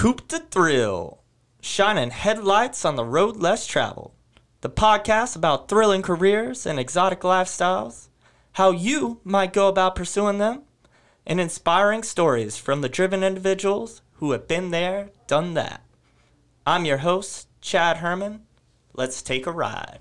Coupe 0.00 0.26
de 0.28 0.38
Thrill, 0.38 1.18
shining 1.60 2.08
headlights 2.08 2.86
on 2.86 2.96
the 2.96 3.04
road 3.04 3.36
less 3.36 3.66
traveled. 3.66 4.12
The 4.62 4.70
podcast 4.70 5.36
about 5.36 5.68
thrilling 5.68 6.00
careers 6.00 6.64
and 6.64 6.80
exotic 6.80 7.20
lifestyles, 7.20 8.08
how 8.52 8.70
you 8.70 9.20
might 9.24 9.52
go 9.52 9.68
about 9.68 9.94
pursuing 9.94 10.38
them, 10.38 10.62
and 11.26 11.38
inspiring 11.38 12.02
stories 12.02 12.56
from 12.56 12.80
the 12.80 12.88
driven 12.88 13.22
individuals 13.22 14.00
who 14.14 14.32
have 14.32 14.48
been 14.48 14.70
there, 14.70 15.10
done 15.26 15.52
that. 15.52 15.82
I'm 16.66 16.86
your 16.86 17.04
host, 17.04 17.48
Chad 17.60 17.98
Herman. 17.98 18.46
Let's 18.94 19.20
take 19.20 19.46
a 19.46 19.52
ride. 19.52 19.98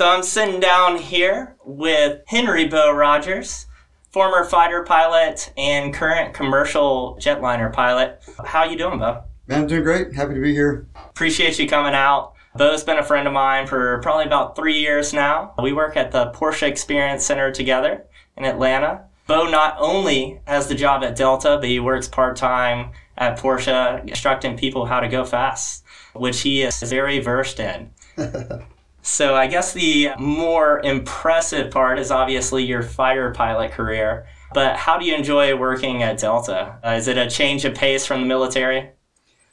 So 0.00 0.08
I'm 0.08 0.22
sitting 0.22 0.60
down 0.60 0.96
here 0.96 1.56
with 1.62 2.22
Henry 2.26 2.66
Beau 2.66 2.90
Rogers, 2.90 3.66
former 4.08 4.44
fighter 4.44 4.82
pilot 4.82 5.52
and 5.58 5.92
current 5.92 6.32
commercial 6.32 7.18
jetliner 7.20 7.70
pilot. 7.70 8.22
How 8.42 8.64
you 8.64 8.78
doing, 8.78 8.98
Beau? 8.98 9.24
Man, 9.46 9.60
I'm 9.60 9.66
doing 9.66 9.82
great. 9.82 10.14
Happy 10.14 10.32
to 10.32 10.40
be 10.40 10.54
here. 10.54 10.88
Appreciate 11.10 11.58
you 11.58 11.68
coming 11.68 11.92
out. 11.92 12.32
Beau's 12.56 12.82
been 12.82 12.96
a 12.96 13.02
friend 13.02 13.28
of 13.28 13.34
mine 13.34 13.66
for 13.66 14.00
probably 14.00 14.24
about 14.24 14.56
three 14.56 14.78
years 14.78 15.12
now. 15.12 15.52
We 15.62 15.74
work 15.74 15.98
at 15.98 16.12
the 16.12 16.30
Porsche 16.30 16.66
Experience 16.66 17.26
Center 17.26 17.52
together 17.52 18.06
in 18.38 18.46
Atlanta. 18.46 19.04
Beau 19.26 19.50
not 19.50 19.76
only 19.78 20.40
has 20.46 20.66
the 20.66 20.74
job 20.74 21.04
at 21.04 21.14
Delta, 21.14 21.58
but 21.60 21.68
he 21.68 21.78
works 21.78 22.08
part 22.08 22.36
time 22.36 22.92
at 23.18 23.38
Porsche, 23.38 24.08
instructing 24.08 24.56
people 24.56 24.86
how 24.86 25.00
to 25.00 25.08
go 25.08 25.26
fast, 25.26 25.84
which 26.14 26.40
he 26.40 26.62
is 26.62 26.82
very 26.84 27.18
versed 27.18 27.60
in. 27.60 27.90
so 29.02 29.34
I 29.34 29.46
guess 29.46 29.72
the 29.72 30.10
more 30.18 30.80
impressive 30.80 31.70
part 31.70 31.98
is 31.98 32.10
obviously 32.10 32.64
your 32.64 32.82
fighter 32.82 33.32
pilot 33.32 33.72
career. 33.72 34.26
But 34.52 34.76
how 34.76 34.98
do 34.98 35.06
you 35.06 35.14
enjoy 35.14 35.56
working 35.56 36.02
at 36.02 36.18
Delta? 36.18 36.78
Uh, 36.84 36.90
is 36.90 37.06
it 37.06 37.16
a 37.16 37.30
change 37.30 37.64
of 37.64 37.74
pace 37.74 38.04
from 38.04 38.20
the 38.20 38.26
military? 38.26 38.90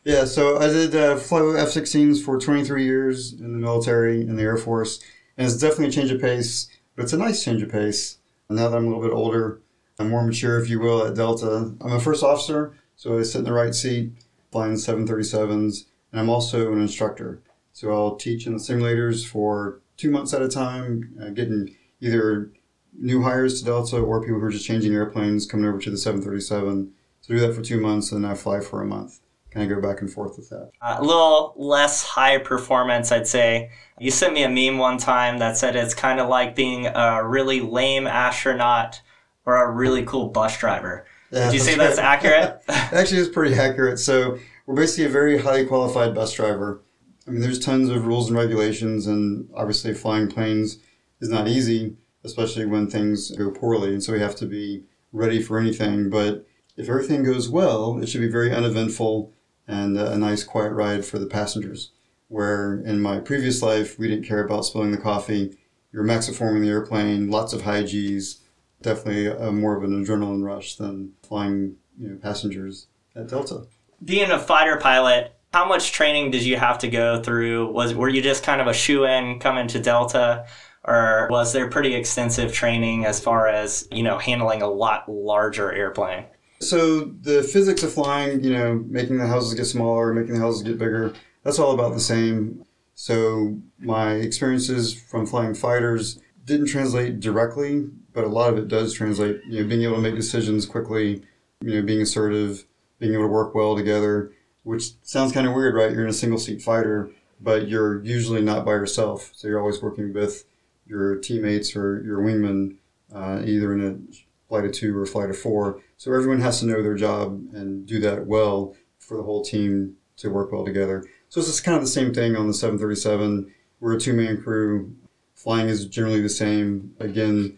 Yeah, 0.03 0.25
so 0.25 0.58
I 0.58 0.68
did 0.68 0.95
uh, 0.95 1.18
fly 1.18 1.40
F 1.58 1.68
16s 1.68 2.23
for 2.23 2.40
23 2.40 2.84
years 2.84 3.34
in 3.34 3.52
the 3.52 3.59
military, 3.59 4.22
in 4.22 4.38
the 4.38 4.44
Air 4.44 4.58
Force, 4.58 5.03
and 5.38 5.45
it's 5.45 5.58
definitely 5.58 5.88
a 5.88 5.92
change 5.92 6.12
of 6.12 6.22
pace, 6.22 6.70
but 6.95 7.03
it's 7.03 7.14
a 7.14 7.18
nice 7.18 7.44
change 7.44 7.62
of 7.62 7.70
pace. 7.70 8.18
Now 8.50 8.70
that 8.70 8.78
I'm 8.78 8.86
a 8.86 8.88
little 8.88 9.03
bit 9.03 9.12
older, 9.12 9.62
I'm 10.00 10.09
more 10.09 10.25
mature, 10.25 10.59
if 10.59 10.70
you 10.70 10.80
will, 10.80 11.06
at 11.06 11.16
Delta. 11.16 11.75
I'm 11.81 11.92
a 11.92 12.00
first 12.00 12.23
officer, 12.23 12.75
so 12.95 13.20
I 13.20 13.23
sit 13.23 13.40
in 13.40 13.44
the 13.44 13.52
right 13.52 13.75
seat, 13.75 14.14
flying 14.52 14.75
737s, 14.75 15.86
and 16.12 16.22
I'm 16.22 16.30
also 16.30 16.72
an 16.72 16.81
instructor. 16.81 17.42
So 17.78 17.92
I'll 17.92 18.16
teach 18.16 18.47
in 18.47 18.53
the 18.53 18.59
simulators 18.59 19.23
for 19.23 19.81
two 19.97 20.09
months 20.09 20.33
at 20.33 20.42
a 20.42 20.50
time, 20.50 21.16
uh, 21.22 21.30
getting 21.30 21.75
either 22.02 22.52
new 22.97 23.22
hires 23.22 23.59
to 23.59 23.66
Delta 23.66 23.97
or 23.97 24.19
people 24.19 24.39
who 24.39 24.47
are 24.47 24.52
just 24.52 24.66
changing 24.66 24.95
airplanes 24.95 25.45
coming 25.45 25.67
over 25.67 25.78
to 25.78 25.92
the 25.92 25.97
737. 25.97 26.92
So 27.22 27.36
do 27.36 27.39
that 27.39 27.53
for 27.53 27.61
two 27.61 27.80
months, 27.80 28.11
and 28.11 28.23
then 28.23 28.31
I 28.31 28.34
fly 28.34 28.61
for 28.61 28.81
a 28.81 28.86
month 28.88 29.19
kind 29.52 29.72
of 29.72 29.75
go 29.75 29.88
back 29.88 30.02
and 30.02 30.11
forth 30.11 30.38
with 30.38 30.50
that. 30.50 30.72
Uh, 30.81 30.97
a 30.97 31.03
little 31.03 31.53
less 31.56 32.03
high 32.03 32.39
performance, 32.39 33.11
I'd 33.11 33.28
say. 33.28 33.69
You 34.00 34.09
sent 34.09 34.34
me 34.34 34.41
a 34.41 34.50
meme 34.50 34.80
one 34.80 34.97
time 34.97 35.38
that 35.38 35.56
said 35.56 35.75
it's 35.75 35.94
kind 35.94 36.19
of 36.19 36.30
like 36.30 36.56
being 36.56 36.88
a 36.88 37.23
really 37.23 37.62
lame 37.62 38.08
astronaut 38.08 39.02
or 39.45 39.56
a 39.56 39.72
really 39.72 40.03
cool 40.03 40.30
bus 40.30 40.58
driver. 40.58 41.06
Yeah, 41.31 41.45
Would 41.45 41.53
you 41.53 41.59
say 41.59 41.75
that's 41.75 42.00
accurate? 42.00 42.64
Actually, 42.69 43.22
it's 43.22 43.30
pretty 43.30 43.56
accurate. 43.56 44.00
So 44.00 44.39
we're 44.66 44.75
basically 44.75 45.06
a 45.06 45.09
very 45.09 45.38
highly 45.38 45.66
qualified 45.67 46.16
bus 46.16 46.34
driver. 46.34 46.81
I 47.28 47.31
mean, 47.31 47.42
there's 47.42 47.59
tons 47.59 47.89
of 47.89 48.08
rules 48.08 48.30
and 48.30 48.38
regulations, 48.38 49.06
and 49.06 49.50
obviously 49.53 49.94
flying 49.94 50.29
planes 50.29 50.79
is 51.19 51.29
not 51.29 51.47
easy, 51.47 51.97
especially 52.24 52.66
when 52.66 52.90
things 52.90 53.31
go 53.31 53.52
poorly. 53.52 53.90
And 53.90 54.03
so 54.03 54.13
we 54.13 54.22
have 54.22 54.35
to 54.38 54.46
be 54.46 54.84
ready 55.12 55.41
for 55.41 55.59
anything. 55.59 56.09
But 56.09 56.46
if 56.78 56.88
everything 56.88 57.24
goes 57.24 57.50
well, 57.50 58.00
it 58.00 58.07
should 58.07 58.22
be 58.22 58.29
very 58.29 58.53
uneventful 58.53 59.34
and 59.68 59.97
a 59.97 60.18
nice 60.18 60.44
quiet 60.44 60.72
ride 60.72 61.03
for 61.03 61.19
the 61.19 61.25
passengers. 61.25 61.91
Where 62.29 62.81
in 62.81 63.02
my 63.02 63.19
previous 63.19 63.62
life, 63.62 64.00
we 64.00 64.07
didn't 64.07 64.28
care 64.28 64.44
about 64.44 64.66
spilling 64.66 64.91
the 64.91 64.97
coffee. 64.97 65.57
You 65.91 66.00
were 66.00 66.06
maxiforming 66.06 66.62
the 66.62 66.69
airplane, 66.69 67.29
lots 67.29 67.53
of 67.53 67.63
high 67.63 67.84
G's, 67.84 68.41
definitely 68.81 69.28
a, 69.28 69.52
more 69.52 69.75
of 69.75 69.84
an 69.84 70.06
adrenaline 70.06 70.44
rush 70.44 70.75
than 70.75 71.13
flying 71.23 71.75
you 71.97 72.09
know, 72.09 72.16
passengers 72.18 72.88
at 73.16 73.28
Delta. 73.28 73.66
Being 74.03 74.29
a 74.29 74.40
fighter 74.40 74.78
pilot, 74.78 75.37
how 75.57 75.66
much 75.66 75.91
training 75.91 76.29
did 76.29 76.44
you 76.44 76.56
have 76.56 76.78
to 76.78 76.88
go 76.88 77.19
through? 77.23 77.72
Was 77.72 77.91
were 77.95 78.09
you 78.09 78.22
just 78.22 78.44
kind 78.44 78.62
of 78.62 78.68
a 78.68 78.73
shoe 78.73 79.06
in 79.06 79.40
coming 79.40 79.68
to 79.69 79.79
Delta, 79.79 80.45
or 80.84 81.28
was 81.31 81.51
there 81.51 81.68
pretty 81.68 81.95
extensive 81.95 82.53
training 82.53 83.06
as 83.06 83.19
far 83.19 83.47
as 83.47 83.88
you 83.91 84.03
know 84.03 84.19
handling 84.19 84.62
a 84.62 84.67
lot 84.67 85.09
larger 85.09 85.72
airplane? 85.72 86.25
So 86.62 87.06
the 87.06 87.41
physics 87.41 87.81
of 87.81 87.91
flying, 87.91 88.44
you 88.44 88.53
know, 88.53 88.85
making 88.88 89.17
the 89.17 89.25
houses 89.25 89.56
get 89.56 89.66
smaller, 89.66 90.13
making 90.13 90.35
the 90.35 90.41
houses 90.41 90.62
get 90.62 90.78
bigger, 90.78 91.16
that's 91.41 91.57
all 91.57 91.73
about 91.73 91.96
the 91.96 92.00
same. 92.00 92.63
So 92.94 93.59
my 93.79 94.12
experiences 94.12 94.94
from 94.94 95.25
flying 95.25 95.56
fighters 95.56 96.19
didn't 96.46 96.67
translate 96.67 97.19
directly, 97.19 97.90
but 98.13 98.25
a 98.25 98.28
lot 98.28 98.53
of 98.53 98.59
it 98.59 98.67
does 98.67 98.94
translate. 98.94 99.41
You 99.47 99.63
know, 99.63 99.67
being 99.67 99.81
able 99.81 99.96
to 99.96 100.01
make 100.01 100.16
decisions 100.16 100.67
quickly, 100.67 101.23
you 101.62 101.73
know, 101.73 101.81
being 101.81 102.01
assertive, 102.01 102.67
being 103.00 103.13
able 103.13 103.23
to 103.23 103.29
work 103.29 103.56
well 103.56 103.75
together, 103.75 104.34
which 104.67 105.01
sounds 105.01 105.31
kind 105.31 105.47
of 105.47 105.53
weird, 105.53 105.75
right? 105.75 105.94
You're 105.94 106.03
in 106.03 106.09
a 106.09 106.13
single 106.13 106.38
seat 106.38 106.61
fighter, 106.61 107.09
but 107.39 107.69
you're 107.69 108.03
usually 108.03 108.41
not 108.41 108.66
by 108.66 108.73
yourself. 108.73 109.31
So 109.33 109.47
you're 109.47 109.61
always 109.61 109.81
working 109.81 110.11
with 110.13 110.44
your 110.85 111.16
teammates 111.16 111.73
or 111.73 112.03
your 112.03 112.19
wingman, 112.19 112.75
uh, 113.16 113.44
either 113.45 113.73
in 113.73 113.81
a 113.81 114.47
flight 114.50 114.66
of 114.66 114.73
two 114.73 114.97
or 114.97 115.05
flight 115.05 115.29
of 115.29 115.38
four. 115.38 115.81
So 115.95 116.13
everyone 116.13 116.41
has 116.41 116.59
to 116.59 116.66
know 116.66 116.83
their 116.83 116.95
job 116.95 117.41
and 117.53 117.85
do 117.88 118.01
that 118.01 118.28
well 118.28 118.75
for 119.00 119.16
the 119.16 119.23
whole 119.23 119.41
team 119.41 119.95
to 120.17 120.29
work 120.29 120.51
well 120.51 120.66
together. 120.66 121.05
So 121.29 121.39
it's 121.39 121.47
just 121.47 121.63
kind 121.63 121.78
of 121.78 121.81
the 121.81 121.88
same 121.88 122.13
thing 122.13 122.35
on 122.35 122.47
the 122.47 122.53
737. 122.53 123.49
We're 123.79 123.95
a 123.95 123.99
two 123.99 124.11
man 124.11 124.41
crew. 124.41 124.94
Flying 125.34 125.69
is 125.69 125.85
generally 125.85 126.22
the 126.22 126.28
same. 126.28 126.94
Again, 126.99 127.57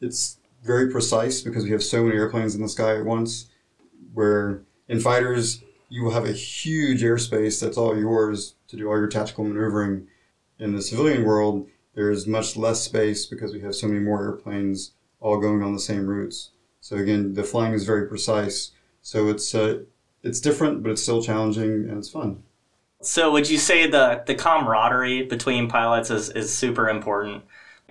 it's 0.00 0.38
very 0.64 0.90
precise 0.90 1.42
because 1.42 1.64
we 1.64 1.70
have 1.72 1.82
so 1.82 2.02
many 2.02 2.16
airplanes 2.16 2.54
in 2.54 2.62
the 2.62 2.68
sky 2.70 2.96
at 2.96 3.04
once. 3.04 3.50
Where 4.14 4.62
in 4.88 5.00
fighters, 5.00 5.62
you 5.88 6.02
will 6.02 6.12
have 6.12 6.24
a 6.24 6.32
huge 6.32 7.02
airspace 7.02 7.60
that's 7.60 7.76
all 7.76 7.96
yours 7.96 8.54
to 8.68 8.76
do 8.76 8.88
all 8.88 8.98
your 8.98 9.08
tactical 9.08 9.44
maneuvering. 9.44 10.06
In 10.58 10.74
the 10.74 10.82
civilian 10.82 11.24
world, 11.24 11.68
there's 11.94 12.26
much 12.26 12.56
less 12.56 12.82
space 12.82 13.26
because 13.26 13.52
we 13.52 13.60
have 13.60 13.74
so 13.74 13.88
many 13.88 14.00
more 14.00 14.22
airplanes 14.22 14.92
all 15.20 15.38
going 15.38 15.62
on 15.62 15.72
the 15.72 15.80
same 15.80 16.06
routes. 16.06 16.50
So 16.80 16.96
again, 16.96 17.34
the 17.34 17.42
flying 17.42 17.72
is 17.72 17.84
very 17.84 18.06
precise. 18.08 18.72
So 19.02 19.28
it's 19.28 19.54
uh, 19.54 19.82
it's 20.22 20.40
different, 20.40 20.82
but 20.82 20.92
it's 20.92 21.02
still 21.02 21.22
challenging 21.22 21.88
and 21.88 21.98
it's 21.98 22.10
fun. 22.10 22.42
So 23.02 23.30
would 23.32 23.48
you 23.48 23.58
say 23.58 23.88
the 23.88 24.22
the 24.26 24.34
camaraderie 24.34 25.22
between 25.22 25.68
pilots 25.68 26.10
is, 26.10 26.30
is 26.30 26.54
super 26.54 26.88
important, 26.88 27.44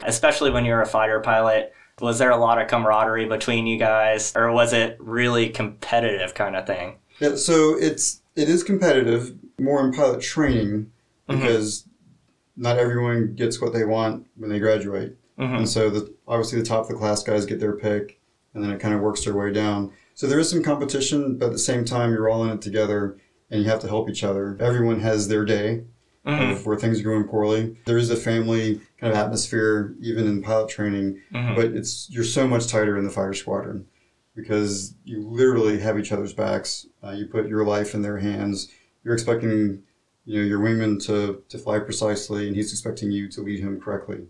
especially 0.04 0.52
when 0.52 0.66
you're 0.66 0.82
a 0.82 0.86
fighter 0.86 1.20
pilot? 1.20 1.74
Was 2.02 2.20
there 2.20 2.32
a 2.32 2.38
lot 2.38 2.62
of 2.62 2.68
camaraderie 2.68 3.26
between 3.26 3.68
you 3.68 3.78
guys, 3.78 4.34
or 4.36 4.52
was 4.52 4.74
it 4.74 4.98
really 5.00 5.50
competitive 5.50 6.34
kind 6.34 6.56
of 6.58 6.68
thing? 6.68 6.98
Yeah, 7.20 7.36
so 7.36 7.78
it's 7.78 8.22
it 8.36 8.50
is 8.50 8.64
competitive, 8.64 9.36
more 9.60 9.86
in 9.86 9.94
pilot 9.94 10.22
training 10.22 10.92
mm-hmm. 11.30 11.40
because 11.40 11.82
mm-hmm. 11.82 12.62
not 12.64 12.78
everyone 12.78 13.36
gets 13.36 13.62
what 13.62 13.74
they 13.74 13.86
want 13.86 14.28
when 14.36 14.50
they 14.50 14.60
graduate. 14.60 15.18
Mm-hmm. 15.40 15.56
And 15.56 15.70
so 15.70 15.90
the 15.90 16.14
obviously 16.28 16.60
the 16.60 16.66
top 16.66 16.84
of 16.84 16.88
the 16.90 16.96
class 16.96 17.24
guys 17.24 17.46
get 17.46 17.60
their 17.60 17.76
pick, 17.76 18.20
and 18.54 18.64
then 18.64 18.72
it 18.72 18.80
kind 18.80 18.94
of 18.94 19.02
works 19.02 19.24
their 19.24 19.36
way 19.36 19.52
down. 19.52 19.92
So 20.14 20.28
there 20.28 20.40
is 20.40 20.50
some 20.50 20.64
competition, 20.64 21.38
but 21.38 21.48
at 21.48 21.52
the 21.52 21.60
same 21.60 21.84
time, 21.84 22.12
you're 22.12 22.30
all 22.30 22.44
in 22.46 22.52
it 22.52 22.62
together, 22.62 23.18
and 23.52 23.62
you 23.62 23.70
have 23.70 23.82
to 23.82 23.88
help 23.88 24.10
each 24.10 24.24
other. 24.24 24.58
Everyone 24.62 25.02
has 25.02 25.28
their 25.28 25.44
day 25.44 25.84
mm-hmm. 26.26 26.52
of 26.52 26.66
where 26.66 26.78
things 26.78 27.02
are 27.02 27.04
going 27.04 27.26
poorly. 27.26 27.78
There 27.86 27.98
is 27.98 28.10
a 28.10 28.16
family 28.16 28.82
kind 28.98 29.12
of 29.12 29.20
atmosphere 29.20 29.94
even 30.02 30.26
in 30.26 30.42
pilot 30.42 30.70
training, 30.70 31.22
mm-hmm. 31.34 31.56
but 31.56 31.66
it's 31.66 32.10
you're 32.10 32.24
so 32.24 32.48
much 32.48 32.68
tighter 32.68 32.98
in 32.98 33.04
the 33.04 33.12
fighter 33.12 33.34
squadron 33.34 33.88
because 34.36 34.94
you 35.06 35.28
literally 35.28 35.80
have 35.80 35.98
each 35.98 36.12
other's 36.12 36.34
backs. 36.34 36.88
Uh, 37.04 37.12
you 37.12 37.26
put 37.26 37.48
your 37.48 37.64
life 37.64 37.94
in 37.94 38.02
their 38.02 38.18
hands. 38.18 38.70
You're 39.04 39.14
expecting 39.14 39.84
you 40.26 40.40
know 40.40 40.46
your 40.46 40.60
wingman 40.60 41.04
to, 41.06 41.44
to 41.50 41.58
fly 41.58 41.80
precisely, 41.80 42.48
and 42.48 42.56
he's 42.56 42.72
expecting 42.72 43.12
you 43.12 43.30
to 43.30 43.42
lead 43.42 43.60
him 43.60 43.80
correctly. 43.80 44.28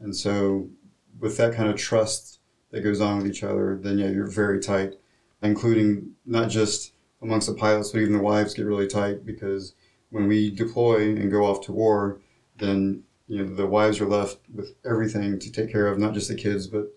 And 0.00 0.16
so, 0.16 0.68
with 1.20 1.36
that 1.36 1.54
kind 1.54 1.68
of 1.68 1.76
trust 1.76 2.40
that 2.70 2.80
goes 2.80 3.00
on 3.00 3.18
with 3.18 3.26
each 3.26 3.42
other, 3.42 3.78
then 3.80 3.98
yeah, 3.98 4.08
you're 4.08 4.30
very 4.30 4.60
tight, 4.60 4.94
including 5.42 6.12
not 6.24 6.48
just 6.48 6.92
amongst 7.20 7.48
the 7.48 7.54
pilots, 7.54 7.90
but 7.90 8.00
even 8.00 8.14
the 8.14 8.22
wives 8.22 8.54
get 8.54 8.66
really 8.66 8.88
tight 8.88 9.24
because 9.26 9.74
when 10.10 10.26
we 10.26 10.50
deploy 10.50 11.10
and 11.10 11.30
go 11.30 11.44
off 11.44 11.60
to 11.62 11.72
war, 11.72 12.20
then 12.56 13.02
you 13.28 13.38
know 13.38 13.54
the 13.54 13.66
wives 13.66 14.00
are 14.00 14.06
left 14.06 14.38
with 14.54 14.74
everything 14.84 15.38
to 15.38 15.52
take 15.52 15.70
care 15.70 15.86
of, 15.86 15.98
not 15.98 16.14
just 16.14 16.28
the 16.28 16.34
kids, 16.34 16.66
but 16.66 16.92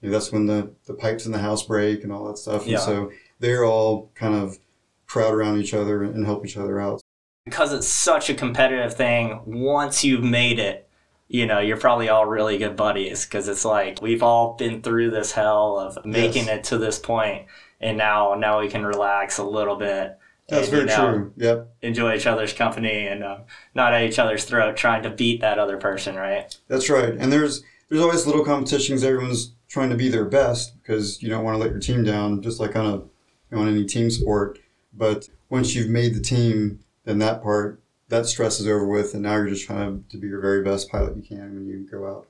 you 0.00 0.08
know, 0.08 0.12
that's 0.12 0.30
when 0.32 0.46
the, 0.46 0.70
the 0.86 0.94
pipes 0.94 1.26
in 1.26 1.32
the 1.32 1.38
house 1.38 1.62
break 1.64 2.04
and 2.04 2.12
all 2.12 2.24
that 2.28 2.38
stuff. 2.38 2.62
And 2.62 2.72
Yeah. 2.72 2.78
so 2.78 3.10
they're 3.40 3.64
all 3.64 4.10
kind 4.14 4.34
of 4.34 4.58
crowd 5.06 5.34
around 5.34 5.60
each 5.60 5.74
other 5.74 6.02
and 6.02 6.24
help 6.26 6.44
each 6.44 6.56
other 6.56 6.80
out. 6.80 7.00
because 7.44 7.72
it's 7.72 7.88
such 7.88 8.28
a 8.28 8.34
competitive 8.34 8.94
thing 8.94 9.40
once 9.46 10.04
you've 10.04 10.22
made 10.22 10.58
it 10.58 10.86
you 11.28 11.46
know 11.46 11.60
you're 11.60 11.78
probably 11.78 12.08
all 12.10 12.26
really 12.26 12.58
good 12.58 12.76
buddies 12.76 13.24
because 13.24 13.48
it's 13.48 13.64
like 13.64 14.02
we've 14.02 14.22
all 14.22 14.54
been 14.58 14.82
through 14.82 15.10
this 15.10 15.32
hell 15.32 15.78
of 15.78 16.04
making 16.04 16.44
Yes. 16.46 16.58
it 16.58 16.64
to 16.64 16.76
this 16.78 16.98
point 16.98 17.46
and 17.80 17.96
now 17.96 18.34
now 18.34 18.60
we 18.60 18.68
can 18.68 18.84
relax 18.84 19.38
a 19.38 19.44
little 19.44 19.76
bit 19.76 20.18
That's 20.50 20.68
and, 20.68 20.70
very 20.76 20.80
you 20.82 20.86
know, 20.96 21.12
true. 21.12 21.32
Yep. 21.38 21.68
enjoy 21.82 22.14
each 22.16 22.26
other's 22.26 22.52
company 22.52 23.06
and 23.06 23.24
um, 23.24 23.40
not 23.74 23.94
at 23.94 24.02
each 24.02 24.18
other's 24.18 24.44
throat 24.44 24.76
trying 24.76 25.02
to 25.04 25.10
beat 25.10 25.40
that 25.40 25.58
other 25.58 25.78
person 25.78 26.16
right 26.16 26.54
That's 26.68 26.90
right. 26.90 27.14
And 27.14 27.32
there's 27.32 27.62
there's 27.88 28.02
always 28.02 28.26
little 28.26 28.44
competitions. 28.44 29.02
Everyone's 29.02 29.52
trying 29.68 29.90
to 29.90 29.96
be 29.96 30.08
their 30.08 30.24
best 30.24 30.80
because 30.80 31.22
you 31.22 31.28
don't 31.28 31.44
want 31.44 31.54
to 31.54 31.58
let 31.58 31.70
your 31.70 31.80
team 31.80 32.02
down, 32.02 32.42
just 32.42 32.58
like 32.58 32.74
on 32.74 32.86
a 32.86 32.96
you 32.96 33.56
know, 33.56 33.60
on 33.60 33.68
any 33.68 33.84
team 33.84 34.10
sport. 34.10 34.58
But 34.92 35.28
once 35.48 35.74
you've 35.74 35.90
made 35.90 36.14
the 36.14 36.20
team, 36.20 36.80
then 37.04 37.18
that 37.18 37.42
part 37.42 37.80
that 38.08 38.26
stress 38.26 38.58
is 38.58 38.66
over 38.66 38.86
with, 38.86 39.14
and 39.14 39.22
now 39.22 39.36
you're 39.36 39.48
just 39.48 39.66
trying 39.66 40.02
to, 40.02 40.10
to 40.10 40.16
be 40.18 40.28
your 40.28 40.40
very 40.40 40.62
best 40.62 40.90
pilot 40.90 41.16
you 41.16 41.22
can 41.22 41.54
when 41.54 41.66
you 41.66 41.86
go 41.90 42.06
out. 42.06 42.26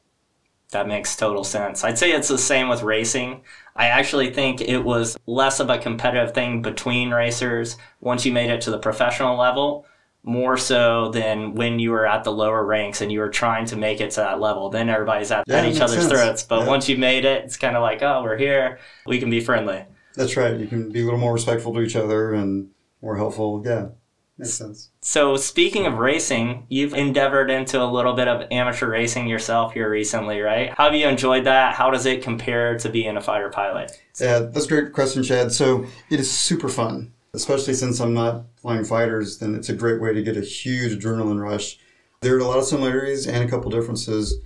That 0.71 0.89
makes 0.89 1.17
total 1.17 1.45
sense. 1.45 1.83
I'd 1.83 1.99
say 1.99 2.13
it's 2.13 2.29
the 2.29 2.37
same 2.37 2.69
with 2.69 2.83
racing. 2.83 3.41
I 3.75 3.87
actually 3.87 4.33
think 4.35 4.61
it 4.61 4.81
was 4.81 5.17
less 5.27 5.61
of 5.61 5.71
a 5.71 5.79
competitive 5.79 6.35
thing 6.35 6.61
between 6.61 7.11
racers 7.11 7.79
once 8.01 8.27
you 8.27 8.33
made 8.33 8.51
it 8.51 8.61
to 8.63 8.71
the 8.71 8.79
professional 8.79 9.39
level, 9.39 9.87
more 10.25 10.57
so 10.57 11.11
than 11.11 11.55
when 11.55 11.79
you 11.79 11.91
were 11.91 12.07
at 12.07 12.25
the 12.25 12.33
lower 12.33 12.65
ranks 12.65 13.01
and 13.01 13.11
you 13.11 13.21
were 13.21 13.31
trying 13.31 13.65
to 13.67 13.77
make 13.77 14.01
it 14.01 14.11
to 14.13 14.21
that 14.21 14.41
level. 14.41 14.69
Then 14.69 14.89
everybody's 14.91 15.31
at, 15.31 15.45
Yeah, 15.47 15.59
at 15.59 15.65
each 15.67 15.81
other's 15.81 16.01
sense. 16.01 16.13
throats. 16.13 16.43
But 16.43 16.61
Yeah. 16.61 16.67
once 16.69 16.89
you 16.89 16.99
made 16.99 17.25
it, 17.25 17.45
it's 17.45 17.57
kind 17.57 17.77
of 17.77 17.83
like, 17.83 18.03
oh, 18.03 18.23
we're 18.23 18.37
here. 18.37 18.79
We 19.07 19.19
can 19.21 19.31
be 19.31 19.41
friendly. 19.41 19.85
That's 20.17 20.37
right. 20.37 20.57
You 20.57 20.67
can 20.67 20.91
be 20.91 21.01
a 21.01 21.05
little 21.05 21.21
more 21.21 21.33
respectful 21.33 21.73
to 21.75 21.81
each 21.81 21.97
other 21.97 22.33
and 22.35 22.69
more 23.01 23.17
helpful. 23.17 23.63
Yeah, 23.65 23.87
makes 24.37 24.55
sense. 24.55 24.91
So, 25.01 25.37
speaking 25.37 25.87
of 25.87 25.95
racing, 25.95 26.67
you've 26.69 26.93
endeavored 26.93 27.51
into 27.51 27.81
a 27.81 27.87
little 27.87 28.15
bit 28.15 28.27
of 28.29 28.47
amateur 28.51 28.89
racing 28.91 29.29
yourself 29.29 29.73
here 29.75 29.89
recently, 29.89 30.41
right? 30.41 30.75
How 30.77 30.87
have 30.87 30.95
you 30.95 31.07
enjoyed 31.07 31.45
that? 31.45 31.75
How 31.75 31.91
does 31.91 32.05
it 32.05 32.23
compare 32.23 32.77
to 32.81 32.89
being 32.89 33.17
a 33.17 33.21
fighter 33.21 33.49
pilot? 33.49 33.93
Yeah, 34.21 34.41
that's 34.41 34.67
a 34.67 34.69
great 34.69 34.93
question, 34.93 35.23
Chad. 35.23 35.53
So 35.53 35.87
it 36.11 36.19
is 36.19 36.29
super 36.31 36.69
fun, 36.69 37.13
especially 37.35 37.75
since 37.75 38.01
I'm 38.01 38.15
not 38.15 38.47
flying 38.57 38.85
fighters. 38.85 39.39
Then 39.39 39.55
it's 39.55 39.69
a 39.69 39.75
great 39.75 40.01
way 40.01 40.13
to 40.13 40.23
get 40.23 40.37
a 40.37 40.43
huge 40.43 40.93
adrenaline 40.93 41.43
rush. 41.43 41.79
There 42.21 42.37
are 42.37 42.41
a 42.41 42.45
lot 42.45 42.59
of 42.59 42.65
similarities 42.65 43.27
and 43.27 43.45
a 43.45 43.49
couple 43.49 43.71
differences. 43.71 44.41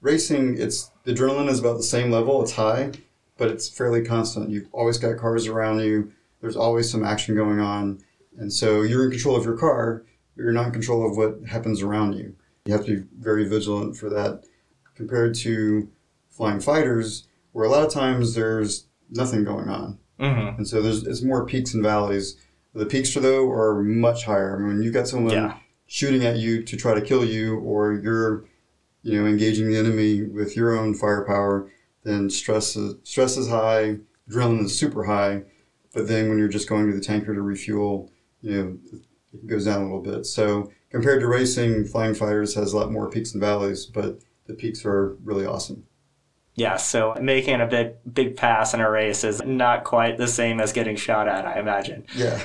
Racing, 0.00 0.58
it's 0.58 0.90
the 1.04 1.12
adrenaline 1.12 1.48
is 1.48 1.60
about 1.60 1.78
the 1.78 1.82
same 1.82 2.10
level. 2.10 2.42
It's 2.42 2.52
high, 2.52 2.92
but 3.38 3.50
it's 3.50 3.68
fairly 3.68 4.04
constant. 4.04 4.50
You've 4.50 4.68
always 4.72 4.98
got 4.98 5.16
cars 5.16 5.46
around 5.46 5.80
you. 5.80 6.12
There's 6.40 6.56
always 6.56 6.90
some 6.90 7.04
action 7.04 7.34
going 7.34 7.60
on, 7.60 8.00
and 8.36 8.52
so 8.52 8.82
you're 8.82 9.06
in 9.06 9.10
control 9.10 9.36
of 9.36 9.44
your 9.44 9.56
car. 9.56 10.04
But 10.36 10.42
you're 10.42 10.52
not 10.52 10.66
in 10.66 10.72
control 10.72 11.08
of 11.08 11.16
what 11.16 11.48
happens 11.48 11.80
around 11.80 12.12
you. 12.12 12.36
You 12.66 12.74
have 12.74 12.84
to 12.84 13.00
be 13.00 13.06
very 13.18 13.48
vigilant 13.48 13.96
for 13.96 14.10
that. 14.10 14.42
Compared 14.94 15.34
to 15.36 15.88
flying 16.30 16.60
fighters, 16.60 17.26
where 17.52 17.64
a 17.64 17.70
lot 17.70 17.86
of 17.86 17.92
times 17.92 18.34
there's 18.34 18.86
nothing 19.08 19.44
going 19.44 19.68
on. 19.68 19.98
Mm-hmm. 20.20 20.58
And 20.58 20.68
so 20.68 20.80
there's 20.82 21.06
it's 21.06 21.22
more 21.22 21.44
peaks 21.46 21.74
and 21.74 21.82
valleys. 21.82 22.36
The 22.74 22.86
peaks 22.86 23.14
though 23.14 23.50
are 23.50 23.82
much 23.82 24.24
higher. 24.24 24.54
I 24.54 24.58
mean, 24.58 24.68
when 24.68 24.82
you've 24.82 24.94
got 24.94 25.08
someone 25.08 25.32
Yeah. 25.32 25.58
shooting 25.86 26.24
at 26.24 26.36
you 26.36 26.62
to 26.62 26.76
try 26.76 26.94
to 26.94 27.00
kill 27.00 27.24
you, 27.24 27.58
or 27.58 27.94
you're, 27.94 28.44
you 29.02 29.20
know, 29.20 29.26
engaging 29.26 29.68
the 29.70 29.76
enemy 29.78 30.22
with 30.22 30.56
your 30.56 30.76
own 30.76 30.94
firepower, 30.94 31.70
then 32.04 32.28
stress 32.30 32.76
is, 32.76 32.96
stress 33.02 33.36
is 33.36 33.48
high, 33.48 33.98
adrenaline 34.30 34.64
is 34.64 34.78
super 34.78 35.04
high. 35.04 35.42
But 35.94 36.08
then 36.08 36.28
when 36.28 36.38
you're 36.38 36.48
just 36.48 36.68
going 36.68 36.86
to 36.90 36.94
the 36.96 37.00
tanker 37.02 37.34
to 37.34 37.40
refuel, 37.40 38.10
you 38.42 38.52
know, 38.52 38.78
it 39.32 39.46
goes 39.46 39.64
down 39.64 39.80
a 39.80 39.84
little 39.84 40.02
bit. 40.02 40.26
So 40.26 40.70
compared 40.90 41.20
to 41.20 41.26
racing, 41.26 41.86
flying 41.86 42.14
fighters 42.14 42.54
has 42.54 42.72
a 42.72 42.76
lot 42.76 42.92
more 42.92 43.08
peaks 43.08 43.32
and 43.32 43.40
valleys, 43.40 43.86
but 43.86 44.20
the 44.46 44.54
peaks 44.54 44.84
are 44.84 45.16
really 45.24 45.46
awesome. 45.46 45.85
Yeah, 46.56 46.76
so 46.76 47.14
making 47.20 47.60
a 47.60 47.66
big 47.66 47.94
big 48.12 48.36
pass 48.36 48.72
in 48.72 48.80
a 48.80 48.90
race 48.90 49.24
is 49.24 49.42
not 49.44 49.84
quite 49.84 50.16
the 50.16 50.26
same 50.26 50.58
as 50.58 50.72
getting 50.72 50.96
shot 50.96 51.28
at, 51.28 51.46
I 51.46 51.60
imagine. 51.60 52.04
Yeah. 52.14 52.40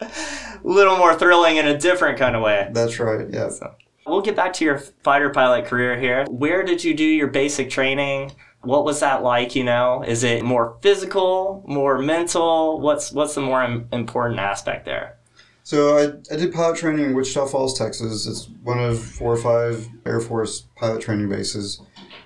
a 0.00 0.08
little 0.64 0.96
more 0.96 1.14
thrilling 1.14 1.56
in 1.56 1.66
a 1.66 1.76
different 1.76 2.18
kind 2.18 2.36
of 2.36 2.42
way. 2.42 2.68
That's 2.72 2.98
right. 3.00 3.26
Yeah. 3.28 3.48
So, 3.50 3.74
We'll 4.06 4.22
get 4.22 4.36
back 4.36 4.52
to 4.54 4.64
your 4.64 4.78
fighter 4.78 5.30
pilot 5.30 5.66
career 5.66 5.98
here. 5.98 6.24
Where 6.28 6.62
did 6.62 6.82
you 6.82 6.94
do 6.94 7.04
your 7.04 7.28
basic 7.28 7.70
training? 7.70 8.32
What 8.62 8.84
was 8.84 9.00
that 9.00 9.22
like, 9.22 9.54
you 9.54 9.64
know? 9.64 10.02
Is 10.06 10.24
it 10.24 10.42
more 10.44 10.78
physical, 10.80 11.64
more 11.66 11.98
mental? 11.98 12.80
What's 12.80 13.12
what's 13.12 13.34
the 13.34 13.40
more 13.40 13.62
im- 13.62 13.88
important 13.92 14.40
aspect 14.40 14.84
there? 14.84 15.16
So 15.62 15.98
I, 15.98 16.34
I 16.34 16.36
did 16.36 16.52
pilot 16.52 16.78
training 16.78 17.04
in 17.04 17.14
Wichita 17.14 17.46
Falls, 17.46 17.78
Texas. 17.78 18.26
It's 18.26 18.48
one 18.64 18.78
of 18.78 19.00
four 19.00 19.32
or 19.32 19.36
five 19.36 19.88
Air 20.04 20.20
Force 20.20 20.62
pilot 20.76 21.00
training 21.02 21.28
bases. 21.28 21.80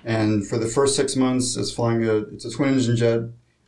And 0.05 0.47
for 0.47 0.57
the 0.59 0.67
first 0.67 0.95
six 0.95 1.15
months, 1.15 1.57
it's 1.57 1.71
flying 1.71 2.05
a 2.05 2.17
it's 2.17 2.45
a 2.45 2.51
twin 2.51 2.75
engine 2.75 2.95
jet. 2.95 3.21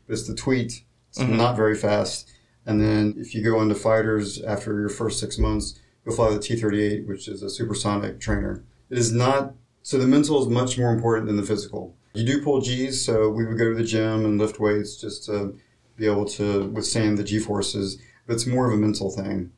It's 0.07 0.27
the 0.27 0.35
Tweet. 0.35 0.83
It's 1.09 1.19
Mhm. 1.19 1.35
not 1.35 1.55
very 1.57 1.75
fast. 1.75 2.29
And 2.65 2.79
then 2.79 3.15
if 3.17 3.33
you 3.33 3.43
go 3.43 3.59
into 3.61 3.73
fighters 3.75 4.39
after 4.41 4.79
your 4.79 4.89
first 4.89 5.19
six 5.19 5.39
months, 5.39 5.79
you'll 6.05 6.15
fly 6.15 6.31
the 6.31 6.39
T 6.39 6.55
thirty 6.55 6.81
eight, 6.81 7.07
which 7.07 7.27
is 7.27 7.41
a 7.41 7.49
supersonic 7.49 8.19
trainer. 8.19 8.63
It 8.91 8.97
is 8.99 9.11
not 9.11 9.55
so 9.81 9.97
the 9.97 10.05
mental 10.07 10.39
is 10.41 10.47
much 10.47 10.77
more 10.77 10.93
important 10.93 11.27
than 11.27 11.37
the 11.37 11.43
physical. 11.43 11.95
You 12.13 12.23
do 12.25 12.41
pull 12.43 12.61
G's, 12.61 13.03
so 13.03 13.29
we 13.29 13.45
would 13.45 13.57
go 13.57 13.69
to 13.69 13.75
the 13.75 13.83
gym 13.83 14.23
and 14.25 14.37
lift 14.37 14.59
weights 14.59 14.95
just 14.97 15.25
to 15.25 15.55
be 15.95 16.05
able 16.05 16.25
to 16.25 16.67
withstand 16.69 17.17
the 17.17 17.23
G 17.23 17.39
forces. 17.39 17.97
But 18.27 18.33
it's 18.35 18.45
more 18.45 18.67
of 18.67 18.73
a 18.73 18.77
mental 18.77 19.09
thing. 19.09 19.51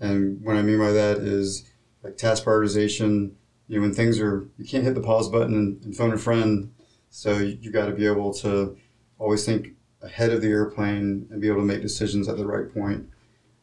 And 0.00 0.42
what 0.42 0.56
I 0.56 0.62
mean 0.62 0.78
by 0.78 0.92
that 0.92 1.18
is 1.18 1.64
like 2.02 2.16
task 2.18 2.44
prioritization. 2.44 3.30
You 3.68 3.76
know, 3.76 3.82
when 3.82 3.94
things 3.94 4.20
are, 4.20 4.48
you 4.58 4.64
can't 4.64 4.84
hit 4.84 4.94
the 4.94 5.00
pause 5.00 5.28
button 5.28 5.54
and, 5.54 5.84
and 5.84 5.96
phone 5.96 6.12
a 6.12 6.18
friend. 6.18 6.72
So 7.10 7.38
you, 7.38 7.58
you 7.60 7.70
got 7.70 7.86
to 7.86 7.92
be 7.92 8.06
able 8.06 8.32
to 8.34 8.76
always 9.18 9.44
think 9.44 9.68
ahead 10.02 10.30
of 10.30 10.42
the 10.42 10.48
airplane 10.48 11.26
and 11.30 11.40
be 11.40 11.48
able 11.48 11.60
to 11.60 11.66
make 11.66 11.82
decisions 11.82 12.28
at 12.28 12.36
the 12.36 12.46
right 12.46 12.72
point. 12.72 13.08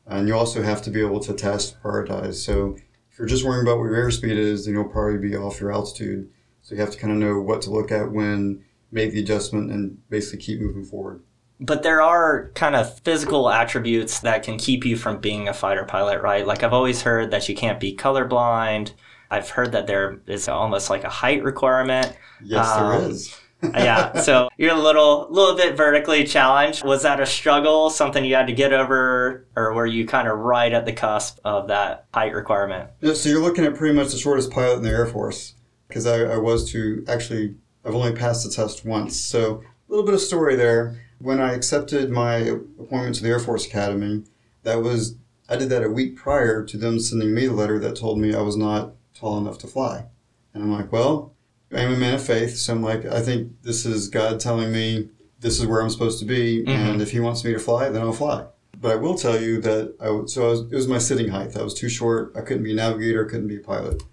And 0.06 0.28
you 0.28 0.36
also 0.36 0.62
have 0.62 0.82
to 0.84 0.90
be 0.90 1.02
able 1.02 1.20
to 1.22 1.34
test, 1.34 1.82
prioritize. 1.82 2.36
So 2.36 2.76
if 3.12 3.18
you're 3.18 3.28
just 3.28 3.46
worrying 3.46 3.66
about 3.66 3.78
what 3.78 3.86
your 3.86 3.96
airspeed 3.96 4.36
is, 4.36 4.66
then 4.66 4.74
you'll 4.74 4.90
probably 4.90 5.18
be 5.20 5.36
off 5.36 5.62
your 5.62 5.72
altitude. 5.72 6.30
So 6.62 6.76
you 6.76 6.82
have 6.82 6.92
to 6.92 6.98
kind 6.98 7.14
of 7.14 7.20
know 7.20 7.40
what 7.40 7.62
to 7.64 7.70
look 7.70 7.92
at 7.92 8.12
when, 8.12 8.66
make 8.92 9.12
the 9.12 9.20
adjustment, 9.20 9.72
and 9.72 9.98
basically 10.10 10.40
keep 10.44 10.60
moving 10.60 10.84
forward. 10.84 11.22
But 11.60 11.84
there 11.84 12.02
are 12.02 12.52
kind 12.56 12.76
of 12.76 13.00
physical 13.02 13.50
attributes 13.50 14.20
that 14.22 14.44
can 14.44 14.58
keep 14.58 14.86
you 14.86 14.98
from 14.98 15.20
being 15.20 15.48
a 15.48 15.54
fighter 15.54 15.86
pilot, 15.86 16.22
right? 16.22 16.46
Like 16.46 16.64
I've 16.64 16.74
always 16.74 17.04
heard 17.04 17.32
that 17.32 17.48
you 17.48 17.56
can't 17.56 17.80
be 17.80 17.96
colorblind. 17.96 18.92
I've 19.34 19.50
heard 19.50 19.72
that 19.72 19.88
there 19.88 20.20
is 20.28 20.48
almost 20.48 20.92
like 20.92 21.04
a 21.04 21.10
height 21.10 21.44
requirement. 21.44 22.16
Yes, 22.44 22.68
Um, 22.70 23.02
there 23.02 23.10
is. 23.10 23.36
yeah, 23.74 24.20
so 24.20 24.50
you're 24.58 24.76
a 24.76 24.80
little 24.80 25.26
little 25.32 25.56
bit 25.56 25.76
vertically 25.76 26.24
challenged. 26.26 26.84
Was 26.84 27.02
that 27.04 27.20
a 27.20 27.26
struggle, 27.26 27.90
something 27.90 28.24
you 28.24 28.36
had 28.36 28.46
to 28.48 28.54
get 28.54 28.74
over, 28.74 29.48
or 29.56 29.74
were 29.74 29.86
you 29.88 30.06
kind 30.06 30.28
of 30.28 30.38
right 30.38 30.72
at 30.72 30.86
the 30.86 30.92
cusp 30.94 31.40
of 31.46 31.70
that 31.70 32.06
height 32.14 32.34
requirement? 32.34 32.90
Yeah, 33.02 33.14
so 33.14 33.30
you're 33.30 33.42
looking 33.42 33.66
at 33.66 33.74
pretty 33.74 33.96
much 33.96 34.12
the 34.12 34.18
shortest 34.18 34.52
pilot 34.52 34.78
in 34.78 34.84
the 34.84 34.90
Air 34.90 35.08
Force 35.08 35.56
because 35.88 36.06
I, 36.06 36.24
I 36.26 36.38
was 36.38 36.70
to 36.74 37.04
actually 37.08 37.56
I've 37.86 37.96
only 37.96 38.12
passed 38.14 38.44
the 38.46 38.52
test 38.54 38.86
once. 38.86 39.18
So 39.20 39.64
a 39.64 39.90
little 39.90 40.06
bit 40.06 40.14
of 40.14 40.22
story 40.22 40.56
there. 40.56 41.00
When 41.20 41.40
I 41.40 41.54
accepted 41.54 42.12
my 42.12 42.36
appointment 42.36 43.16
to 43.16 43.24
the 43.24 43.30
Air 43.30 43.40
Force 43.40 43.66
Academy, 43.66 44.26
that 44.64 44.84
was 44.84 45.16
I 45.50 45.56
did 45.56 45.70
that 45.70 45.84
a 45.84 45.90
week 45.90 46.18
prior 46.18 46.64
to 46.66 46.78
them 46.78 47.00
sending 47.00 47.34
me 47.34 47.48
the 47.48 47.54
letter 47.54 47.80
that 47.80 47.96
told 47.96 48.20
me 48.20 48.36
I 48.36 48.42
was 48.42 48.58
not 48.58 48.94
tall 49.24 49.38
enough 49.38 49.58
to 49.60 49.68
fly. 49.68 50.06
And 50.54 50.62
I'm 50.64 50.72
like, 50.72 50.92
well, 50.92 51.34
I'm 51.72 51.94
a 51.94 51.98
man 51.98 52.16
of 52.16 52.24
faith, 52.24 52.58
so 52.58 52.74
I'm 52.74 52.84
like, 52.84 53.06
I 53.06 53.22
think 53.22 53.52
this 53.64 53.86
is 53.86 54.10
God 54.10 54.40
telling 54.40 54.72
me 54.72 55.10
this 55.40 55.60
is 55.60 55.66
where 55.66 55.82
I'm 55.82 55.90
supposed 55.90 56.20
to 56.20 56.26
be, 56.26 56.64
Mhm. 56.64 56.68
and 56.68 57.02
if 57.02 57.12
He 57.12 57.20
wants 57.20 57.44
me 57.44 57.54
to 57.54 57.60
fly, 57.60 57.90
then 57.90 58.02
I'll 58.02 58.12
fly. 58.14 58.46
But 58.80 58.92
I 58.92 58.96
will 58.96 59.16
tell 59.18 59.42
you 59.42 59.62
that 59.62 59.96
I 60.00 60.06
w- 60.06 60.28
so 60.28 60.46
I 60.48 60.50
was, 60.52 60.60
it 60.62 60.76
was 60.76 60.88
my 60.90 60.98
sitting 60.98 61.30
height. 61.30 61.56
I 61.58 61.64
was 61.64 61.74
too 61.74 61.88
short. 61.90 62.34
I 62.36 62.42
couldn't 62.42 62.64
be 62.64 62.74
a 62.74 62.76
navigator. 62.76 63.26
I 63.26 63.30
couldn't 63.30 63.48
be 63.48 63.56
a 63.58 63.62
pilot. 63.62 64.04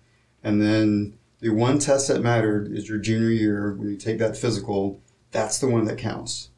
And 0.45 0.63
then 0.63 1.15
the 1.41 1.49
one 1.51 1.79
test 1.81 2.07
that 2.09 2.23
mattered 2.23 2.71
is 2.73 2.89
your 2.89 2.99
junior 2.99 3.31
year 3.31 3.75
when 3.77 3.91
you 3.91 3.97
take 3.97 4.19
that 4.19 4.37
physical. 4.37 5.01
That's 5.33 5.59
the 5.59 5.67
one 5.69 5.85
that 5.87 5.99
counts. 5.99 6.51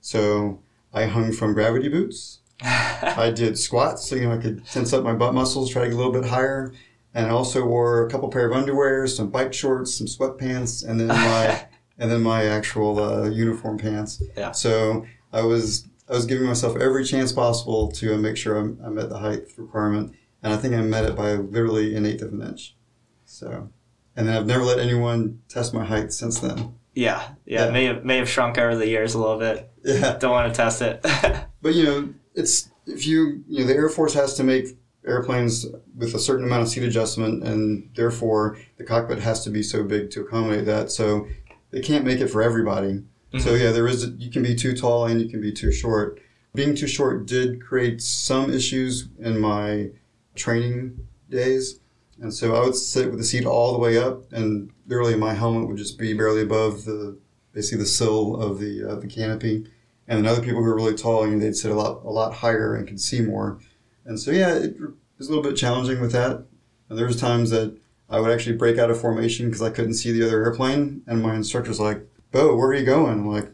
So 0.00 0.60
I 0.92 1.06
hung 1.06 1.32
from 1.32 1.54
gravity 1.54 1.88
boots. 1.88 2.40
I 2.62 3.30
did 3.34 3.58
squats 3.58 4.06
so 4.08 4.14
you 4.16 4.22
know 4.28 4.32
I 4.32 4.38
could 4.38 4.64
tense 4.66 4.92
up 4.92 5.02
my 5.04 5.14
butt 5.14 5.34
muscles, 5.34 5.70
try 5.70 5.82
to 5.82 5.88
get 5.88 5.94
a 5.94 5.98
little 5.98 6.12
bit 6.12 6.26
higher, 6.26 6.72
and 7.14 7.26
I 7.26 7.30
also 7.30 7.64
wore 7.64 8.06
a 8.06 8.10
couple 8.10 8.28
pair 8.30 8.50
of 8.50 8.56
underwear, 8.56 9.06
some 9.06 9.30
bike 9.30 9.54
shorts, 9.54 9.94
some 9.94 10.06
sweatpants, 10.06 10.86
and 10.86 10.98
then 11.00 11.08
my 11.08 11.66
and 11.98 12.10
then 12.10 12.22
my 12.22 12.44
actual 12.46 12.98
uh, 13.02 13.28
uniform 13.30 13.78
pants. 13.78 14.22
Yeah. 14.36 14.52
So 14.52 15.06
I 15.32 15.42
was 15.42 15.86
I 16.08 16.12
was 16.12 16.26
giving 16.26 16.46
myself 16.46 16.76
every 16.78 17.04
chance 17.04 17.32
possible 17.32 17.90
to 17.92 18.14
uh, 18.14 18.18
make 18.18 18.36
sure 18.36 18.56
I'm, 18.56 18.78
I 18.84 18.88
met 18.90 19.08
the 19.08 19.18
height 19.18 19.42
requirement, 19.56 20.14
and 20.42 20.52
I 20.52 20.56
think 20.56 20.74
I 20.74 20.80
met 20.82 21.04
it 21.04 21.16
by 21.16 21.32
literally 21.34 21.96
an 21.96 22.04
eighth 22.04 22.22
of 22.22 22.32
an 22.32 22.42
inch. 22.42 22.76
So, 23.24 23.70
and 24.16 24.28
then 24.28 24.36
I've 24.36 24.46
never 24.46 24.62
let 24.64 24.78
anyone 24.78 25.40
test 25.48 25.72
my 25.72 25.84
height 25.84 26.12
since 26.12 26.40
then. 26.40 26.74
Yeah, 26.94 27.30
yeah, 27.46 27.66
Yeah. 27.66 27.70
may 27.72 27.84
have 27.86 28.04
may 28.04 28.18
have 28.18 28.28
shrunk 28.28 28.58
over 28.58 28.76
the 28.76 28.86
years 28.86 29.14
a 29.14 29.18
little 29.18 29.38
bit. 29.38 29.70
Yeah. 29.84 30.16
Don't 30.18 30.30
want 30.32 30.52
to 30.52 30.56
test 30.56 30.82
it. 30.82 31.04
But 31.62 31.74
you 31.74 31.84
know, 31.84 32.14
it's 32.34 32.68
if 32.86 33.06
you 33.06 33.42
you 33.48 33.60
know 33.60 33.66
the 33.66 33.74
Air 33.74 33.88
Force 33.88 34.12
has 34.12 34.34
to 34.34 34.44
make 34.44 34.66
airplanes 35.06 35.66
with 35.96 36.14
a 36.14 36.18
certain 36.18 36.44
amount 36.44 36.62
of 36.62 36.68
seat 36.68 36.82
adjustment, 36.82 37.44
and 37.44 37.90
therefore 37.94 38.58
the 38.76 38.84
cockpit 38.84 39.18
has 39.18 39.44
to 39.44 39.50
be 39.50 39.62
so 39.62 39.84
big 39.84 40.10
to 40.10 40.22
accommodate 40.22 40.66
that. 40.66 40.90
So 40.90 41.26
they 41.70 41.80
can't 41.80 42.04
make 42.04 42.20
it 42.20 42.28
for 42.28 42.42
everybody. 42.42 43.02
So 43.38 43.54
yeah, 43.54 43.72
there 43.72 43.88
is 43.88 44.12
you 44.16 44.30
can 44.30 44.44
be 44.44 44.54
too 44.54 44.76
tall 44.76 45.06
and 45.06 45.20
you 45.20 45.28
can 45.28 45.40
be 45.40 45.52
too 45.52 45.72
short. 45.72 46.20
Being 46.54 46.76
too 46.76 46.86
short 46.86 47.26
did 47.26 47.60
create 47.60 48.00
some 48.00 48.52
issues 48.52 49.08
in 49.18 49.40
my 49.40 49.90
training 50.36 51.08
days, 51.28 51.80
and 52.20 52.32
so 52.32 52.54
I 52.54 52.60
would 52.60 52.76
sit 52.76 53.10
with 53.10 53.18
the 53.18 53.24
seat 53.24 53.44
all 53.44 53.72
the 53.72 53.80
way 53.80 53.98
up, 53.98 54.32
and 54.32 54.70
literally 54.86 55.16
my 55.16 55.34
helmet 55.34 55.66
would 55.66 55.78
just 55.78 55.98
be 55.98 56.14
barely 56.14 56.42
above 56.42 56.84
the 56.84 57.18
basically 57.52 57.78
the 57.78 57.88
sill 57.88 58.36
of 58.36 58.60
the 58.60 58.84
uh, 58.88 58.94
the 58.96 59.08
canopy. 59.08 59.66
And 60.06 60.18
then 60.18 60.30
other 60.30 60.42
people 60.42 60.62
who 60.62 60.68
were 60.68 60.76
really 60.76 60.94
tall, 60.94 61.26
you 61.26 61.34
know, 61.34 61.40
they'd 61.40 61.56
sit 61.56 61.72
a 61.72 61.74
lot 61.74 62.04
a 62.04 62.10
lot 62.10 62.34
higher 62.34 62.76
and 62.76 62.86
could 62.86 63.00
see 63.00 63.20
more. 63.20 63.58
And 64.04 64.18
so 64.20 64.30
yeah, 64.30 64.54
it 64.54 64.76
was 65.18 65.28
a 65.28 65.30
little 65.30 65.42
bit 65.42 65.56
challenging 65.56 66.00
with 66.00 66.12
that. 66.12 66.44
And 66.88 66.98
there 66.98 67.06
was 67.06 67.20
times 67.20 67.50
that 67.50 67.76
I 68.08 68.20
would 68.20 68.30
actually 68.30 68.56
break 68.56 68.78
out 68.78 68.90
of 68.90 69.00
formation 69.00 69.46
because 69.46 69.62
I 69.62 69.70
couldn't 69.70 69.94
see 69.94 70.12
the 70.12 70.26
other 70.26 70.44
airplane, 70.44 71.02
and 71.06 71.22
my 71.22 71.34
instructor's 71.34 71.80
like, 71.80 72.06
"Beau, 72.32 72.54
where 72.54 72.68
are 72.68 72.74
you 72.74 72.84
going?" 72.84 73.12
I'm 73.12 73.28
like, 73.28 73.50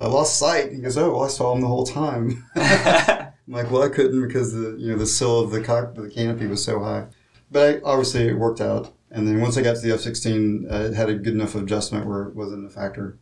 "I 0.00 0.06
lost 0.06 0.38
sight." 0.38 0.72
He 0.72 0.78
goes, 0.78 0.96
"Oh, 0.96 1.12
well, 1.12 1.24
I 1.24 1.28
saw 1.28 1.54
him 1.54 1.60
the 1.60 1.66
whole 1.66 1.86
time." 1.86 2.46
I'm 2.56 3.32
like, 3.46 3.70
"Well, 3.70 3.82
I 3.82 3.88
couldn't 3.88 4.26
because 4.26 4.52
the 4.52 4.76
you 4.78 4.90
know 4.90 4.98
the 4.98 5.06
sill 5.06 5.40
of 5.40 5.50
the 5.50 5.60
cock 5.60 5.94
the 5.94 6.08
canopy 6.08 6.46
was 6.46 6.64
so 6.64 6.80
high." 6.80 7.06
But 7.50 7.76
I, 7.76 7.80
obviously, 7.84 8.28
it 8.28 8.38
worked 8.38 8.60
out. 8.60 8.94
And 9.10 9.26
then 9.26 9.40
once 9.40 9.56
I 9.56 9.62
got 9.62 9.74
to 9.74 9.82
the 9.82 9.92
F-16, 9.92 10.70
uh, 10.70 10.76
it 10.84 10.94
had 10.94 11.08
a 11.08 11.14
good 11.14 11.34
enough 11.34 11.56
adjustment 11.56 12.06
where 12.06 12.22
it 12.22 12.36
wasn't 12.36 12.64
a 12.64 12.70
factor. 12.70 13.18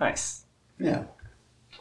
nice. 0.00 0.46
Yeah. 0.78 1.04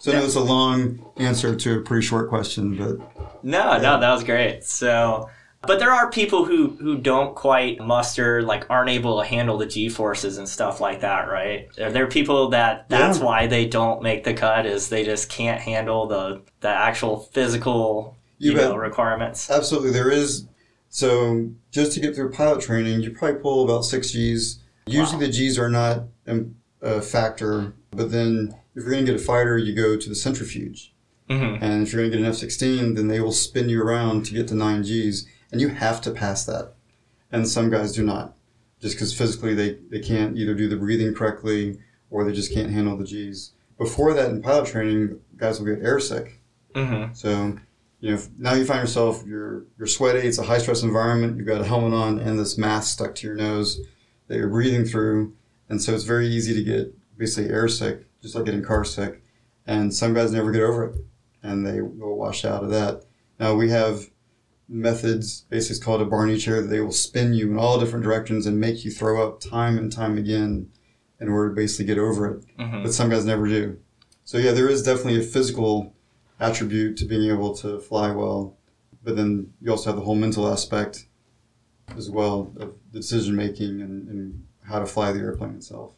So 0.08 0.14
I 0.14 0.20
know 0.20 0.26
it's 0.26 0.36
a 0.36 0.40
long 0.40 1.06
answer 1.18 1.54
to 1.54 1.80
a 1.80 1.82
pretty 1.82 2.06
short 2.06 2.30
question, 2.30 2.78
but 2.78 3.44
No, 3.44 3.74
no, 3.78 4.00
that 4.00 4.10
was 4.14 4.24
great. 4.24 4.64
So, 4.64 5.30
but 5.64 5.80
there 5.80 5.92
are 5.92 6.10
people 6.10 6.46
who 6.46 6.70
who 6.80 6.98
don't 6.98 7.36
quite 7.36 7.82
muster, 7.82 8.42
like, 8.42 8.66
aren't 8.70 8.90
able 8.90 9.20
to 9.20 9.28
handle 9.28 9.58
the 9.58 9.66
G 9.66 9.90
forces 9.90 10.38
and 10.38 10.48
stuff 10.48 10.80
like 10.80 11.02
that, 11.02 11.28
right? 11.30 11.68
Are 11.82 11.92
there 11.92 12.08
people 12.08 12.48
that 12.52 12.88
that's 12.88 13.18
Yeah. 13.20 13.26
why 13.26 13.48
they 13.48 13.66
don't 13.66 14.02
make 14.02 14.24
the 14.24 14.34
cut? 14.34 14.66
Is 14.66 14.88
they 14.88 15.04
just 15.04 15.28
can't 15.28 15.60
handle 15.60 16.08
the 16.08 16.42
the 16.62 16.70
actual 16.70 17.20
physical 17.34 18.16
You 18.38 18.52
you, 18.52 18.58
know 18.58 18.78
requirements? 18.78 19.50
absolutely 19.52 19.92
there 19.92 20.10
is. 20.10 20.46
So 20.88 21.50
just 21.72 21.92
to 21.94 22.00
get 22.00 22.16
through 22.16 22.32
pilot 22.32 22.62
training, 22.62 23.02
you 23.02 23.12
probably 23.12 23.42
pull 23.42 23.66
about 23.66 23.84
six 23.84 24.12
Gs. 24.12 24.60
Usually 24.86 25.26
Wow. 25.26 25.32
the 25.32 25.48
Gs 25.50 25.60
are 25.60 25.70
not 25.70 26.04
um, 26.30 26.56
a 26.82 27.02
factor, 27.02 27.74
but 27.92 28.10
then 28.10 28.56
if 28.78 28.84
you're 28.84 28.92
going 28.94 29.06
to 29.06 29.12
get 29.12 29.20
a 29.20 29.24
fighter, 29.24 29.58
you 29.58 29.74
go 29.76 29.98
to 29.98 30.10
the 30.10 30.16
centrifuge. 30.16 30.94
hmm 31.30 31.56
And 31.60 31.84
if 31.84 31.92
you're 31.92 32.02
going 32.04 32.12
to 32.12 32.18
get 32.18 32.24
an 32.24 32.32
F 32.32 32.36
16, 32.38 32.94
then 32.94 33.08
they 33.08 33.20
will 33.20 33.32
spin 33.32 33.68
you 33.70 33.82
around 33.82 34.26
to 34.28 34.34
get 34.34 34.48
to 34.50 34.56
9 34.56 34.82
Gs, 34.84 35.26
and 35.52 35.60
you 35.60 35.70
have 35.70 36.00
to 36.02 36.12
pass 36.12 36.46
that. 36.46 36.74
And 37.32 37.48
some 37.48 37.70
guys 37.70 37.92
do 37.94 38.04
not, 38.04 38.36
just 38.80 38.96
because 38.96 39.14
physically 39.18 39.54
they, 39.54 39.80
they 39.90 40.00
can't 40.00 40.38
either 40.38 40.54
do 40.54 40.70
the 40.70 40.78
breathing 40.78 41.14
correctly 41.14 41.80
or 42.10 42.24
they 42.24 42.32
just 42.32 42.54
can't 42.54 42.72
handle 42.72 42.96
the 42.96 43.04
Gs. 43.04 43.52
Before 43.78 44.14
that, 44.14 44.30
in 44.30 44.42
pilot 44.42 44.68
training, 44.68 45.20
guys 45.36 45.60
will 45.60 45.68
get 45.68 45.84
airsick. 45.84 46.34
hmm 46.76 47.12
So, 47.14 47.58
you 48.00 48.12
know, 48.16 48.22
now 48.38 48.54
you 48.54 48.64
find 48.64 48.80
yourself, 48.82 49.24
you're, 49.26 49.66
you're 49.78 49.88
sweaty, 49.88 50.20
it's 50.20 50.38
a 50.38 50.44
high 50.44 50.60
stress 50.60 50.84
environment, 50.84 51.36
you've 51.38 51.48
got 51.48 51.62
a 51.62 51.66
helmet 51.66 51.94
on 51.94 52.20
and 52.20 52.40
this 52.40 52.58
mask 52.58 52.94
stuck 52.94 53.16
to 53.16 53.28
your 53.28 53.36
nose 53.36 53.82
that 54.28 54.38
you're 54.38 54.50
breathing 54.50 54.86
through. 54.86 55.34
And 55.68 55.82
so 55.82 55.94
it's 55.96 56.04
very 56.04 56.28
easy 56.28 56.54
to 56.54 56.64
get 56.64 56.94
basically 57.18 57.52
airsick, 57.52 58.04
just 58.22 58.36
like 58.36 58.46
getting 58.46 58.64
car 58.64 58.84
sick. 58.84 59.24
And 59.66 59.94
some 59.94 60.14
guys 60.14 60.32
never 60.32 60.52
get 60.52 60.64
over 60.64 60.86
it 60.86 61.06
and 61.44 61.66
they 61.66 61.82
will 61.82 62.18
wash 62.18 62.46
out 62.46 62.64
of 62.64 62.70
that. 62.70 63.04
Now 63.40 63.56
we 63.56 63.70
have 63.70 64.10
methods, 64.70 65.42
basically 65.50 65.76
it's 65.76 65.84
called 65.84 66.02
a 66.02 66.06
Barany 66.06 66.40
chair, 66.40 66.62
that 66.62 66.68
they 66.68 66.82
will 66.82 66.92
spin 66.92 67.34
you 67.34 67.52
in 67.52 67.58
all 67.58 67.80
different 67.80 68.04
directions 68.04 68.46
and 68.46 68.60
make 68.60 68.84
you 68.84 68.92
throw 68.92 69.26
up 69.26 69.40
time 69.40 69.78
and 69.78 69.92
time 69.92 70.18
again 70.18 70.70
in 71.20 71.30
order 71.30 71.50
to 71.50 71.56
basically 71.56 71.86
get 71.86 71.98
over 71.98 72.32
it 72.32 72.46
hmm 72.60 72.84
but 72.84 72.94
some 72.94 73.10
guys 73.10 73.26
never 73.26 73.48
do. 73.48 73.78
So 74.24 74.38
yeah, 74.38 74.52
there 74.52 74.68
is 74.68 74.84
definitely 74.84 75.20
a 75.20 75.24
physical 75.24 75.94
attribute 76.40 76.98
to 76.98 77.06
being 77.06 77.32
able 77.32 77.56
to 77.58 77.80
fly 77.80 78.12
well, 78.12 78.58
but 79.04 79.16
then 79.16 79.54
you 79.62 79.72
also 79.72 79.90
have 79.90 79.96
the 79.96 80.04
whole 80.04 80.16
mental 80.16 80.52
aspect 80.52 81.08
as 81.96 82.10
well 82.10 82.54
of 82.60 82.76
the 82.92 83.00
decision 83.00 83.36
making 83.36 83.82
and, 83.82 84.08
and 84.10 84.46
how 84.64 84.80
to 84.80 84.86
fly 84.86 85.12
the 85.12 85.20
airplane 85.20 85.56
itself. 85.56 85.94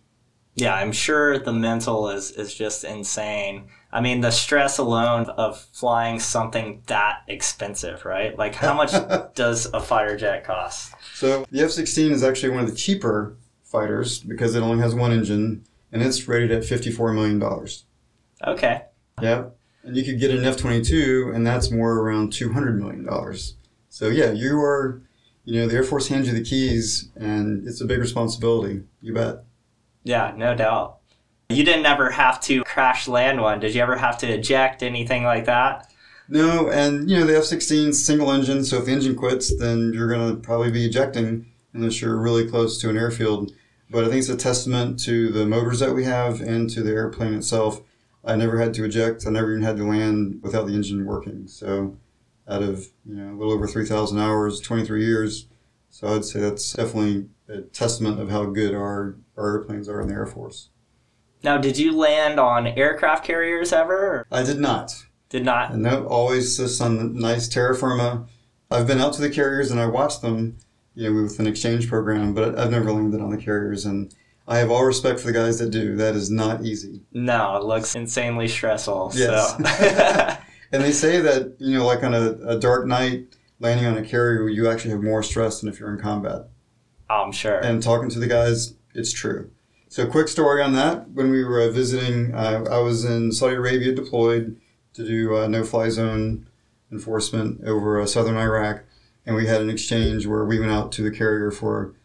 Yeah, 0.59 0.75
I'm 0.75 0.91
sure 0.91 1.39
the 1.39 1.53
mental 1.53 2.09
is 2.09 2.31
is 2.31 2.53
just 2.53 2.83
insane. 2.83 3.69
I 3.91 4.01
mean, 4.01 4.21
the 4.21 4.31
stress 4.31 4.77
alone 4.77 5.25
of 5.29 5.59
flying 5.73 6.19
something 6.19 6.83
that 6.87 7.23
expensive, 7.27 8.05
right? 8.05 8.37
Like, 8.37 8.55
how 8.55 8.73
much 8.75 8.91
does 9.35 9.65
a 9.73 9.79
fighter 9.79 10.15
jet 10.15 10.43
cost? 10.43 10.93
So 11.15 11.45
the 11.49 11.61
F-16 11.63 12.11
is 12.11 12.23
actually 12.23 12.49
one 12.49 12.63
of 12.63 12.69
the 12.69 12.75
cheaper 12.75 13.35
fighters 13.63 14.19
because 14.19 14.55
it 14.55 14.61
only 14.61 14.81
has 14.83 14.93
one 14.93 15.11
engine 15.11 15.65
and 15.91 16.03
it's 16.03 16.27
rated 16.27 16.51
at 16.51 16.63
$54 16.63 17.15
million. 17.15 17.41
Okay. 18.45 18.83
Yeah. 19.21 19.45
And 19.83 19.95
you 19.95 20.03
could 20.03 20.19
get 20.19 20.31
an 20.31 20.43
F 20.43 20.57
22, 20.57 21.31
and 21.33 21.47
that's 21.47 21.71
more 21.71 21.99
around 21.99 22.31
$200 22.31 22.77
million. 22.77 23.07
So, 23.89 24.09
yeah, 24.09 24.31
you 24.31 24.59
are, 24.59 25.01
you 25.45 25.59
know, 25.59 25.67
the 25.67 25.75
Air 25.75 25.83
Force 25.83 26.09
hands 26.09 26.27
you 26.27 26.33
the 26.33 26.43
keys, 26.43 27.09
and 27.15 27.67
it's 27.67 27.81
a 27.81 27.85
big 27.85 27.99
responsibility. 27.99 28.83
You 29.01 29.13
bet. 29.13 29.45
Yeah, 30.03 30.33
no 30.35 30.55
doubt. 30.55 30.97
You 31.49 31.63
didn't 31.63 31.85
ever 31.85 32.11
have 32.11 32.39
to 32.41 32.63
crash 32.63 33.07
land 33.07 33.41
one. 33.41 33.59
Did 33.59 33.73
you 33.73 33.81
ever 33.81 33.97
have 33.97 34.17
to 34.19 34.27
eject 34.27 34.83
anything 34.83 35.23
like 35.23 35.45
that? 35.45 35.91
No, 36.27 36.69
and, 36.69 37.09
you 37.09 37.17
know, 37.17 37.25
the 37.25 37.37
F 37.37 37.45
16 37.45 37.91
single 37.93 38.31
engine, 38.31 38.63
so 38.63 38.77
if 38.77 38.85
the 38.85 38.91
engine 38.91 39.15
quits, 39.15 39.57
then 39.57 39.91
you're 39.93 40.07
going 40.07 40.29
to 40.29 40.41
probably 40.41 40.69
be 40.69 40.85
ejecting 40.85 41.47
unless 41.73 42.01
you're 42.01 42.17
really 42.17 42.47
close 42.47 42.79
to 42.81 42.89
an 42.89 42.97
airfield. 42.97 43.51
But 43.89 44.03
I 44.03 44.09
think 44.09 44.19
it's 44.19 44.29
a 44.29 44.37
testament 44.37 44.99
to 45.05 45.29
the 45.31 45.47
motors 45.47 45.79
that 45.79 45.95
we 45.95 46.03
have 46.03 46.41
and 46.41 46.69
to 46.69 46.83
the 46.83 46.91
airplane 46.91 47.33
itself. 47.33 47.81
I 48.23 48.35
never 48.35 48.59
had 48.59 48.73
to 48.75 48.85
eject. 48.85 49.25
I 49.25 49.31
never 49.31 49.51
even 49.51 49.63
had 49.63 49.77
to 49.77 49.85
land 49.85 50.39
without 50.43 50.67
the 50.67 50.73
engine 50.73 51.05
working. 51.05 51.47
So, 51.47 51.97
out 52.47 52.61
of 52.61 52.87
you 53.05 53.15
know 53.15 53.33
a 53.33 53.37
little 53.37 53.53
over 53.53 53.65
three 53.65 53.85
thousand 53.85 54.19
hours, 54.19 54.59
twenty 54.59 54.85
three 54.85 55.05
years, 55.05 55.47
so 55.89 56.13
I'd 56.13 56.25
say 56.25 56.39
that's 56.39 56.73
definitely 56.73 57.29
a 57.47 57.61
testament 57.61 58.19
of 58.19 58.29
how 58.29 58.45
good 58.45 58.75
our, 58.75 59.15
our 59.39 59.57
airplanes 59.57 59.87
are 59.87 60.01
in 60.01 60.07
the 60.07 60.13
Air 60.13 60.25
Force. 60.25 60.69
Now, 61.43 61.57
did 61.57 61.77
you 61.77 61.95
land 61.95 62.39
on 62.39 62.67
aircraft 62.67 63.23
carriers 63.23 63.71
ever? 63.71 63.95
Or 63.95 64.27
I 64.31 64.43
did 64.43 64.59
not. 64.59 64.93
did 65.29 65.45
not? 65.45 65.75
No, 65.75 66.05
always 66.07 66.57
just 66.57 66.81
on 66.81 66.97
the 66.97 67.03
nice 67.05 67.47
terra 67.47 67.75
firma. 67.75 68.27
I've 68.69 68.87
been 68.87 68.99
out 68.99 69.13
to 69.13 69.21
the 69.21 69.29
carriers 69.29 69.71
and 69.71 69.79
I 69.79 69.85
watched 69.85 70.21
them, 70.21 70.57
you 70.95 71.09
know, 71.09 71.23
with 71.23 71.39
an 71.39 71.47
exchange 71.47 71.87
program, 71.87 72.33
but 72.33 72.59
I've 72.59 72.71
never 72.71 72.91
landed 72.91 73.21
on 73.21 73.29
the 73.29 73.37
carriers. 73.37 73.85
And 73.85 74.13
I 74.47 74.57
have 74.57 74.69
all 74.69 74.83
respect 74.83 75.19
for 75.19 75.27
the 75.27 75.33
guys 75.33 75.59
that 75.59 75.71
do. 75.71 75.95
That 75.95 76.15
is 76.15 76.29
not 76.29 76.65
easy. 76.65 77.01
No, 77.13 77.55
it 77.55 77.63
looks 77.63 77.95
insanely 77.95 78.47
stressful. 78.47 79.13
Yes. 79.15 79.55
So. 79.57 80.43
And 80.71 80.83
they 80.83 80.91
say 80.91 81.19
that, 81.19 81.55
you 81.59 81.77
know, 81.77 81.85
like 81.85 82.03
on 82.03 82.13
a, 82.13 82.31
a 82.45 82.59
dark 82.59 82.85
night, 82.85 83.35
landing 83.59 83.85
on 83.85 83.97
a 83.97 84.03
carrier, 84.03 84.47
you 84.47 84.69
actually 84.69 84.91
have 84.91 85.01
more 85.01 85.23
stress 85.23 85.61
than 85.61 85.69
if 85.69 85.79
you're 85.79 85.91
in 85.91 85.99
combat. 85.99 86.47
Oh, 87.09 87.23
I'm 87.23 87.31
sure. 87.31 87.59
And 87.59 87.81
talking 87.81 88.09
to 88.09 88.19
the 88.19 88.27
guys, 88.27 88.75
it's 88.93 89.11
true. 89.11 89.51
So, 89.91 90.05
quick 90.05 90.27
story 90.27 90.61
on 90.61 90.73
that. 90.73 91.09
When 91.09 91.31
we 91.31 91.43
were 91.43 91.61
uh, 91.61 91.71
visiting, 91.71 92.33
uh, 92.35 92.65
I 92.69 92.77
was 92.77 93.05
in 93.05 93.31
Saudi 93.31 93.55
Arabia 93.55 93.93
deployed 93.93 94.59
to 94.93 95.05
do 95.05 95.35
uh, 95.35 95.47
no 95.47 95.63
fly 95.63 95.89
zone 95.89 96.47
enforcement 96.91 97.63
over 97.65 97.99
uh, 97.99 98.05
southern 98.05 98.37
Iraq. 98.37 98.83
And 99.25 99.35
we 99.35 99.47
had 99.47 99.61
an 99.61 99.69
exchange 99.69 100.27
where 100.27 100.45
we 100.45 100.59
went 100.59 100.71
out 100.71 100.91
to 100.93 101.01
the 101.01 101.11
carrier 101.11 101.49
for 101.49 101.95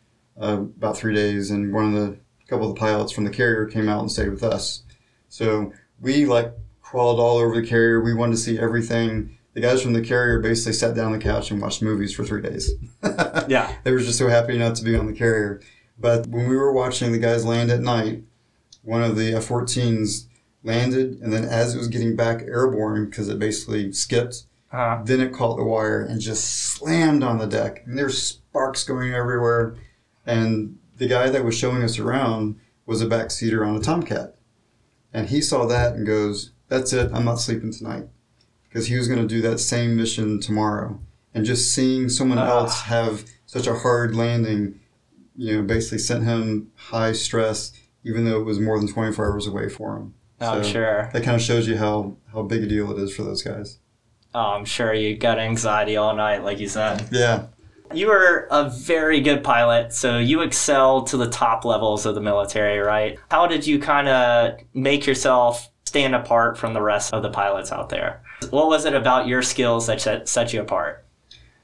uh, 0.40 0.62
about 0.62 0.96
three 0.96 1.14
days. 1.14 1.50
And 1.50 1.74
one 1.74 1.94
of 1.94 2.00
the 2.00 2.18
couple 2.48 2.68
of 2.68 2.74
the 2.74 2.80
pilots 2.80 3.12
from 3.12 3.24
the 3.24 3.30
carrier 3.30 3.66
came 3.66 3.88
out 3.88 4.00
and 4.00 4.10
stayed 4.10 4.30
with 4.30 4.42
us. 4.42 4.82
So, 5.28 5.72
we 6.00 6.24
like 6.24 6.54
crawled 6.80 7.20
all 7.20 7.36
over 7.36 7.54
the 7.54 7.66
carrier. 7.66 8.00
We 8.00 8.14
wanted 8.14 8.32
to 8.32 8.38
see 8.38 8.58
everything. 8.58 9.38
The 9.52 9.60
guys 9.60 9.82
from 9.82 9.92
the 9.92 10.00
carrier 10.00 10.40
basically 10.40 10.72
sat 10.72 10.94
down 10.94 11.12
on 11.12 11.18
the 11.18 11.18
couch 11.18 11.50
and 11.50 11.60
watched 11.60 11.82
movies 11.82 12.14
for 12.14 12.24
three 12.24 12.40
days. 12.40 12.70
yeah. 13.46 13.74
they 13.84 13.92
were 13.92 14.00
just 14.00 14.18
so 14.18 14.28
happy 14.28 14.56
not 14.56 14.74
to 14.76 14.84
be 14.84 14.96
on 14.96 15.06
the 15.06 15.12
carrier. 15.12 15.60
But 15.98 16.26
when 16.26 16.48
we 16.48 16.56
were 16.56 16.72
watching 16.72 17.12
the 17.12 17.18
guys 17.18 17.44
land 17.44 17.70
at 17.70 17.80
night, 17.80 18.22
one 18.82 19.02
of 19.02 19.16
the 19.16 19.34
F 19.34 19.48
14s 19.48 20.26
landed, 20.62 21.20
and 21.20 21.32
then 21.32 21.44
as 21.44 21.74
it 21.74 21.78
was 21.78 21.88
getting 21.88 22.16
back 22.16 22.42
airborne, 22.42 23.06
because 23.06 23.28
it 23.28 23.38
basically 23.38 23.92
skipped, 23.92 24.44
Uh, 24.72 25.00
then 25.04 25.20
it 25.20 25.32
caught 25.32 25.56
the 25.56 25.62
wire 25.62 26.00
and 26.00 26.20
just 26.20 26.44
slammed 26.44 27.22
on 27.22 27.38
the 27.38 27.46
deck. 27.46 27.84
And 27.86 27.96
there's 27.96 28.20
sparks 28.20 28.82
going 28.82 29.14
everywhere. 29.14 29.76
And 30.26 30.78
the 30.96 31.06
guy 31.06 31.30
that 31.30 31.44
was 31.44 31.54
showing 31.54 31.84
us 31.84 31.96
around 32.00 32.56
was 32.84 33.00
a 33.00 33.06
backseater 33.06 33.64
on 33.64 33.76
a 33.76 33.80
Tomcat. 33.80 34.34
And 35.12 35.28
he 35.28 35.40
saw 35.40 35.64
that 35.66 35.94
and 35.94 36.04
goes, 36.04 36.50
That's 36.68 36.92
it, 36.92 37.12
I'm 37.14 37.24
not 37.24 37.38
sleeping 37.38 37.70
tonight. 37.72 38.08
Because 38.64 38.88
he 38.88 38.96
was 38.96 39.06
going 39.06 39.20
to 39.20 39.28
do 39.32 39.40
that 39.42 39.60
same 39.60 39.94
mission 39.96 40.40
tomorrow. 40.40 40.98
And 41.32 41.44
just 41.44 41.72
seeing 41.72 42.08
someone 42.08 42.38
Ah. 42.38 42.48
else 42.48 42.80
have 42.82 43.24
such 43.46 43.68
a 43.68 43.74
hard 43.78 44.16
landing, 44.16 44.80
you 45.36 45.56
know, 45.56 45.62
basically 45.62 45.98
sent 45.98 46.24
him 46.24 46.70
high 46.76 47.12
stress. 47.12 47.72
even 48.06 48.26
though 48.26 48.38
it 48.38 48.44
was 48.44 48.60
more 48.60 48.78
than 48.78 48.86
24 48.86 49.32
hours 49.32 49.46
away 49.46 49.66
for 49.66 49.96
him. 49.96 50.12
Oh, 50.38 50.60
So- 50.60 50.68
sure. 50.72 51.10
That 51.14 51.22
kind 51.24 51.34
of 51.36 51.40
shows 51.40 51.66
you 51.66 51.78
how, 51.78 52.16
how 52.34 52.42
big 52.42 52.62
a 52.62 52.66
deal 52.66 52.90
it 52.92 52.98
is 53.02 53.16
for 53.16 53.22
those 53.22 53.42
guys. 53.42 53.78
Oh, 54.34 54.40
I'm 54.40 54.66
sure 54.66 54.92
you 54.92 55.16
got 55.16 55.38
anxiety 55.38 55.96
all 55.96 56.14
night, 56.14 56.44
like 56.44 56.58
you 56.60 56.68
said. 56.68 57.08
Yeah. 57.10 57.46
You 57.94 58.08
were 58.08 58.46
a 58.50 58.68
very 58.68 59.20
good 59.22 59.42
pilot, 59.42 59.94
so 59.94 60.18
you 60.18 60.42
excelled 60.42 61.06
to 61.08 61.16
the 61.16 61.30
top 61.30 61.64
levels 61.64 62.04
of 62.04 62.14
the 62.14 62.20
military, 62.20 62.78
right? 62.78 63.18
How 63.30 63.46
did 63.46 63.66
you 63.66 63.78
kind 63.78 64.08
of 64.08 64.58
make 64.74 65.06
yourself 65.06 65.70
stand 65.86 66.14
apart 66.14 66.58
from 66.58 66.74
the 66.74 66.82
rest 66.82 67.14
of 67.14 67.22
the 67.22 67.30
pilots 67.30 67.72
out 67.72 67.88
there? 67.88 68.20
What 68.50 68.66
was 68.68 68.84
it 68.84 68.94
about 68.94 69.28
your 69.28 69.40
skills 69.40 69.86
that 69.86 70.00
set, 70.02 70.28
set 70.28 70.52
you 70.52 70.60
apart? 70.60 71.06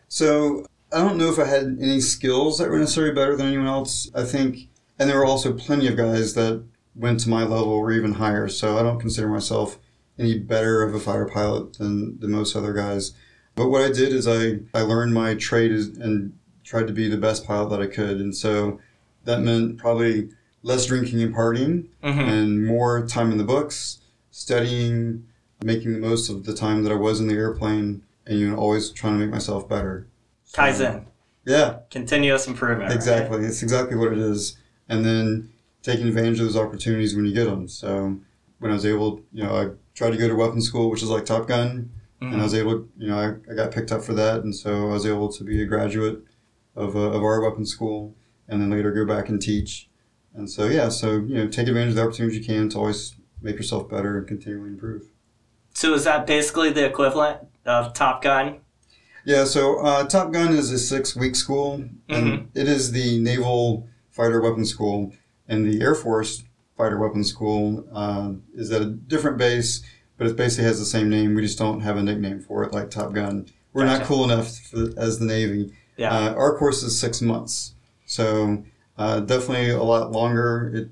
So 0.09 0.65
I 0.93 0.99
don't 0.99 1.19
know 1.19 1.31
if 1.31 1.39
I 1.39 1.47
had 1.47 1.79
any 1.81 2.01
skills 2.01 2.59
that 2.59 2.69
were 2.69 2.79
necessarily 2.79 3.15
better 3.15 3.37
than 3.37 3.47
anyone 3.47 3.67
else. 3.67 4.11
I 4.15 4.25
think, 4.25 4.69
and 4.99 5.09
there 5.09 5.19
were 5.19 5.25
also 5.25 5.53
plenty 5.53 5.87
of 5.89 5.97
guys 5.97 6.35
that 6.35 6.65
went 6.95 7.21
to 7.21 7.29
my 7.31 7.43
level 7.43 7.69
or 7.69 7.93
even 7.93 8.15
higher. 8.15 8.49
So 8.49 8.77
I 8.77 8.83
don't 8.83 8.99
consider 9.01 9.29
myself 9.29 9.79
any 10.19 10.39
better 10.39 10.83
of 10.83 10.95
a 10.95 11.01
fighter 11.01 11.27
pilot 11.27 11.75
than, 11.79 12.19
than 12.19 12.33
most 12.33 12.57
other 12.57 12.73
guys. 12.73 13.13
But 13.55 13.69
what 13.69 13.83
I 13.83 13.93
did 13.93 14.13
is 14.13 14.27
I, 14.27 14.61
I 14.75 14.83
learned 14.83 15.15
my 15.15 15.35
trade 15.35 15.71
is, 15.73 15.89
and 15.89 16.37
tried 16.65 16.87
to 16.89 16.93
be 16.93 17.09
the 17.09 17.17
best 17.17 17.47
pilot 17.47 17.71
that 17.71 17.81
I 17.81 17.87
could. 17.87 18.19
And 18.19 18.37
so 18.37 18.81
that 19.25 19.41
meant 19.41 19.79
probably 19.79 20.31
less 20.63 20.87
drinking 20.87 21.23
and 21.23 21.35
partying 21.35 21.87
Mm-hmm. 22.03 22.21
and 22.21 22.67
more 22.67 23.07
time 23.07 23.31
in 23.33 23.39
the 23.39 23.45
books, 23.45 23.99
studying, 24.31 25.27
making 25.63 25.93
the 25.93 25.99
most 25.99 26.29
of 26.29 26.45
the 26.45 26.55
time 26.55 26.83
that 26.85 26.93
I 26.93 26.97
was 26.97 27.21
in 27.21 27.29
the 27.29 27.35
airplane, 27.35 28.03
and 28.27 28.39
you 28.39 28.51
know, 28.51 28.57
always 28.57 28.91
trying 28.91 29.15
to 29.15 29.19
make 29.21 29.31
myself 29.31 29.69
better. 29.69 30.07
Kaizen, 30.55 31.05
Yeah, 31.45 31.79
continuous 31.91 32.47
improvement. 32.47 32.89
right? 32.91 32.97
exactly. 32.97 33.45
It's 33.45 33.63
exactly 33.63 33.97
what 33.97 34.13
it 34.13 34.19
is. 34.19 34.57
And 34.89 35.05
then 35.05 35.51
taking 35.83 36.09
advantage 36.09 36.39
of 36.41 36.47
those 36.47 36.57
opportunities 36.57 37.15
when 37.15 37.25
you 37.25 37.33
get 37.33 37.45
them. 37.45 37.69
So 37.69 38.19
when 38.59 38.71
I 38.71 38.75
was 38.75 38.85
able, 38.85 39.23
you 39.33 39.43
know, 39.45 39.55
I 39.57 39.71
tried 39.95 40.11
to 40.11 40.17
go 40.19 40.29
to 40.29 40.35
weapons 40.35 40.67
school, 40.67 40.91
which 40.91 41.03
is 41.03 41.09
like 41.09 41.25
Top 41.25 41.47
Gun, 41.49 41.91
and 42.21 42.35
I 42.35 42.39
Mhm. 42.39 42.43
was 42.43 42.55
able, 42.55 42.85
you 42.99 43.09
know, 43.09 43.19
I, 43.19 43.51
I 43.51 43.55
got 43.55 43.71
picked 43.71 43.91
up 43.93 44.03
for 44.03 44.13
that, 44.15 44.43
and 44.45 44.55
so 44.55 44.91
I 44.91 44.93
was 44.93 45.07
able 45.07 45.33
to 45.33 45.43
be 45.45 45.63
a 45.63 45.67
graduate 45.67 46.23
of, 46.77 46.95
uh, 46.95 47.01
of 47.13 47.23
our 47.23 47.41
weapons 47.41 47.71
school, 47.71 48.15
and 48.49 48.61
then 48.61 48.71
later 48.71 48.91
go 48.93 49.07
back 49.07 49.29
and 49.31 49.41
teach. 49.41 49.89
And 50.35 50.49
so 50.51 50.67
yeah, 50.67 50.91
so 50.91 51.13
you 51.13 51.35
know, 51.37 51.49
take 51.49 51.67
advantage 51.69 51.91
of 51.91 51.97
the 51.97 52.03
opportunities 52.03 52.39
you 52.39 52.45
can 52.45 52.69
to 52.71 52.79
always 52.79 53.15
make 53.41 53.57
yourself 53.57 53.89
better 53.89 54.19
and 54.19 54.29
continually 54.29 54.69
improve. 54.71 55.05
So 55.73 55.95
is 55.95 56.05
that 56.05 56.27
basically 56.27 56.71
the 56.71 56.85
equivalent 56.85 57.39
of 57.65 57.95
Top 57.95 58.23
Gun? 58.23 58.59
Yeah, 59.25 59.45
so 59.45 59.79
uh, 59.81 60.05
Top 60.07 60.33
Gun 60.33 60.53
is 60.55 60.71
a 60.73 60.79
six 60.79 61.15
week 61.15 61.37
school, 61.37 61.85
and 62.09 62.49
it 62.55 62.69
is 62.69 62.93
the 62.93 63.19
Naval 63.21 63.87
Fighter 64.11 64.41
Weapons 64.41 64.71
School, 64.71 65.13
and 65.49 65.71
the 65.71 65.81
Air 65.83 65.95
Force 65.95 66.45
Fighter 66.77 66.99
Weapons 66.99 67.29
School 67.29 67.87
uh, 67.93 68.33
is 68.55 68.71
at 68.73 68.83
a 68.83 68.87
different 68.87 69.37
base, 69.39 69.83
but 70.17 70.27
it 70.27 70.37
basically 70.37 70.65
has 70.65 70.79
the 70.79 70.87
same 70.87 71.09
name. 71.11 71.35
We 71.35 71.43
just 71.43 71.59
don't 71.59 71.81
have 71.81 71.97
a 71.97 72.03
nickname 72.03 72.41
for 72.41 72.65
it 72.65 72.73
like 72.73 72.91
Top 72.91 73.13
Gun. 73.13 73.47
We're 73.73 73.85
not 73.85 74.03
cool 74.05 74.25
enough 74.25 74.57
for, 74.59 74.89
as 74.97 75.19
the 75.19 75.27
Navy. 75.27 75.73
Yeah. 75.97 76.13
Uh, 76.17 76.35
our 76.35 76.57
course 76.57 76.83
is 76.83 76.99
six 76.99 77.21
months, 77.21 77.75
so 78.07 78.65
uh, 78.97 79.21
definitely 79.21 79.71
a 79.71 79.83
lot 79.83 80.13
longer. 80.13 80.71
It, 80.75 80.89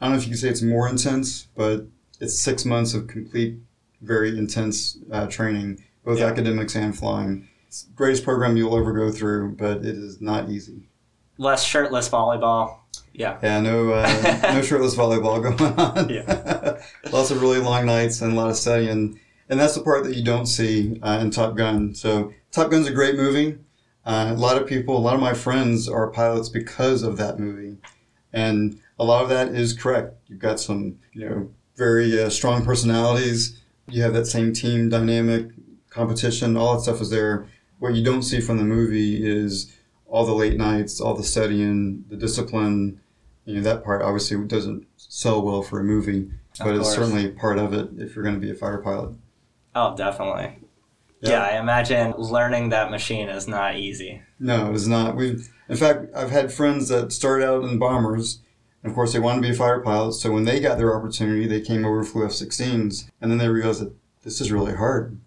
I 0.00 0.06
don't 0.06 0.12
know 0.12 0.18
if 0.18 0.24
you 0.24 0.30
can 0.30 0.38
say 0.38 0.48
it's 0.48 0.62
more 0.62 0.88
intense, 0.88 1.48
but 1.56 1.86
it's 2.20 2.38
six 2.38 2.64
months 2.64 2.94
of 2.94 3.08
complete, 3.08 3.56
very 4.00 4.38
intense 4.38 4.98
uh, 5.10 5.26
training, 5.26 5.82
both 6.04 6.20
Yeah. 6.20 6.26
academics 6.26 6.76
and 6.76 6.96
flying. 6.96 7.48
It's 7.72 7.84
the 7.84 7.94
greatest 7.94 8.22
program 8.22 8.58
you'll 8.58 8.76
ever 8.76 8.92
go 8.92 9.10
through, 9.10 9.56
but 9.56 9.78
it 9.78 9.96
is 9.96 10.20
not 10.20 10.50
easy. 10.50 10.90
Less 11.38 11.64
shirtless 11.64 12.06
volleyball. 12.06 12.80
Yeah. 13.14 13.38
Yeah, 13.42 13.60
no, 13.62 13.94
uh, 13.94 14.40
no 14.52 14.60
shirtless 14.62 14.94
volleyball 14.94 15.42
going 15.42 15.78
on. 15.78 16.10
Yeah. 16.10 16.82
Lots 17.10 17.30
of 17.30 17.40
really 17.40 17.60
long 17.60 17.86
nights 17.86 18.20
and 18.20 18.34
a 18.34 18.36
lot 18.36 18.50
of 18.50 18.56
studying, 18.56 19.18
and 19.48 19.58
that's 19.58 19.74
the 19.74 19.80
part 19.80 20.04
that 20.04 20.14
you 20.14 20.22
don't 20.22 20.44
see 20.44 21.00
uh, 21.00 21.18
in 21.22 21.30
Top 21.30 21.56
Gun. 21.56 21.94
So 21.94 22.34
Top 22.50 22.70
Gun's 22.70 22.88
a 22.88 22.92
great 22.92 23.16
movie. 23.16 23.56
Uh, 24.04 24.34
a 24.36 24.38
lot 24.38 24.60
of 24.60 24.68
people, 24.68 24.94
a 24.94 25.00
lot 25.00 25.14
of 25.14 25.20
my 25.20 25.32
friends 25.32 25.88
are 25.88 26.10
pilots 26.10 26.50
because 26.50 27.02
of 27.02 27.16
that 27.16 27.38
movie, 27.38 27.78
and 28.34 28.78
a 28.98 29.04
lot 29.04 29.22
of 29.22 29.30
that 29.30 29.48
is 29.48 29.72
correct. 29.72 30.14
You've 30.26 30.40
got 30.40 30.60
some, 30.60 30.98
you 31.14 31.26
know, 31.26 31.50
very 31.76 32.22
uh, 32.22 32.28
strong 32.28 32.66
personalities. 32.66 33.62
You 33.88 34.02
have 34.02 34.12
that 34.12 34.26
same 34.26 34.52
team 34.52 34.90
dynamic, 34.90 35.52
competition, 35.88 36.54
all 36.58 36.74
that 36.74 36.82
stuff 36.82 37.00
is 37.00 37.08
there. 37.08 37.46
What 37.82 37.96
you 37.96 38.04
don't 38.04 38.22
see 38.22 38.40
from 38.40 38.58
the 38.58 38.64
movie 38.64 39.28
is 39.28 39.76
all 40.06 40.24
the 40.24 40.32
late 40.32 40.56
nights, 40.56 41.00
all 41.00 41.14
the 41.14 41.24
studying, 41.24 42.04
the 42.08 42.16
discipline. 42.16 43.00
You 43.44 43.56
know, 43.56 43.62
that 43.62 43.82
part 43.82 44.02
obviously 44.02 44.38
doesn't 44.46 44.86
sell 44.96 45.42
well 45.42 45.62
for 45.62 45.80
a 45.80 45.82
movie, 45.82 46.30
but 46.60 46.76
it's 46.76 46.94
certainly 46.94 47.30
part 47.30 47.58
of 47.58 47.72
it 47.72 47.88
if 47.98 48.14
you're 48.14 48.22
going 48.22 48.36
to 48.36 48.40
be 48.40 48.52
a 48.52 48.54
fighter 48.54 48.78
pilot. 48.78 49.16
Oh, 49.74 49.96
definitely. 49.96 50.60
Yeah. 51.22 51.30
Yeah. 51.30 51.42
I 51.42 51.58
imagine 51.58 52.14
learning 52.16 52.68
that 52.68 52.92
machine 52.92 53.28
is 53.28 53.48
not 53.48 53.74
easy. 53.74 54.22
No, 54.38 54.70
it 54.70 54.76
is 54.76 54.86
not. 54.86 55.16
We've, 55.16 55.52
in 55.68 55.76
fact, 55.76 56.06
I've 56.14 56.30
had 56.30 56.52
friends 56.52 56.88
that 56.88 57.12
started 57.12 57.44
out 57.44 57.64
in 57.64 57.80
bombers. 57.80 58.42
And 58.84 58.92
of 58.92 58.94
course, 58.94 59.12
they 59.12 59.18
wanted 59.18 59.42
to 59.42 59.48
be 59.48 59.54
a 59.54 59.58
fighter 59.58 59.80
pilot. 59.80 60.12
So 60.12 60.30
when 60.30 60.44
they 60.44 60.60
got 60.60 60.78
their 60.78 60.96
opportunity, 60.96 61.48
they 61.48 61.60
came 61.60 61.84
over, 61.84 62.04
flew 62.04 62.26
F-16s, 62.26 63.10
and 63.20 63.28
then 63.28 63.38
they 63.38 63.48
realized 63.48 63.80
that 63.80 63.96
this 64.22 64.40
is 64.40 64.52
really 64.52 64.76
hard. 64.76 65.18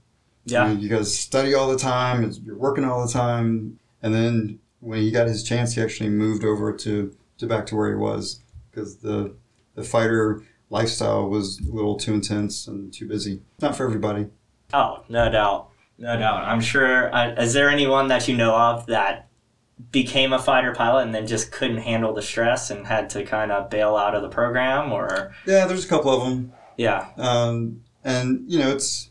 Yeah. 0.45 0.67
You, 0.69 0.73
know, 0.75 0.79
you 0.81 0.89
got 0.89 0.97
to 0.99 1.05
study 1.05 1.53
all 1.53 1.67
the 1.69 1.77
time. 1.77 2.31
You're 2.43 2.57
working 2.57 2.83
all 2.85 3.05
the 3.05 3.11
time. 3.11 3.79
And 4.01 4.13
then 4.13 4.59
when 4.79 4.99
he 5.01 5.11
got 5.11 5.27
his 5.27 5.43
chance, 5.43 5.73
he 5.73 5.81
actually 5.81 6.09
moved 6.09 6.43
over 6.43 6.71
to, 6.73 7.15
to 7.39 7.47
back 7.47 7.65
to 7.67 7.75
where 7.75 7.89
he 7.89 7.95
was 7.95 8.41
because 8.71 8.97
the 8.97 9.35
the 9.75 9.83
fighter 9.83 10.41
lifestyle 10.69 11.27
was 11.29 11.59
a 11.59 11.71
little 11.73 11.95
too 11.97 12.13
intense 12.13 12.67
and 12.67 12.93
too 12.93 13.07
busy. 13.07 13.41
Not 13.61 13.75
for 13.75 13.85
everybody. 13.85 14.27
Oh, 14.73 15.03
no 15.09 15.29
doubt. 15.29 15.69
No 15.97 16.17
doubt. 16.17 16.43
I'm 16.43 16.61
sure. 16.61 17.13
Uh, 17.13 17.33
is 17.33 17.53
there 17.53 17.69
anyone 17.69 18.07
that 18.07 18.27
you 18.27 18.37
know 18.37 18.55
of 18.55 18.85
that 18.87 19.27
became 19.91 20.31
a 20.33 20.39
fighter 20.39 20.73
pilot 20.73 21.03
and 21.03 21.13
then 21.15 21.27
just 21.27 21.51
couldn't 21.51 21.77
handle 21.79 22.13
the 22.13 22.21
stress 22.21 22.69
and 22.71 22.87
had 22.87 23.09
to 23.11 23.23
kind 23.25 23.51
of 23.51 23.69
bail 23.69 23.95
out 23.97 24.15
of 24.15 24.21
the 24.21 24.29
program? 24.29 24.91
Or, 24.91 25.33
Yeah, 25.45 25.65
there's 25.65 25.85
a 25.85 25.87
couple 25.89 26.11
of 26.11 26.23
them. 26.29 26.53
yeah. 26.77 27.09
Um, 27.17 27.81
and 28.03 28.43
you 28.47 28.59
know, 28.59 28.71
it's 28.71 29.09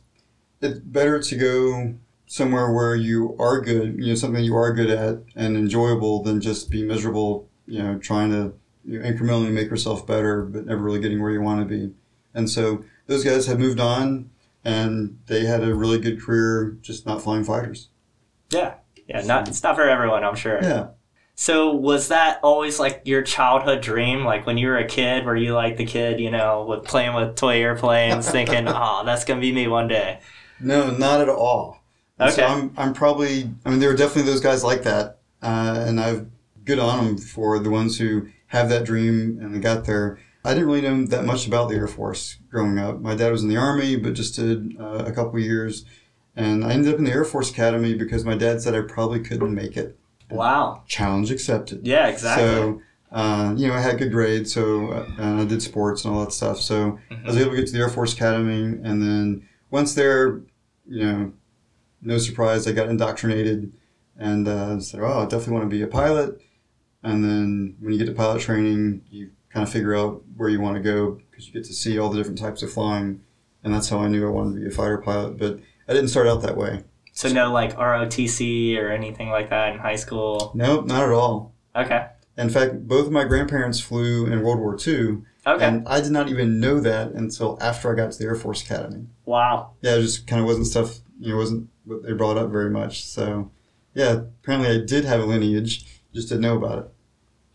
it's 0.64 0.80
better 0.80 1.20
to 1.20 1.36
go 1.36 1.94
somewhere 2.26 2.72
where 2.72 2.94
you 2.94 3.36
are 3.38 3.60
good, 3.60 3.96
you 3.98 4.08
know, 4.08 4.14
something 4.14 4.42
you 4.42 4.56
are 4.56 4.72
good 4.72 4.90
at 4.90 5.22
and 5.36 5.56
enjoyable 5.56 6.22
than 6.22 6.40
just 6.40 6.70
be 6.70 6.82
miserable, 6.82 7.48
you 7.66 7.82
know, 7.82 7.98
trying 7.98 8.30
to 8.30 8.54
you 8.84 8.98
know, 8.98 9.08
incrementally 9.08 9.52
make 9.52 9.70
yourself 9.70 10.06
better, 10.06 10.42
but 10.42 10.66
never 10.66 10.82
really 10.82 11.00
getting 11.00 11.22
where 11.22 11.30
you 11.30 11.40
want 11.40 11.60
to 11.60 11.66
be. 11.66 11.92
And 12.32 12.50
so 12.50 12.84
those 13.06 13.24
guys 13.24 13.46
have 13.46 13.58
moved 13.58 13.80
on, 13.80 14.30
and 14.64 15.18
they 15.26 15.44
had 15.44 15.62
a 15.62 15.74
really 15.74 15.98
good 15.98 16.20
career, 16.20 16.76
just 16.80 17.06
not 17.06 17.22
flying 17.22 17.44
fighters. 17.44 17.88
Yeah. 18.50 18.74
Yeah. 19.06 19.20
Not, 19.20 19.48
it's 19.48 19.62
not 19.62 19.76
for 19.76 19.88
everyone, 19.88 20.24
I'm 20.24 20.34
sure. 20.34 20.58
Yeah. 20.62 20.88
So 21.36 21.74
was 21.74 22.08
that 22.08 22.38
always 22.42 22.78
like 22.78 23.02
your 23.04 23.22
childhood 23.22 23.82
dream? 23.82 24.24
Like 24.24 24.46
when 24.46 24.56
you 24.56 24.68
were 24.68 24.78
a 24.78 24.86
kid, 24.86 25.24
were 25.24 25.36
you 25.36 25.52
like 25.52 25.76
the 25.76 25.84
kid, 25.84 26.20
you 26.20 26.30
know, 26.30 26.64
with 26.64 26.84
playing 26.84 27.14
with 27.14 27.34
toy 27.36 27.60
airplanes, 27.60 28.30
thinking, 28.30 28.68
"Oh, 28.68 29.02
that's 29.04 29.24
gonna 29.24 29.40
be 29.40 29.52
me 29.52 29.66
one 29.66 29.88
day"? 29.88 30.20
No, 30.64 30.90
not 30.90 31.20
at 31.20 31.28
all. 31.28 31.82
And 32.18 32.32
So 32.32 32.42
Okay. 32.42 32.52
I'm, 32.52 32.72
I'm 32.76 32.94
probably, 32.94 33.50
I 33.64 33.70
mean, 33.70 33.80
there 33.80 33.90
are 33.90 33.96
definitely 33.96 34.30
those 34.30 34.40
guys 34.40 34.64
like 34.64 34.82
that. 34.84 35.18
Uh, 35.42 35.84
and 35.86 36.00
I've 36.00 36.26
good 36.64 36.78
on 36.78 37.04
them 37.04 37.18
for 37.18 37.58
the 37.58 37.70
ones 37.70 37.98
who 37.98 38.28
have 38.48 38.68
that 38.70 38.84
dream 38.84 39.38
and 39.40 39.54
they 39.54 39.58
got 39.60 39.84
there. 39.84 40.18
I 40.44 40.54
didn't 40.54 40.66
really 40.66 40.82
know 40.82 41.04
that 41.06 41.24
much 41.24 41.46
about 41.46 41.68
the 41.68 41.76
Air 41.76 41.88
Force 41.88 42.38
growing 42.50 42.78
up. 42.78 43.00
My 43.00 43.14
dad 43.14 43.32
was 43.32 43.42
in 43.42 43.48
the 43.48 43.56
Army, 43.56 43.96
but 43.96 44.14
just 44.14 44.36
did 44.36 44.76
uh, 44.78 45.04
a 45.06 45.12
couple 45.12 45.38
years. 45.38 45.84
And 46.36 46.64
I 46.64 46.72
ended 46.72 46.92
up 46.92 46.98
in 46.98 47.04
the 47.04 47.12
Air 47.12 47.24
Force 47.24 47.50
Academy 47.50 47.94
because 47.94 48.24
my 48.24 48.34
dad 48.34 48.60
said 48.60 48.74
I 48.74 48.82
probably 48.82 49.20
couldn't 49.20 49.54
make 49.54 49.76
it. 49.76 49.98
Wow. 50.30 50.82
Challenge 50.86 51.30
accepted. 51.30 51.86
Yeah, 51.86 52.08
exactly. 52.08 52.44
So, 52.44 52.82
uh, 53.12 53.54
you 53.56 53.68
know, 53.68 53.74
I 53.74 53.80
had 53.80 53.98
good 53.98 54.10
grades, 54.10 54.52
so 54.52 54.90
uh, 54.90 55.06
and 55.18 55.40
I 55.40 55.44
did 55.44 55.62
sports 55.62 56.04
and 56.04 56.14
all 56.14 56.24
that 56.24 56.32
stuff. 56.32 56.60
So 56.60 56.98
I 57.10 57.26
was 57.26 57.36
able 57.36 57.50
to 57.52 57.56
get 57.56 57.66
to 57.68 57.72
the 57.72 57.78
Air 57.78 57.88
Force 57.88 58.12
Academy, 58.14 58.78
and 58.82 59.00
then 59.02 59.48
once 59.70 59.94
there, 59.94 60.40
you 60.86 61.02
know, 61.04 61.32
no 62.02 62.18
surprise, 62.18 62.66
I 62.66 62.72
got 62.72 62.88
indoctrinated 62.88 63.72
and 64.16 64.46
uh, 64.46 64.80
said, 64.80 65.00
"Oh, 65.00 65.20
I 65.20 65.24
definitely 65.24 65.54
want 65.54 65.64
to 65.70 65.76
be 65.76 65.82
a 65.82 65.86
pilot." 65.86 66.40
And 67.02 67.24
then 67.24 67.76
when 67.80 67.92
you 67.92 67.98
get 67.98 68.06
to 68.06 68.12
pilot 68.12 68.40
training, 68.40 69.02
you 69.10 69.30
kind 69.50 69.66
of 69.66 69.72
figure 69.72 69.94
out 69.94 70.22
where 70.36 70.48
you 70.48 70.60
want 70.60 70.76
to 70.76 70.82
go 70.82 71.18
because 71.30 71.46
you 71.46 71.52
get 71.52 71.64
to 71.64 71.74
see 71.74 71.98
all 71.98 72.08
the 72.10 72.16
different 72.16 72.38
types 72.38 72.62
of 72.62 72.72
flying, 72.72 73.22
and 73.62 73.72
that's 73.74 73.88
how 73.88 73.98
I 73.98 74.08
knew 74.08 74.26
I 74.26 74.30
wanted 74.30 74.54
to 74.54 74.60
be 74.60 74.66
a 74.66 74.70
fighter 74.70 74.98
pilot. 74.98 75.38
But 75.38 75.60
I 75.88 75.92
didn't 75.92 76.08
start 76.08 76.26
out 76.26 76.42
that 76.42 76.56
way. 76.56 76.84
so 77.12 77.28
no 77.32 77.52
like 77.52 77.76
ROTC 77.76 78.76
or 78.78 78.90
anything 78.90 79.28
like 79.30 79.50
that 79.50 79.72
in 79.72 79.78
high 79.78 79.96
school. 79.96 80.52
Nope, 80.54 80.86
not 80.86 81.04
at 81.04 81.10
all. 81.12 81.54
Okay. 81.76 82.06
In 82.36 82.50
fact, 82.50 82.88
both 82.88 83.06
of 83.06 83.12
my 83.12 83.24
grandparents 83.24 83.80
flew 83.80 84.26
in 84.26 84.42
World 84.42 84.58
War 84.58 84.76
II, 84.76 85.18
Okay. 85.46 85.64
and 85.64 85.86
I 85.88 86.00
did 86.00 86.12
not 86.12 86.28
even 86.28 86.58
know 86.60 86.80
that 86.80 87.12
until 87.12 87.58
after 87.60 87.92
I 87.92 87.96
got 87.96 88.12
to 88.12 88.18
the 88.18 88.24
Air 88.24 88.34
Force 88.34 88.62
Academy. 88.62 89.06
wow. 89.24 89.72
Yeah, 89.82 89.96
it 89.96 90.02
just 90.02 90.26
kind 90.26 90.40
of 90.40 90.46
wasn't 90.46 90.66
stuff, 90.66 90.98
you 91.20 91.30
know, 91.32 91.36
wasn't 91.36 91.68
what 91.84 92.02
they 92.02 92.12
brought 92.12 92.38
up 92.38 92.50
very 92.50 92.70
much. 92.70 93.04
So, 93.04 93.50
yeah, 93.94 94.12
apparently 94.42 94.70
I 94.70 94.84
did 94.84 95.04
have 95.04 95.20
a 95.20 95.24
lineage, 95.24 95.84
just 96.14 96.28
didn't 96.30 96.42
know 96.42 96.56
about 96.56 96.78
it. 96.78 96.84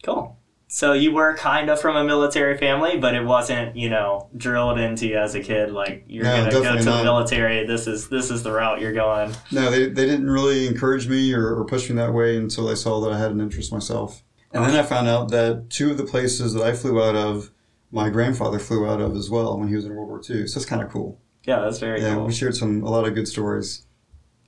Cool. 0.04 0.36
So 0.72 0.94
you 0.94 1.12
were 1.12 1.36
kind 1.36 1.68
of 1.72 1.82
from 1.82 1.96
a 1.96 2.04
military 2.04 2.56
family, 2.56 2.96
but 3.00 3.16
it 3.16 3.26
wasn't, 3.26 3.76
you 3.76 3.90
know, 3.90 4.30
drilled 4.38 4.78
into 4.78 5.08
you 5.08 5.18
as 5.18 5.34
a 5.34 5.40
kid. 5.42 5.72
Like 5.72 6.04
you're 6.08 6.24
No, 6.26 6.38
gonna 6.38 6.52
go 6.52 6.58
to 6.60 6.64
definitely 6.64 6.92
the 7.00 7.04
military. 7.06 7.66
This 7.66 7.88
is 7.88 8.08
this 8.08 8.30
is 8.30 8.44
the 8.44 8.52
route 8.52 8.80
you're 8.80 8.94
going. 8.94 9.34
No, 9.52 9.72
they, 9.72 9.88
they 9.90 10.06
didn't 10.06 10.30
really 10.30 10.68
encourage 10.68 11.08
me 11.08 11.34
or, 11.34 11.56
or 11.56 11.66
push 11.66 11.90
me 11.90 11.96
that 11.96 12.14
way 12.14 12.38
until 12.38 12.68
they 12.68 12.76
saw 12.76 13.00
that 13.02 13.12
I 13.12 13.18
had 13.18 13.32
an 13.32 13.42
interest 13.42 13.72
myself. 13.72 14.24
And 14.52 14.64
then 14.64 14.76
I 14.76 14.84
found 14.84 15.08
out 15.08 15.32
that 15.32 15.72
two 15.72 15.90
of 15.90 15.98
the 15.98 16.04
places 16.06 16.54
that 16.54 16.62
I 16.64 16.74
flew 16.74 17.02
out 17.04 17.16
of, 17.16 17.50
my 17.92 18.10
grandfather 18.10 18.60
flew 18.60 18.88
out 18.88 19.02
of 19.02 19.16
as 19.16 19.30
well 19.30 19.58
when 19.58 19.68
he 19.68 19.76
was 19.76 19.86
in 19.86 19.96
World 19.96 20.10
War 20.10 20.20
II. 20.20 20.48
So 20.48 20.58
it's 20.58 20.66
kind 20.66 20.82
of 20.82 20.90
cool. 20.90 21.20
Yeah, 21.46 21.60
that's 21.62 21.80
very 21.80 22.02
Yeah, 22.02 22.16
cool. 22.16 22.26
we 22.26 22.34
shared 22.34 22.56
some 22.56 22.84
a 22.84 22.90
lot 22.90 23.08
of 23.08 23.16
good 23.16 23.28
stories. 23.28 23.86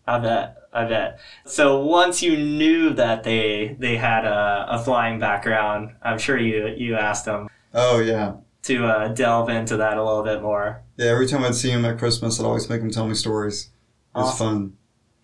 I 0.07 0.19
bet. 0.19 0.57
I 0.73 0.85
bet. 0.85 1.19
So 1.45 1.79
once 1.83 2.21
you 2.21 2.37
knew 2.37 2.91
that 2.93 3.23
they 3.23 3.75
they 3.79 3.97
had 3.97 4.25
a, 4.25 4.65
a 4.69 4.79
flying 4.83 5.19
background, 5.19 5.95
I'm 6.01 6.17
sure 6.17 6.37
you 6.37 6.67
you 6.77 6.95
asked 6.95 7.25
them 7.25 7.49
Oh 7.73 7.99
yeah, 7.99 8.33
to 8.63 8.85
uh, 8.85 9.07
delve 9.09 9.49
into 9.49 9.77
that 9.77 9.97
a 9.97 10.03
little 10.03 10.23
bit 10.23 10.41
more. 10.41 10.83
yeah. 10.97 11.07
Every 11.07 11.27
time 11.27 11.43
I'd 11.43 11.55
see 11.55 11.71
him 11.71 11.85
at 11.85 11.97
Christmas, 11.97 12.39
I'd 12.39 12.45
always 12.45 12.69
make 12.69 12.81
him 12.81 12.91
tell 12.91 13.07
me 13.07 13.15
stories. 13.15 13.69
It 14.15 14.19
was 14.19 14.27
Awesome. 14.29 14.47
fun. 14.47 14.73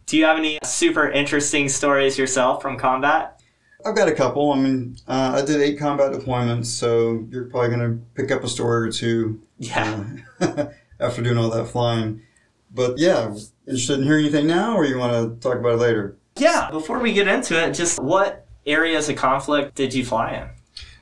Do 0.06 0.18
you 0.18 0.24
have 0.26 0.38
any 0.38 0.58
super 0.64 1.10
interesting 1.10 1.68
stories 1.70 2.18
yourself 2.18 2.62
from 2.62 2.78
combat? 2.78 3.37
I've 3.86 3.96
got 3.96 4.08
a 4.08 4.14
couple. 4.14 4.52
I 4.52 4.58
mean, 4.60 4.98
uh, 5.08 5.40
I 5.42 5.46
did 5.46 5.62
eight 5.62 5.78
combat 5.80 6.12
deployments, 6.12 6.66
so 6.66 7.26
you're 7.30 7.46
probably 7.46 7.70
going 7.76 7.80
to 7.92 8.06
pick 8.16 8.32
up 8.32 8.44
a 8.44 8.48
story 8.50 8.88
or 8.90 8.92
two 8.92 9.42
Yeah. 9.60 10.04
uh, 10.42 10.66
after 11.00 11.22
doing 11.22 11.38
all 11.38 11.50
that 11.52 11.66
flying. 11.68 12.22
But 12.74 12.98
yeah, 12.98 13.34
interested 13.68 14.00
in 14.00 14.04
hearing 14.06 14.26
anything 14.26 14.48
now, 14.48 14.76
or 14.76 14.86
you 14.86 14.98
want 14.98 15.42
to 15.42 15.48
talk 15.48 15.58
about 15.60 15.74
it 15.74 15.78
later? 15.78 16.18
Yeah. 16.38 16.70
Before 16.72 17.00
we 17.00 17.14
get 17.14 17.28
into 17.28 17.62
it, 17.64 17.74
just 17.74 18.00
what 18.02 18.46
areas 18.66 19.10
of 19.10 19.16
conflict 19.16 19.76
did 19.76 19.94
you 19.94 20.04
fly 20.06 20.32
in? 20.34 20.50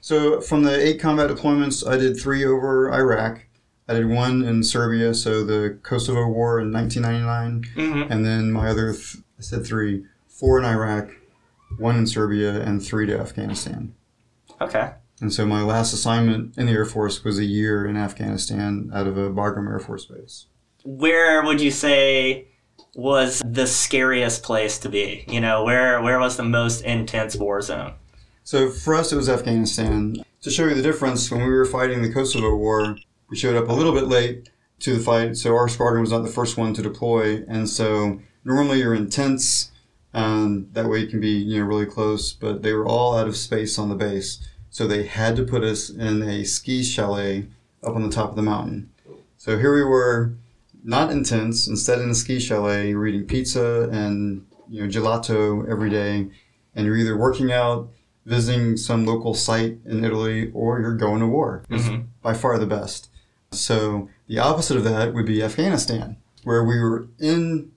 So 0.02 0.40
from 0.42 0.64
the 0.64 0.80
eight 0.80 1.00
combat 1.00 1.30
deployments, 1.32 1.88
I 1.88 1.98
did 1.98 2.20
three 2.20 2.46
over 2.46 2.92
Iraq. 2.94 3.48
I 3.88 3.94
did 3.96 4.08
one 4.10 4.44
in 4.44 4.64
Serbia, 4.64 5.14
so 5.14 5.44
the 5.44 5.78
Kosovo 5.82 6.28
War 6.28 6.60
in 6.60 6.72
1999, 6.72 7.64
Mm-hmm. 7.76 8.12
and 8.12 8.26
then 8.26 8.52
my 8.52 8.68
other, 8.70 8.92
th- 8.94 9.18
I 9.40 9.42
said 9.42 9.66
three, 9.66 10.06
four 10.28 10.60
in 10.60 10.66
Iraq, 10.66 11.10
one 11.78 11.98
in 11.98 12.08
Serbia, 12.08 12.62
and 12.62 12.84
three 12.84 13.06
to 13.08 13.20
Afghanistan. 13.20 13.96
Okay. 14.62 14.94
And 15.22 15.34
so 15.34 15.46
my 15.46 15.62
last 15.62 15.94
assignment 15.94 16.58
in 16.58 16.66
the 16.66 16.74
Air 16.74 16.86
Force 16.86 17.24
was 17.24 17.40
a 17.40 17.46
year 17.46 17.86
in 17.86 17.96
Afghanistan 17.96 18.92
out 18.94 19.08
of 19.08 19.18
a 19.18 19.30
Bagram 19.30 19.70
Air 19.70 19.80
Force 19.80 20.06
Base. 20.06 20.48
Where 20.84 21.44
would 21.44 21.62
you 21.62 21.72
say 21.72 22.48
was 22.96 23.42
the 23.46 23.68
scariest 23.68 24.44
place 24.44 24.78
to 24.80 24.90
be? 24.90 25.26
You 25.28 25.42
know, 25.42 25.64
where 25.64 26.02
where 26.02 26.20
was 26.20 26.38
the 26.38 26.44
most 26.44 26.82
intense 26.82 27.36
war 27.36 27.62
zone? 27.62 27.94
So 28.44 28.70
for 28.70 28.94
us, 28.94 29.12
it 29.12 29.16
was 29.16 29.30
Afghanistan. 29.30 30.18
To 30.42 30.52
show 30.52 30.66
you 30.66 30.76
the 30.76 30.82
difference, 30.84 31.32
when 31.32 31.42
we 31.42 31.50
were 31.50 31.66
fighting 31.66 32.02
the 32.02 32.14
Kosovo 32.14 32.56
War, 32.56 32.96
we 33.30 33.38
showed 33.38 33.56
up 33.56 33.70
a 33.70 33.74
little 33.74 33.94
bit 33.94 34.08
late 34.08 34.50
to 34.82 34.98
the 34.98 35.04
fight, 35.04 35.36
so 35.38 35.56
our 35.56 35.68
squadron 35.68 36.02
was 36.02 36.12
not 36.12 36.24
the 36.24 36.30
first 36.30 36.58
one 36.58 36.74
to 36.76 36.82
deploy. 36.82 37.44
And 37.48 37.68
so 37.68 38.20
normally 38.44 38.80
you're 38.80 38.94
in 38.94 39.10
tents, 39.10 39.72
and 40.16 40.74
that 40.74 40.88
way 40.90 41.00
you 41.00 41.08
can 41.08 41.20
be 41.20 41.30
you 41.50 41.60
know 41.60 41.66
really 41.66 41.86
close. 41.86 42.34
But 42.34 42.64
they 42.64 42.74
were 42.74 42.88
all 42.88 43.18
out 43.18 43.28
of 43.28 43.36
space 43.36 43.78
on 43.78 43.90
the 43.90 43.96
base, 43.96 44.40
so 44.70 44.88
they 44.88 45.06
had 45.06 45.36
to 45.36 45.44
put 45.44 45.64
us 45.64 45.90
in 45.90 46.24
a 46.24 46.44
ski 46.46 46.82
chalet 46.84 47.48
up 47.84 47.96
on 47.96 48.02
the 48.02 48.10
top 48.10 48.30
of 48.32 48.36
the 48.36 48.42
mountain. 48.42 48.90
So 49.38 49.60
here 49.60 49.76
we 49.76 49.84
were, 49.84 50.34
not 50.84 51.12
in 51.12 51.24
tents, 51.24 51.68
instead 51.68 52.00
in 52.00 52.10
a 52.10 52.16
ski 52.16 52.40
chalet, 52.40 52.90
you're 52.90 53.06
eating 53.06 53.26
pizza 53.28 53.90
and 53.92 54.46
you 54.70 54.82
know 54.82 54.88
gelato 54.90 55.70
every 55.70 55.90
day, 55.90 56.30
and 56.74 56.86
you're 56.86 56.98
either 56.98 57.18
working 57.18 57.52
out 57.52 57.90
visiting 58.26 58.76
some 58.76 59.06
local 59.06 59.36
site 59.36 59.78
in 59.86 60.04
Italy 60.04 60.50
or 60.52 60.80
you're 60.82 60.98
going 60.98 61.20
to 61.20 61.28
war. 61.28 61.64
It's 61.70 61.84
Mhm. 61.84 62.06
by 62.24 62.34
far 62.34 62.58
the 62.58 62.66
best. 62.66 63.08
So 63.52 64.10
the 64.28 64.40
opposite 64.40 64.78
of 64.78 64.84
that 64.86 65.14
would 65.14 65.28
be 65.28 65.44
Afghanistan, 65.44 66.18
where 66.44 66.64
we 66.64 66.80
were 66.80 67.06
in 67.20 67.70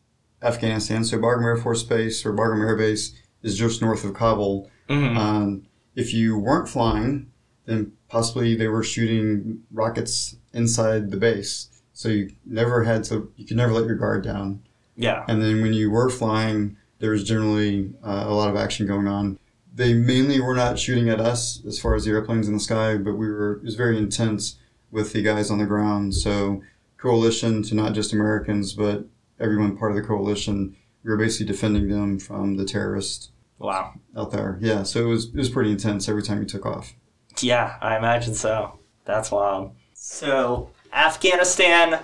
Afghanistan. 0.42 1.04
So 1.04 1.18
Bagram 1.18 1.44
Air 1.44 1.56
Force 1.56 1.82
Base 1.82 2.24
or 2.24 2.32
Bagram 2.32 2.60
Air 2.60 2.76
Base 2.76 3.14
is 3.42 3.58
just 3.58 3.82
north 3.82 4.04
of 4.04 4.14
Kabul. 4.14 4.70
Mm-hmm. 4.88 5.16
Um, 5.16 5.66
if 5.94 6.12
you 6.14 6.38
weren't 6.38 6.68
flying, 6.68 7.30
then 7.66 7.92
possibly 8.08 8.54
they 8.54 8.68
were 8.68 8.82
shooting 8.82 9.62
rockets 9.72 10.36
inside 10.52 11.10
the 11.10 11.16
base. 11.16 11.68
So 11.92 12.08
you 12.08 12.30
never 12.46 12.84
had 12.84 13.04
to, 13.04 13.32
you 13.36 13.46
could 13.46 13.56
never 13.56 13.72
let 13.72 13.86
your 13.86 13.96
guard 13.96 14.24
down. 14.24 14.62
yeah. 14.96 15.24
And 15.28 15.42
then 15.42 15.60
when 15.62 15.72
you 15.72 15.90
were 15.90 16.08
flying, 16.08 16.76
there 17.00 17.10
was 17.10 17.24
generally 17.24 17.92
uh, 18.04 18.24
a 18.26 18.34
lot 18.34 18.48
of 18.48 18.56
action 18.56 18.86
going 18.86 19.06
on. 19.08 19.38
They 19.74 19.94
mainly 19.94 20.40
were 20.40 20.54
not 20.54 20.78
shooting 20.78 21.08
at 21.08 21.20
us 21.20 21.62
as 21.66 21.78
far 21.78 21.94
as 21.94 22.04
the 22.04 22.10
airplanes 22.10 22.48
in 22.48 22.54
the 22.54 22.60
sky, 22.60 22.96
but 22.96 23.14
we 23.14 23.28
were 23.28 23.54
it 23.58 23.64
was 23.64 23.76
very 23.76 23.96
intense 23.98 24.56
with 24.90 25.12
the 25.12 25.22
guys 25.22 25.50
on 25.50 25.58
the 25.58 25.66
ground. 25.66 26.14
So 26.14 26.62
coalition 26.96 27.62
to 27.64 27.74
not 27.76 27.92
just 27.92 28.12
Americans, 28.12 28.72
but 28.72 29.04
everyone 29.40 29.76
part 29.76 29.90
of 29.92 29.96
the 29.96 30.02
coalition. 30.02 30.76
We 31.04 31.10
were 31.10 31.16
basically 31.16 31.46
defending 31.46 31.88
them 31.88 32.18
from 32.18 32.56
the 32.56 32.64
terrorists 32.64 33.30
Wow. 33.58 33.94
out 34.16 34.30
there. 34.30 34.58
Yeah, 34.60 34.82
so 34.82 35.00
it 35.00 35.08
was 35.08 35.26
it 35.26 35.34
was 35.36 35.48
pretty 35.48 35.70
intense 35.72 36.08
every 36.08 36.22
time 36.22 36.40
you 36.40 36.46
took 36.46 36.66
off. 36.66 36.94
Yeah, 37.40 37.76
I 37.80 37.96
imagine 37.96 38.34
so. 38.34 38.78
That's 39.04 39.30
wild. 39.30 39.72
So, 39.94 40.70
Afghanistan, 40.92 42.00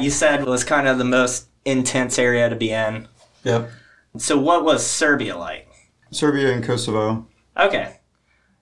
you 0.00 0.10
said 0.10 0.44
was 0.44 0.64
kind 0.64 0.88
of 0.88 0.98
the 0.98 1.04
most 1.04 1.48
intense 1.64 2.18
area 2.18 2.48
to 2.48 2.56
be 2.56 2.70
in. 2.70 3.08
Yep. 3.44 3.70
So, 4.18 4.38
what 4.38 4.64
was 4.64 4.84
Serbia 4.86 5.36
like? 5.36 5.68
Serbia 6.12 6.52
and 6.52 6.64
Kosovo. 6.64 7.26
Okay. 7.56 7.96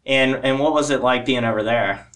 And 0.06 0.34
and 0.36 0.58
what 0.58 0.72
was 0.74 0.90
it 0.90 1.02
like 1.02 1.24
being 1.24 1.44
over 1.44 1.62
there? 1.62 2.06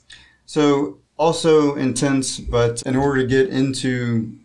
So 0.46 0.98
also 1.18 1.74
intense, 1.74 2.38
but 2.38 2.82
in 2.82 2.96
order 2.96 3.22
to 3.22 3.26
get 3.26 3.48
into 3.50 4.36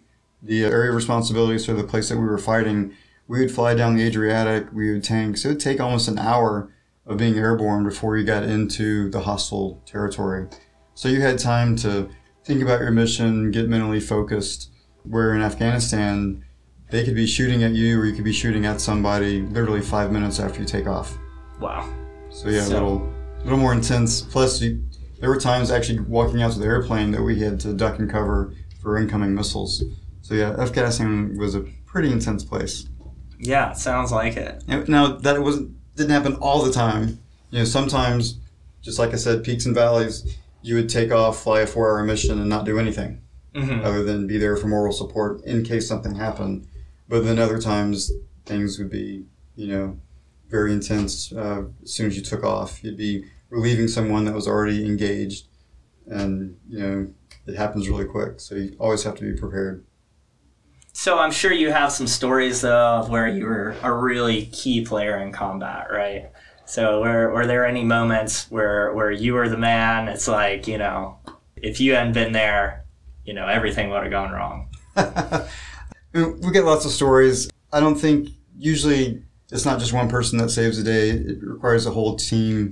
the 0.44 0.64
area 0.66 0.90
of 0.90 0.96
responsibility, 0.96 1.58
so 1.58 1.74
the 1.74 1.84
place 1.84 2.10
that 2.10 2.18
we 2.18 2.26
were 2.26 2.38
fighting, 2.38 2.94
we 3.28 3.40
would 3.40 3.52
fly 3.52 3.74
down 3.74 3.96
the 3.96 4.04
Adriatic, 4.04 4.68
we 4.74 4.92
would 4.92 5.04
tank. 5.04 5.38
So 5.38 5.50
it 5.50 5.52
would 5.54 5.62
take 5.62 5.80
almost 5.80 6.08
an 6.10 6.20
hour 6.20 6.70
of 7.06 7.18
being 7.18 7.36
airborne 7.38 7.84
before 7.84 8.18
you 8.18 8.26
got 8.26 8.44
into 8.44 9.10
the 9.10 9.22
hostile 9.22 9.82
territory. 9.86 10.48
So 10.96 11.08
you 11.10 11.22
had 11.22 11.40
time 11.40 11.76
to 11.78 12.10
think 12.44 12.62
about 12.62 12.82
your 12.82 12.92
mission, 12.92 13.52
get 13.52 13.70
mentally 13.70 14.00
focused. 14.00 14.70
Where 15.04 15.34
in 15.34 15.42
Afghanistan, 15.42 16.46
they 16.90 17.04
could 17.04 17.16
be 17.16 17.26
shooting 17.28 17.64
at 17.64 17.72
you 17.74 18.00
or 18.00 18.06
you 18.06 18.14
could 18.14 18.24
be 18.24 18.32
shooting 18.34 18.66
at 18.66 18.80
somebody 18.80 19.42
literally 19.42 19.82
five 19.82 20.12
minutes 20.12 20.40
after 20.40 20.60
you 20.62 20.66
take 20.66 20.88
off. 20.88 21.18
Wow. 21.60 21.90
So 22.30 22.50
yeah, 22.50 22.62
So- 22.64 22.72
a 22.72 22.74
little, 22.74 23.14
little 23.44 23.60
more 23.60 23.74
intense. 23.74 24.22
Plus, 24.22 24.62
you, 24.62 24.82
there 25.20 25.30
were 25.30 25.40
times 25.40 25.72
actually 25.72 26.00
walking 26.02 26.42
out 26.42 26.54
to 26.54 26.60
the 26.60 26.66
airplane 26.66 27.12
that 27.12 27.22
we 27.22 27.40
had 27.40 27.60
to 27.62 27.74
duck 27.74 28.00
and 28.00 28.10
cover 28.10 28.54
for 28.82 28.98
incoming 28.98 29.34
missiles. 29.34 29.84
So 30.24 30.34
yeah, 30.36 30.52
Afghanistan 30.52 31.38
was 31.38 31.54
a 31.54 31.62
pretty 31.86 32.12
intense 32.12 32.44
place. 32.44 32.88
Yeah, 33.38 33.74
sounds 33.74 34.12
like 34.12 34.38
it. 34.38 34.64
Now 34.88 35.18
that 35.18 35.36
it 35.36 35.42
wasn't 35.42 35.76
didn't 35.96 36.12
happen 36.12 36.36
all 36.36 36.64
the 36.64 36.72
time. 36.72 37.20
You 37.52 37.60
know, 37.60 37.66
sometimes, 37.66 38.40
just 38.82 38.98
like 38.98 39.12
I 39.14 39.18
said, 39.18 39.44
peaks 39.44 39.66
and 39.66 39.76
valleys. 39.76 40.38
You 40.62 40.76
would 40.76 40.88
take 40.88 41.12
off, 41.12 41.44
fly 41.44 41.60
a 41.60 41.68
four-hour 41.68 42.04
mission, 42.06 42.40
and 42.40 42.50
not 42.50 42.66
do 42.66 42.80
anything 42.80 43.22
hmm 43.54 43.82
other 43.82 44.02
than 44.02 44.26
be 44.26 44.38
there 44.40 44.56
for 44.58 44.68
moral 44.68 44.94
support 44.94 45.44
in 45.44 45.64
case 45.64 45.88
something 45.88 46.16
happened. 46.16 46.66
But 47.10 47.26
then 47.26 47.38
other 47.38 47.60
times 47.60 48.12
things 48.46 48.80
would 48.80 48.90
be, 48.90 49.26
you 49.56 49.68
know, 49.68 50.00
very 50.50 50.72
intense. 50.72 51.34
Uh, 51.34 51.66
as 51.84 51.94
soon 51.94 52.08
as 52.08 52.16
you 52.16 52.24
took 52.24 52.44
off, 52.44 52.82
you'd 52.84 52.98
be 52.98 53.26
relieving 53.50 53.90
someone 53.90 54.24
that 54.26 54.34
was 54.34 54.48
already 54.48 54.86
engaged, 54.86 55.48
and 56.08 56.58
you 56.68 56.80
know 56.80 57.14
it 57.46 57.56
happens 57.58 57.90
really 57.90 58.06
quick. 58.06 58.40
So 58.40 58.56
you 58.56 58.76
always 58.80 59.04
have 59.04 59.16
to 59.16 59.24
be 59.24 59.38
prepared. 59.38 59.84
So 60.96 61.18
I'm 61.18 61.32
sure 61.32 61.52
you 61.52 61.72
have 61.72 61.92
some 61.92 62.06
stories 62.06 62.64
of 62.64 63.10
where 63.10 63.28
you 63.28 63.46
were 63.46 63.76
a 63.82 63.92
really 63.92 64.46
key 64.46 64.86
player 64.86 65.18
in 65.18 65.32
combat, 65.32 65.88
right? 65.92 66.30
So 66.66 67.02
were, 67.02 67.34
were 67.34 67.48
there 67.48 67.66
any 67.66 67.84
moments 67.84 68.50
where 68.50 68.94
where 68.94 69.12
you 69.12 69.34
were 69.34 69.50
the 69.50 69.58
man? 69.58 70.08
It's 70.08 70.28
like 70.28 70.68
you 70.68 70.78
know, 70.78 71.18
if 71.56 71.82
you 71.82 71.96
hadn't 71.96 72.14
been 72.14 72.32
there, 72.32 72.86
you 73.26 73.34
know 73.34 73.48
everything 73.48 73.90
would 73.90 74.04
have 74.04 74.12
gone 74.12 74.32
wrong. 74.32 74.70
we 76.14 76.52
get 76.52 76.64
lots 76.64 76.86
of 76.86 76.92
stories. 76.92 77.50
I 77.74 77.80
don't 77.80 77.96
think 77.96 78.30
usually 78.58 79.24
it's 79.52 79.66
not 79.66 79.80
just 79.80 79.94
one 79.94 80.10
person 80.10 80.38
that 80.38 80.50
saves 80.50 80.78
the 80.78 80.84
day. 80.84 81.10
It 81.10 81.38
requires 81.42 81.88
a 81.88 81.92
whole 81.92 82.16
team. 82.16 82.72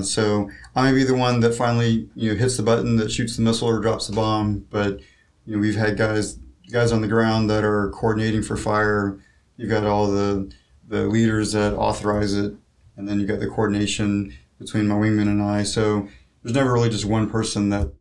So 0.00 0.48
I 0.74 0.90
may 0.90 0.96
be 0.96 1.04
the 1.04 1.14
one 1.14 1.40
that 1.40 1.54
finally 1.54 2.08
you 2.16 2.32
know 2.32 2.38
hits 2.38 2.56
the 2.56 2.62
button 2.62 2.96
that 2.96 3.12
shoots 3.12 3.36
the 3.36 3.42
missile 3.42 3.68
or 3.68 3.80
drops 3.80 4.06
the 4.06 4.16
bomb, 4.16 4.66
but 4.70 4.98
you 5.44 5.54
know 5.54 5.58
we've 5.58 5.76
had 5.76 5.98
guys 5.98 6.38
guys 6.70 6.92
on 6.92 7.00
the 7.00 7.08
ground 7.08 7.50
that 7.50 7.64
are 7.64 7.90
coordinating 7.90 8.42
for 8.42 8.56
fire. 8.56 9.18
You've 9.56 9.70
got 9.70 9.84
all 9.84 10.10
the 10.10 10.52
the 10.88 11.06
leaders 11.06 11.52
that 11.52 11.74
authorize 11.74 12.34
it, 12.34 12.52
and 12.96 13.08
then 13.08 13.20
you've 13.20 13.28
got 13.28 13.38
the 13.38 13.46
coordination 13.46 14.34
between 14.58 14.88
my 14.88 14.96
wingman 14.96 15.28
and 15.28 15.40
I. 15.40 15.62
So 15.62 16.08
there's 16.42 16.54
never 16.54 16.72
really 16.72 16.90
just 16.90 17.04
one 17.04 17.30
person 17.30 17.70
that 17.70 17.92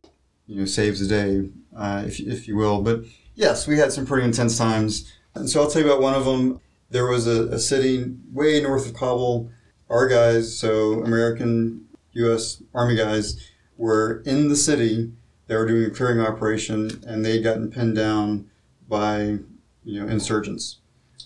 you 0.48 0.60
know 0.60 0.66
saves 0.66 1.00
the 1.00 1.08
day, 1.08 1.50
uh, 1.76 2.04
if 2.06 2.20
if 2.20 2.48
you 2.48 2.56
will. 2.56 2.82
But 2.82 3.06
yes, 3.36 3.68
we 3.68 3.78
had 3.78 3.92
some 3.92 4.06
pretty 4.06 4.26
intense 4.26 4.58
times, 4.58 5.12
and 5.36 5.50
so 5.50 5.62
I'll 5.62 5.70
tell 5.70 5.82
you 5.82 5.88
about 5.88 6.02
one 6.02 6.16
of 6.16 6.26
them. 6.26 6.60
There 6.92 7.06
was 7.06 7.28
a, 7.28 7.44
a 7.50 7.60
city 7.60 8.16
way 8.32 8.62
north 8.62 8.88
of 8.88 8.96
Kabul. 8.96 9.52
Our 9.90 10.08
guys, 10.08 10.56
so 10.58 11.04
American 11.04 11.88
U.S. 12.14 12.62
Army 12.74 12.96
guys 12.96 13.52
were 13.78 14.22
in 14.26 14.50
the 14.50 14.56
city. 14.56 15.12
They 15.48 15.56
were 15.56 15.66
doing 15.66 15.86
a 15.86 15.90
clearing 15.90 16.20
operation, 16.20 17.02
and 17.08 17.26
they'd 17.26 17.44
gotten 17.44 17.72
pinned 17.72 17.96
down 17.96 18.49
by 18.90 19.38
you 19.84 20.02
know 20.02 20.08
insurgents, 20.08 20.80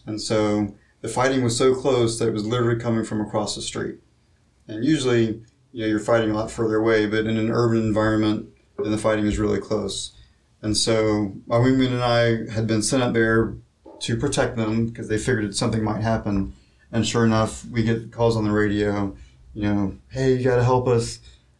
and 0.05 0.21
so 0.21 0.75
the 1.01 1.09
fighting 1.09 1.43
was 1.43 1.57
so 1.57 1.75
close 1.75 2.17
that 2.17 2.29
it 2.29 2.33
was 2.33 2.45
literally 2.45 2.79
coming 2.79 3.03
from 3.03 3.19
across 3.19 3.55
the 3.55 3.61
street. 3.61 3.99
And 4.69 4.85
usually, 4.85 5.43
you 5.73 5.81
know, 5.81 5.87
you're 5.87 5.99
fighting 5.99 6.31
a 6.31 6.33
lot 6.33 6.49
further 6.49 6.77
away, 6.77 7.07
but 7.07 7.25
in 7.25 7.37
an 7.37 7.51
urban 7.51 7.79
environment, 7.79 8.47
then 8.77 8.91
the 8.91 8.97
fighting 8.97 9.27
is 9.27 9.37
really 9.37 9.59
close. 9.59 10.13
And 10.61 10.77
so 10.77 11.33
my 11.45 11.57
wingman 11.57 11.87
and 11.87 12.03
I 12.03 12.51
had 12.53 12.67
been 12.67 12.81
sent 12.81 13.03
up 13.03 13.13
there 13.13 13.55
to 13.99 14.17
protect 14.17 14.55
them 14.55 14.87
because 14.87 15.09
they 15.09 15.17
figured 15.17 15.53
something 15.55 15.83
might 15.83 16.01
happen. 16.01 16.53
And 16.91 17.05
sure 17.05 17.25
enough, 17.25 17.65
we 17.65 17.83
get 17.83 18.13
calls 18.13 18.37
on 18.37 18.45
the 18.45 18.51
radio, 18.51 19.15
you 19.53 19.63
know, 19.63 19.97
hey, 20.09 20.35
you 20.35 20.43
got 20.43 20.55
to 20.55 20.63
help 20.63 20.87
us. 20.87 21.19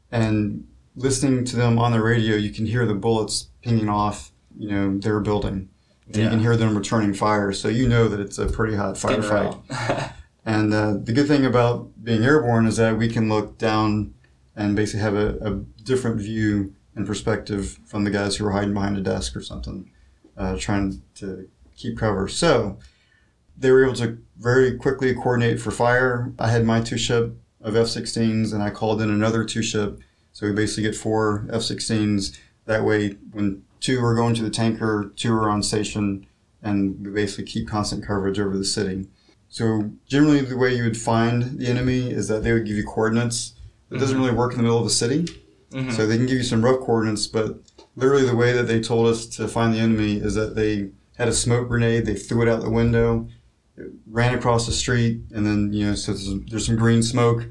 And 0.09 0.65
listening 0.95 1.43
to 1.45 1.57
them 1.57 1.77
on 1.79 1.91
the 1.91 2.01
radio, 2.01 2.37
you 2.37 2.51
can 2.51 2.65
hear 2.65 2.85
the 2.85 2.93
bullets 2.93 3.49
pinging 3.61 3.89
off, 3.89 4.31
you 4.57 4.69
know, 4.69 4.97
their 4.97 5.19
building. 5.19 5.69
And 6.07 6.15
Yeah. 6.15 6.23
you 6.25 6.29
can 6.29 6.39
hear 6.39 6.55
them 6.57 6.77
returning 6.77 7.13
fire. 7.13 7.51
So 7.53 7.67
you 7.67 7.87
know 7.87 8.07
that 8.07 8.19
it's 8.19 8.37
a 8.37 8.47
pretty 8.47 8.75
hot 8.75 8.95
firefight. 8.95 10.11
And 10.45 10.73
uh, 10.73 10.95
the 11.01 11.13
good 11.13 11.29
thing 11.29 11.45
about 11.45 12.03
being 12.03 12.21
airborne 12.25 12.65
is 12.67 12.75
that 12.75 12.97
we 12.97 13.07
can 13.07 13.29
look 13.29 13.57
down 13.57 14.13
and 14.57 14.75
basically 14.75 14.99
have 14.99 15.15
a, 15.15 15.37
a 15.41 15.51
different 15.83 16.19
view 16.19 16.75
and 16.95 17.07
perspective 17.07 17.79
from 17.85 18.03
the 18.03 18.11
guys 18.11 18.35
who 18.35 18.45
are 18.45 18.51
hiding 18.51 18.73
behind 18.73 18.97
a 18.97 19.01
desk 19.01 19.37
or 19.37 19.41
something, 19.41 19.89
uh, 20.35 20.57
trying 20.59 21.01
to 21.15 21.47
keep 21.77 21.97
cover. 21.97 22.27
So 22.27 22.77
they 23.57 23.71
were 23.71 23.85
able 23.85 23.95
to 23.95 24.17
very 24.37 24.75
quickly 24.77 25.15
coordinate 25.15 25.61
for 25.61 25.71
fire. 25.71 26.33
I 26.37 26.51
had 26.51 26.65
my 26.65 26.81
two 26.81 26.97
ship 26.97 27.37
of 27.61 27.77
F 27.77 27.87
16s 27.87 28.53
and 28.53 28.61
I 28.61 28.69
called 28.69 29.01
in 29.01 29.09
another 29.09 29.45
two 29.45 29.63
ship. 29.63 30.01
So 30.33 30.45
we 30.45 30.51
basically 30.51 30.83
get 30.83 30.95
four 30.95 31.47
F 31.53 31.61
16s. 31.61 32.37
That 32.65 32.83
way, 32.83 33.11
when 33.31 33.63
two 33.83 34.03
are 34.03 34.15
going 34.15 34.33
to 34.33 34.41
the 34.41 34.49
tanker, 34.49 35.11
two 35.15 35.33
are 35.33 35.49
on 35.49 35.61
station, 35.61 36.25
and 36.63 37.05
we 37.05 37.11
basically 37.11 37.43
keep 37.43 37.67
constant 37.67 38.03
coverage 38.03 38.39
over 38.39 38.57
the 38.57 38.63
city. 38.65 39.07
So 39.49 39.91
generally, 40.07 40.41
the 40.41 40.57
way 40.57 40.73
you 40.75 40.83
would 40.83 40.97
find 40.97 41.59
the 41.59 41.67
enemy 41.67 42.09
is 42.09 42.27
that 42.29 42.43
they 42.43 42.53
would 42.53 42.65
give 42.65 42.77
you 42.77 42.85
coordinates. 42.85 43.53
It 43.91 43.99
doesn't 43.99 44.17
really 44.17 44.31
work 44.31 44.53
in 44.53 44.57
the 44.57 44.63
middle 44.63 44.79
of 44.79 44.87
a 44.87 44.89
city, 44.89 45.27
Mhm. 45.71 45.91
so 45.91 46.07
they 46.07 46.17
can 46.17 46.25
give 46.25 46.37
you 46.37 46.43
some 46.43 46.63
rough 46.63 46.79
coordinates. 46.79 47.27
But 47.27 47.61
literally, 47.95 48.25
the 48.25 48.35
way 48.35 48.53
that 48.53 48.67
they 48.67 48.79
told 48.79 49.07
us 49.07 49.25
to 49.35 49.47
find 49.47 49.73
the 49.73 49.79
enemy 49.79 50.15
is 50.17 50.33
that 50.35 50.55
they 50.55 50.89
had 51.17 51.27
a 51.27 51.33
smoke 51.33 51.67
grenade. 51.67 52.05
They 52.07 52.15
threw 52.15 52.41
it 52.41 52.47
out 52.47 52.61
the 52.61 52.69
window, 52.71 53.27
it 53.77 53.91
ran 54.09 54.33
across 54.33 54.65
the 54.65 54.71
street, 54.71 55.21
and 55.31 55.45
then 55.45 55.73
you 55.73 55.87
know, 55.87 55.95
so 55.95 56.13
there's, 56.13 56.33
there's 56.49 56.65
some 56.65 56.75
green 56.77 57.03
smoke, 57.03 57.45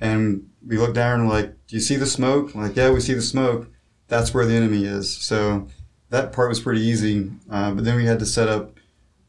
and 0.00 0.42
we 0.64 0.76
looked 0.76 0.94
down 0.94 1.20
and 1.20 1.28
we're 1.28 1.34
like, 1.34 1.54
"Do 1.66 1.74
you 1.76 1.80
see 1.80 1.96
the 1.96 2.06
smoke?" 2.06 2.54
I'm 2.54 2.60
like, 2.60 2.76
"Yeah, 2.76 2.90
we 2.92 3.00
see 3.00 3.14
the 3.14 3.22
smoke. 3.22 3.69
That's 4.10 4.34
where 4.34 4.44
the 4.44 4.54
enemy 4.54 4.84
is." 4.84 5.16
So 5.16 5.68
that 6.10 6.32
part 6.32 6.50
was 6.50 6.60
pretty 6.60 6.82
easy. 6.82 7.30
Uh, 7.50 7.72
but 7.72 7.84
then 7.84 7.96
we 7.96 8.04
had 8.04 8.18
to 8.18 8.26
set 8.26 8.48
up. 8.48 8.78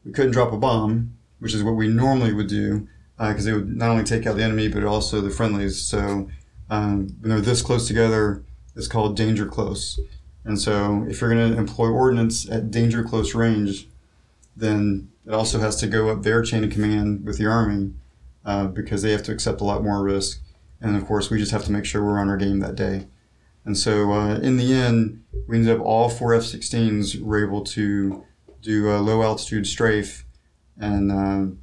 We 0.04 0.12
couldn't 0.12 0.32
drop 0.32 0.52
a 0.52 0.58
bomb, 0.58 1.16
which 1.38 1.54
is 1.54 1.62
what 1.62 1.76
we 1.76 1.88
normally 1.88 2.34
would 2.34 2.48
do, 2.48 2.86
because 3.16 3.46
it 3.46 3.54
would 3.54 3.74
not 3.74 3.90
only 3.90 4.04
take 4.04 4.26
out 4.26 4.36
the 4.36 4.42
enemy 4.42 4.68
but 4.68 4.84
also 4.84 5.20
the 5.20 5.30
friendlies. 5.30 5.80
So 5.80 6.28
um, 6.68 7.16
when 7.20 7.30
they're 7.30 7.40
this 7.40 7.62
close 7.62 7.86
together, 7.86 8.42
it's 8.76 8.88
called 8.88 9.16
danger 9.16 9.46
close. 9.46 10.00
And 10.44 10.60
so 10.60 11.06
if 11.08 11.20
you're 11.20 11.32
going 11.32 11.52
to 11.52 11.58
employ 11.58 11.88
ordnance 11.88 12.48
at 12.50 12.70
danger 12.70 13.04
close 13.04 13.34
range, 13.34 13.86
then 14.56 15.08
it 15.26 15.32
also 15.32 15.60
has 15.60 15.76
to 15.76 15.86
go 15.86 16.08
up 16.08 16.22
their 16.22 16.42
chain 16.42 16.64
of 16.64 16.70
command 16.70 17.24
with 17.24 17.38
the 17.38 17.46
army 17.46 17.92
uh, 18.44 18.66
because 18.66 19.02
they 19.02 19.12
have 19.12 19.22
to 19.24 19.32
accept 19.32 19.60
a 19.60 19.64
lot 19.64 19.84
more 19.84 20.02
risk. 20.02 20.40
And 20.80 20.96
of 20.96 21.06
course, 21.06 21.30
we 21.30 21.38
just 21.38 21.52
have 21.52 21.64
to 21.66 21.72
make 21.72 21.84
sure 21.84 22.04
we're 22.04 22.18
on 22.18 22.28
our 22.28 22.36
game 22.36 22.58
that 22.58 22.74
day. 22.74 23.06
And 23.64 23.76
so 23.76 24.12
uh, 24.12 24.36
in 24.36 24.56
the 24.56 24.72
end, 24.72 25.22
we 25.46 25.56
ended 25.56 25.76
up 25.76 25.84
all 25.84 26.08
four 26.08 26.34
F 26.34 26.42
16s 26.42 27.20
were 27.20 27.44
able 27.44 27.62
to 27.62 28.24
do 28.60 28.90
a 28.90 28.98
low 28.98 29.22
altitude 29.22 29.66
strafe 29.66 30.24
and 30.78 31.12
uh, 31.12 31.54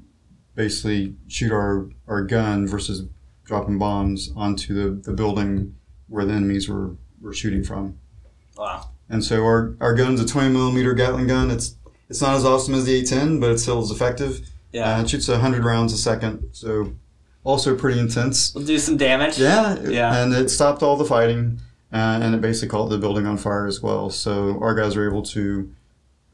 basically 0.56 1.16
shoot 1.28 1.52
our, 1.52 1.90
our 2.08 2.24
gun 2.24 2.68
versus 2.68 3.08
dropping 3.44 3.78
bombs 3.78 4.32
onto 4.36 4.74
the, 4.74 5.02
the 5.02 5.14
building 5.14 5.76
where 6.08 6.26
the 6.26 6.34
enemies 6.34 6.70
were, 6.70 6.96
were 7.22 7.34
shooting 7.34 7.64
from. 7.64 7.98
Wow. 8.58 8.90
And 9.10 9.24
so 9.24 9.44
our, 9.44 9.76
our 9.80 9.96
gun's 9.96 10.22
a 10.22 10.26
20 10.26 10.50
millimeter 10.50 10.94
Gatling 10.94 11.28
gun. 11.28 11.50
It's 11.52 11.76
it's 12.10 12.22
not 12.22 12.36
as 12.36 12.44
awesome 12.44 12.74
as 12.74 12.86
the 12.86 13.04
A10, 13.04 13.40
but 13.40 13.52
it's 13.52 13.62
still 13.62 13.80
as 13.82 13.92
effective. 13.92 14.50
Yeah. 14.72 14.98
Uh, 14.98 15.02
it 15.02 15.10
shoots 15.10 15.28
100 15.28 15.64
rounds 15.64 15.94
a 15.94 15.98
second, 15.98 16.50
so 16.52 16.94
also 17.44 17.76
pretty 17.76 18.00
intense. 18.00 18.54
we'll 18.54 18.66
do 18.66 18.80
some 18.80 18.98
damage. 18.98 19.38
Yeah, 19.40 19.80
Yeah. 19.82 20.24
And 20.24 20.34
it 20.34 20.50
stopped 20.50 20.84
all 20.84 20.98
the 20.98 21.06
fighting, 21.06 21.60
uh, 21.92 22.20
and 22.22 22.36
it 22.36 22.42
basically 22.42 22.70
caught 22.70 22.90
the 22.90 22.98
building 22.98 23.26
on 23.26 23.38
fire 23.38 23.66
as 23.68 23.82
well. 23.82 24.10
So 24.10 24.60
our 24.62 24.76
guys 24.76 24.96
were 24.96 25.08
able 25.08 25.24
to 25.24 25.72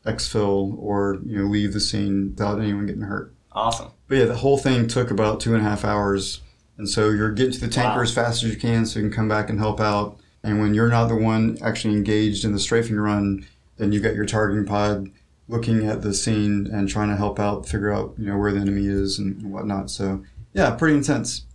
exfil 0.05 0.77
or 0.77 1.19
you 1.25 1.37
know 1.37 1.45
leave 1.49 1.73
the 1.73 1.79
scene 1.79 2.31
without 2.31 2.59
anyone 2.59 2.85
getting 2.85 3.01
hurt. 3.03 3.33
Awesome. 3.51 3.91
But 4.07 4.17
yeah, 4.17 4.25
the 4.25 4.35
whole 4.35 4.57
thing 4.57 4.87
took 4.87 5.09
about 5.11 5.39
two 5.39 5.53
and 5.55 5.65
a 5.65 5.67
half 5.69 5.83
hours. 5.85 6.41
And 6.77 6.89
so 6.89 7.09
you're 7.09 7.31
getting 7.31 7.53
to 7.53 7.59
the 7.61 7.69
tanker 7.69 7.97
Wow. 7.97 8.03
as 8.03 8.13
fast 8.13 8.43
as 8.43 8.49
you 8.51 8.57
can 8.57 8.85
so 8.85 8.99
you 8.99 9.05
can 9.07 9.15
come 9.15 9.29
back 9.29 9.49
and 9.49 9.57
help 9.59 9.79
out. 9.79 10.19
And 10.43 10.59
when 10.59 10.73
you're 10.73 10.89
not 10.89 11.07
the 11.07 11.15
one 11.15 11.57
actually 11.63 11.93
engaged 11.95 12.43
in 12.43 12.51
the 12.51 12.59
strafing 12.59 12.97
run, 12.97 13.47
then 13.77 13.91
you've 13.93 14.03
got 14.03 14.13
your 14.13 14.25
targeting 14.25 14.65
pod 14.65 15.09
looking 15.47 15.87
at 15.87 16.01
the 16.01 16.13
scene 16.13 16.67
and 16.71 16.89
trying 16.89 17.07
to 17.09 17.15
help 17.15 17.39
out, 17.39 17.65
figure 17.67 17.93
out, 17.93 18.13
you 18.17 18.25
know, 18.27 18.37
where 18.37 18.51
the 18.51 18.59
enemy 18.59 18.87
is 18.87 19.17
and, 19.17 19.41
and 19.41 19.51
whatnot. 19.53 19.89
So 19.89 20.23
yeah, 20.53 20.71
pretty 20.71 20.97
intense. 20.97 21.45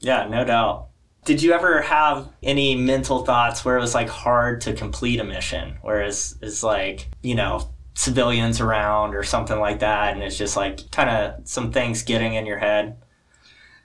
Yeah, 0.00 0.28
no 0.28 0.44
doubt. 0.44 0.88
Did 1.26 1.42
you 1.42 1.52
ever 1.52 1.82
have 1.82 2.28
any 2.40 2.76
mental 2.76 3.24
thoughts 3.24 3.64
where 3.64 3.76
it 3.76 3.80
was 3.80 3.94
like 3.94 4.08
hard 4.08 4.60
to 4.62 4.72
complete 4.72 5.18
a 5.18 5.24
mission? 5.24 5.76
Whereas 5.82 6.38
it's 6.40 6.62
like, 6.62 7.08
you 7.20 7.34
know, 7.34 7.68
civilians 7.94 8.60
around 8.60 9.12
or 9.16 9.24
something 9.24 9.58
like 9.58 9.80
that, 9.80 10.14
and 10.14 10.22
it's 10.22 10.38
just 10.38 10.56
like 10.56 10.88
kind 10.92 11.10
of 11.10 11.48
some 11.48 11.72
things 11.72 12.04
getting 12.04 12.34
in 12.34 12.46
your 12.46 12.58
head? 12.58 12.96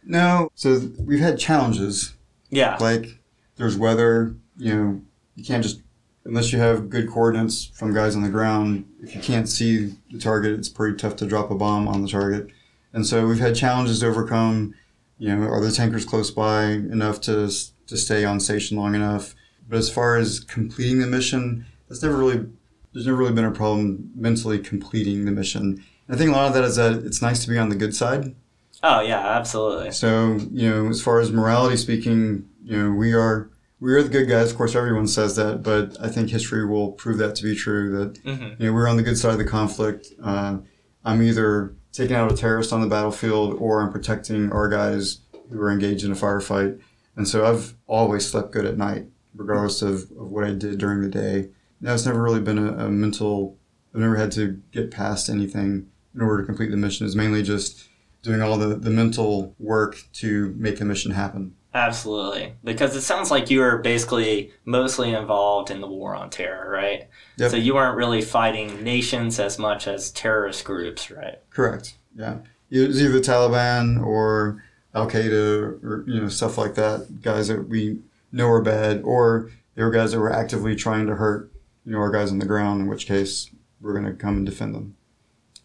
No. 0.03 0.51
So 0.53 0.81
we've 0.99 1.19
had 1.19 1.39
challenges 1.39 2.13
Yeah. 2.51 2.77
like 2.79 3.07
there's 3.55 3.75
weather, 3.75 4.35
you 4.57 4.75
know, 4.75 5.01
you 5.35 5.43
can't 5.43 5.63
just 5.63 5.81
unless 6.25 6.53
you 6.53 6.59
have 6.59 6.91
good 6.91 7.09
coordinates 7.09 7.65
from 7.73 7.91
guys 7.91 8.15
on 8.15 8.21
the 8.21 8.29
ground, 8.29 8.85
if 9.01 9.15
you 9.15 9.21
can't 9.21 9.49
see 9.49 9.95
the 10.11 10.19
target, 10.19 10.51
it's 10.53 10.69
pretty 10.69 10.95
tough 10.95 11.15
to 11.15 11.25
drop 11.25 11.49
a 11.49 11.55
bomb 11.55 11.87
on 11.87 12.03
the 12.03 12.07
target. 12.07 12.49
And 12.93 13.07
so 13.07 13.25
we've 13.25 13.39
had 13.39 13.55
challenges 13.55 14.01
to 14.01 14.05
overcome. 14.07 14.75
You 15.21 15.35
know, 15.35 15.43
are 15.43 15.61
the 15.61 15.71
tankers 15.71 16.03
close 16.03 16.31
by 16.31 16.63
enough 16.63 17.21
to 17.21 17.47
to 17.85 17.95
stay 17.95 18.25
on 18.25 18.39
station 18.39 18.75
long 18.75 18.95
enough? 18.95 19.35
But 19.69 19.77
as 19.77 19.87
far 19.87 20.17
as 20.17 20.39
completing 20.39 20.99
the 20.99 21.05
mission, 21.05 21.67
that's 21.87 22.01
never 22.01 22.17
really 22.17 22.47
there's 22.91 23.05
never 23.05 23.19
really 23.19 23.33
been 23.33 23.45
a 23.45 23.51
problem 23.51 24.09
mentally 24.15 24.57
completing 24.57 25.25
the 25.25 25.31
mission. 25.31 25.83
And 26.07 26.15
I 26.15 26.17
think 26.17 26.31
a 26.31 26.33
lot 26.33 26.47
of 26.47 26.55
that 26.55 26.63
is 26.63 26.77
that 26.77 27.05
it's 27.05 27.21
nice 27.21 27.43
to 27.43 27.49
be 27.51 27.59
on 27.59 27.69
the 27.69 27.75
good 27.75 27.95
side. 27.95 28.35
Oh, 28.81 29.01
yeah, 29.01 29.19
absolutely. 29.19 29.91
So, 29.91 30.39
you 30.51 30.67
know, 30.67 30.89
as 30.89 31.03
far 31.03 31.19
as 31.19 31.31
morality 31.31 31.77
speaking, 31.77 32.49
you 32.63 32.75
know, 32.75 32.91
we 32.91 33.13
are 33.13 33.51
we 33.79 33.93
are 33.93 34.01
the 34.01 34.09
good 34.09 34.27
guys. 34.27 34.49
Of 34.49 34.57
course, 34.57 34.73
everyone 34.73 35.07
says 35.07 35.35
that, 35.35 35.61
but 35.61 35.97
I 36.01 36.09
think 36.09 36.31
history 36.31 36.65
will 36.65 36.93
prove 36.93 37.19
that 37.19 37.35
to 37.35 37.43
be 37.43 37.55
true. 37.55 37.91
That 37.95 38.17
hmm 38.23 38.53
you 38.57 38.67
know 38.67 38.73
we're 38.73 38.87
on 38.87 38.97
the 38.97 39.03
good 39.03 39.19
side 39.19 39.33
of 39.33 39.37
the 39.37 39.45
conflict. 39.45 40.07
Uh, 40.19 40.57
I'm 41.05 41.21
either 41.21 41.75
taking 41.91 42.15
out 42.15 42.31
a 42.31 42.35
terrorist 42.35 42.71
on 42.71 42.81
the 42.81 42.87
battlefield 42.87 43.55
or 43.59 43.81
I'm 43.81 43.91
protecting 43.91 44.51
our 44.51 44.69
guys 44.69 45.19
who 45.49 45.59
are 45.59 45.71
engaged 45.71 46.03
in 46.03 46.11
a 46.11 46.15
firefight. 46.15 46.81
And 47.15 47.27
so 47.27 47.45
I've 47.45 47.75
always 47.87 48.25
slept 48.25 48.51
good 48.51 48.65
at 48.65 48.77
night, 48.77 49.07
regardless 49.35 49.81
of, 49.81 50.03
of 50.11 50.31
what 50.31 50.43
I 50.43 50.51
did 50.51 50.77
during 50.77 51.01
the 51.01 51.09
day. 51.09 51.49
Now, 51.81 51.93
it's 51.93 52.05
never 52.05 52.21
really 52.21 52.39
been 52.39 52.57
a, 52.57 52.85
a 52.85 52.89
mental. 52.89 53.57
I've 53.93 54.01
never 54.01 54.15
had 54.15 54.31
to 54.33 54.61
get 54.71 54.91
past 54.91 55.29
anything 55.29 55.87
in 56.15 56.21
order 56.21 56.41
to 56.41 56.45
complete 56.45 56.71
the 56.71 56.77
mission. 56.77 57.05
It's 57.05 57.15
mainly 57.15 57.43
just 57.43 57.89
doing 58.21 58.41
all 58.41 58.57
the, 58.57 58.75
the 58.75 58.89
mental 58.89 59.55
work 59.59 59.97
to 60.13 60.53
make 60.57 60.79
the 60.79 60.85
mission 60.85 61.11
happen. 61.11 61.55
Absolutely. 61.73 62.53
Because 62.63 62.95
it 62.95 63.01
sounds 63.01 63.31
like 63.31 63.49
you 63.49 63.61
were 63.61 63.77
basically 63.77 64.51
mostly 64.65 65.13
involved 65.13 65.71
in 65.71 65.79
the 65.79 65.87
war 65.87 66.13
on 66.15 66.29
terror, 66.29 66.69
right? 66.69 67.07
Yep. 67.37 67.51
So 67.51 67.57
you 67.57 67.75
weren't 67.75 67.95
really 67.95 68.21
fighting 68.21 68.83
nations 68.83 69.39
as 69.39 69.57
much 69.57 69.87
as 69.87 70.11
terrorist 70.11 70.65
groups, 70.65 71.09
right? 71.09 71.39
Correct. 71.49 71.95
Yeah. 72.15 72.39
It 72.69 72.87
was 72.87 73.01
either 73.01 73.13
the 73.13 73.19
Taliban 73.19 74.05
or 74.05 74.63
Al 74.93 75.09
Qaeda 75.09 75.83
or 75.83 76.03
you 76.07 76.21
know 76.21 76.27
stuff 76.27 76.57
like 76.57 76.75
that. 76.75 77.21
Guys 77.21 77.47
that 77.47 77.67
we 77.67 77.99
know 78.31 78.47
are 78.49 78.61
bad, 78.61 79.01
or 79.03 79.49
they 79.75 79.83
were 79.83 79.91
guys 79.91 80.11
that 80.11 80.19
were 80.19 80.31
actively 80.31 80.75
trying 80.75 81.07
to 81.07 81.15
hurt 81.15 81.51
you 81.85 81.91
know 81.91 81.99
our 81.99 82.11
guys 82.11 82.31
on 82.31 82.39
the 82.39 82.45
ground. 82.45 82.81
In 82.81 82.87
which 82.87 83.07
case, 83.07 83.49
we're 83.79 83.93
going 83.93 84.05
to 84.05 84.13
come 84.13 84.37
and 84.37 84.45
defend 84.45 84.75
them. 84.75 84.95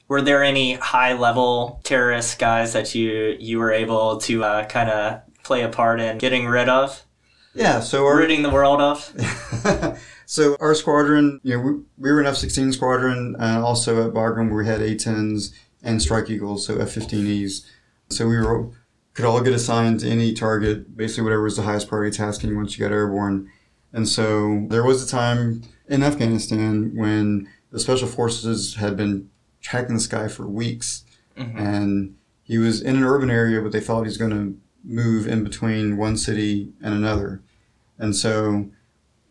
Were 0.08 0.22
there 0.22 0.44
any 0.44 0.74
high 0.74 1.14
level 1.14 1.80
terrorist 1.82 2.38
guys 2.38 2.72
that 2.72 2.94
you 2.94 3.36
you 3.38 3.58
were 3.58 3.72
able 3.72 4.18
to 4.18 4.44
uh, 4.44 4.66
kind 4.66 4.90
of 4.90 5.22
play 5.46 5.62
a 5.62 5.68
part 5.68 6.00
in 6.00 6.18
getting 6.18 6.46
rid 6.46 6.68
of, 6.68 7.04
Yeah. 7.54 7.80
So 7.80 8.04
our 8.04 8.16
ridding 8.18 8.42
the 8.42 8.50
world 8.50 8.80
of? 8.80 9.98
so 10.26 10.56
our 10.60 10.74
squadron, 10.74 11.40
you 11.42 11.56
know, 11.56 11.62
we, 11.62 11.72
we 11.98 12.12
were 12.12 12.20
an 12.20 12.26
F-16 12.26 12.74
squadron, 12.74 13.36
and 13.38 13.62
also 13.64 14.06
at 14.06 14.12
Bagram 14.14 14.54
we 14.54 14.66
had 14.66 14.82
A-10s 14.82 15.52
and 15.82 16.02
Strike 16.02 16.28
Eagles, 16.30 16.66
so 16.66 16.78
F-15Es. 16.78 17.64
So 18.10 18.28
we 18.28 18.36
were 18.38 18.68
could 19.14 19.24
all 19.24 19.40
get 19.40 19.54
assigned 19.54 20.00
to 20.00 20.08
any 20.10 20.34
target, 20.34 20.94
basically 20.94 21.24
whatever 21.24 21.42
was 21.44 21.56
the 21.56 21.62
highest 21.62 21.88
priority 21.88 22.14
tasking 22.14 22.54
once 22.54 22.76
you 22.76 22.84
got 22.84 22.92
airborne. 22.92 23.50
And 23.92 24.06
so 24.06 24.66
there 24.68 24.84
was 24.84 25.02
a 25.02 25.08
time 25.08 25.62
in 25.88 26.02
Afghanistan 26.02 26.92
when 26.94 27.48
the 27.70 27.80
special 27.80 28.08
forces 28.08 28.74
had 28.74 28.94
been 28.96 29.30
tracking 29.62 29.94
the 29.94 30.00
sky 30.02 30.28
for 30.28 30.46
weeks, 30.46 31.04
Mhm. 31.38 31.58
and 31.58 32.14
he 32.42 32.58
was 32.58 32.82
in 32.82 32.96
an 32.96 33.04
urban 33.04 33.30
area, 33.30 33.62
but 33.62 33.72
they 33.72 33.80
thought 33.80 34.02
he 34.02 34.08
was 34.08 34.18
going 34.18 34.30
to 34.32 34.56
move 34.86 35.26
in 35.26 35.44
between 35.44 35.96
one 35.96 36.16
city 36.16 36.72
and 36.82 36.94
another. 36.94 37.42
And 37.98 38.14
so, 38.14 38.70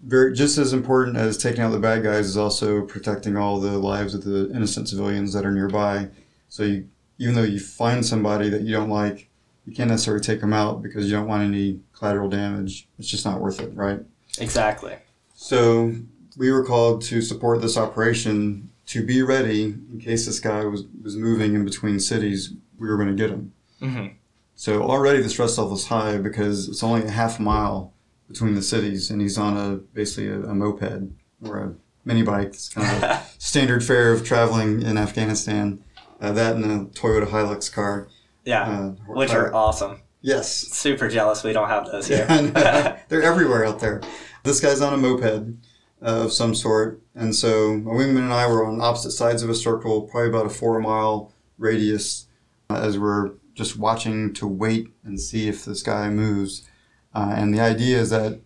very 0.04 0.34
just 0.34 0.58
as 0.58 0.74
important 0.74 1.18
as 1.18 1.38
taking 1.38 1.62
out 1.62 1.72
the 1.72 1.80
bad 1.80 2.04
guys 2.04 2.28
is 2.28 2.38
also 2.38 2.82
protecting 2.82 3.38
all 3.38 3.60
the 3.60 3.78
lives 3.78 4.14
of 4.14 4.24
the 4.24 4.52
innocent 4.52 4.90
civilians 4.90 5.34
that 5.34 5.46
are 5.46 5.52
nearby. 5.52 6.10
So 6.50 6.64
you, 6.64 6.90
even 7.18 7.36
though 7.36 7.44
you 7.44 7.60
find 7.60 8.06
somebody 8.06 8.50
that 8.50 8.62
you 8.62 8.74
don't 8.74 8.90
like, 8.90 9.30
you 9.66 9.74
can't 9.74 9.90
necessarily 9.90 10.24
take 10.24 10.42
them 10.42 10.54
out 10.54 10.84
because 10.84 11.06
you 11.06 11.16
don't 11.16 11.28
want 11.28 11.44
any 11.44 11.80
collateral 11.94 12.30
damage. 12.30 12.88
It's 13.00 13.08
just 13.08 13.26
not 13.26 13.42
worth 13.42 13.60
it, 13.60 13.76
right? 13.76 14.00
Exactly. 14.38 14.96
So 15.34 15.96
we 16.38 16.52
were 16.52 16.64
called 16.64 17.02
to 17.04 17.22
support 17.22 17.62
this 17.62 17.78
operation 17.78 18.70
to 18.88 19.04
be 19.04 19.24
ready 19.24 19.64
in 19.64 20.00
case 20.00 20.28
this 20.28 20.40
guy 20.40 20.66
was, 20.66 20.84
was 21.02 21.16
moving 21.16 21.56
in 21.56 21.66
between 21.66 22.00
cities. 22.00 22.54
We 22.78 22.88
were 22.88 22.98
going 22.98 23.10
to 23.10 23.16
get 23.16 23.32
him. 23.32 23.54
hmm 23.80 24.08
So 24.56 24.84
already 24.84 25.22
the 25.22 25.30
stress 25.30 25.58
level 25.58 25.76
is 25.76 25.88
high 25.88 26.18
because 26.18 26.70
it's 26.70 26.82
only 26.84 27.06
a 27.06 27.12
half 27.12 27.40
mile 27.40 27.94
between 28.28 28.56
the 28.56 28.62
cities, 28.62 29.12
and 29.12 29.22
he's 29.22 29.38
on 29.38 29.56
a 29.58 29.76
basically 29.76 30.30
a, 30.30 30.40
a 30.42 30.56
moped 30.56 31.12
or 31.46 31.58
a 31.60 31.74
mini 32.06 32.24
bike. 32.24 32.48
It's 32.48 32.70
kind 32.70 32.88
of 32.98 33.04
a 33.04 33.24
standard 33.38 33.84
fare 33.84 34.12
of 34.14 34.26
traveling 34.26 34.82
in 34.82 34.98
Afghanistan. 34.98 35.84
Uh, 36.22 36.32
that 36.32 36.56
and 36.56 36.66
a 36.66 36.86
Toyota 36.92 37.28
Hilux 37.28 37.72
car. 37.72 38.08
yeah, 38.46 38.64
Uh, 38.64 38.90
which 39.14 39.32
are 39.32 39.54
awesome. 39.54 40.00
yes, 40.22 40.50
Super 40.54 41.10
jealous 41.10 41.44
we 41.44 41.52
don't 41.52 41.68
have 41.68 41.86
those 41.92 42.08
here. 42.14 42.26
Yeah, 42.30 42.98
they're 43.10 43.22
everywhere 43.24 43.66
out 43.66 43.80
there. 43.82 44.02
This 44.44 44.62
guy's 44.62 44.80
on 44.82 44.94
a 44.94 44.98
moped 44.98 45.56
uh, 46.02 46.24
of 46.24 46.32
some 46.32 46.56
sort, 46.56 47.02
and 47.14 47.36
so 47.36 47.76
my 47.78 47.92
wingman 47.92 48.20
and 48.24 48.34
I 48.34 48.48
were 48.48 48.66
on 48.66 48.80
opposite 48.80 49.12
sides 49.12 49.44
of 49.44 49.50
a 49.50 49.56
circle, 49.56 50.04
probably 50.04 50.30
about 50.30 50.46
a 50.46 50.50
four 50.50 50.80
mile 50.80 51.34
radius, 51.58 52.28
uh, 52.70 52.76
as 52.76 52.98
we're 52.98 53.32
just 53.56 53.78
watching 53.80 54.34
to 54.34 54.46
wait 54.46 54.90
and 55.04 55.20
see 55.20 55.48
if 55.48 55.66
this 55.66 55.82
guy 55.82 56.10
moves. 56.10 56.68
Uh, 57.14 57.34
and 57.36 57.54
the 57.54 57.60
idea 57.62 57.98
is 57.98 58.10
that 58.12 58.40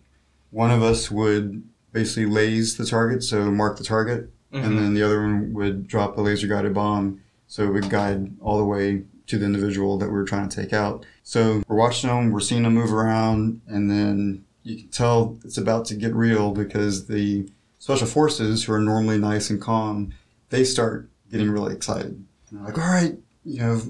one 0.50 0.70
of 0.70 0.82
us 0.82 1.10
would 1.10 1.62
basically 1.92 2.26
laze 2.26 2.76
the 2.76 2.86
target, 2.86 3.22
so 3.22 3.50
mark 3.50 3.76
the 3.76 3.84
target, 3.84 4.30
Mhm. 4.52 4.64
and 4.64 4.78
then 4.78 4.94
the 4.94 5.02
other 5.02 5.20
one 5.22 5.52
would 5.52 5.86
drop 5.88 6.16
a 6.16 6.20
laser 6.20 6.46
guided 6.46 6.72
bomb, 6.72 7.20
so 7.48 7.64
it 7.66 7.72
would 7.72 7.90
guide 7.90 8.32
all 8.40 8.56
the 8.58 8.64
way 8.64 9.02
to 9.26 9.38
the 9.38 9.44
individual 9.44 9.98
that 9.98 10.06
we 10.08 10.14
were 10.14 10.24
trying 10.24 10.48
to 10.48 10.56
take 10.62 10.72
out. 10.72 11.04
So 11.24 11.62
we're 11.68 11.76
watching 11.76 12.08
them, 12.08 12.30
we're 12.30 12.40
seeing 12.40 12.62
them 12.62 12.74
move 12.74 12.92
around, 12.92 13.60
and 13.66 13.90
then 13.90 14.44
you 14.62 14.76
can 14.76 14.88
tell 14.88 15.36
it's 15.44 15.58
about 15.58 15.84
to 15.86 15.94
get 15.94 16.14
real 16.14 16.52
because 16.52 17.06
the 17.06 17.48
special 17.78 18.06
forces, 18.06 18.64
who 18.64 18.72
are 18.72 18.80
normally 18.80 19.18
nice 19.18 19.50
and 19.50 19.60
calm, 19.60 20.10
they 20.50 20.64
start 20.64 21.08
getting 21.30 21.50
really 21.50 21.72
excited. 21.74 22.22
And 22.50 22.58
they're 22.58 22.66
like, 22.66 22.78
all 22.78 22.84
right, 22.92 23.16
you 23.44 23.58
know, 23.60 23.80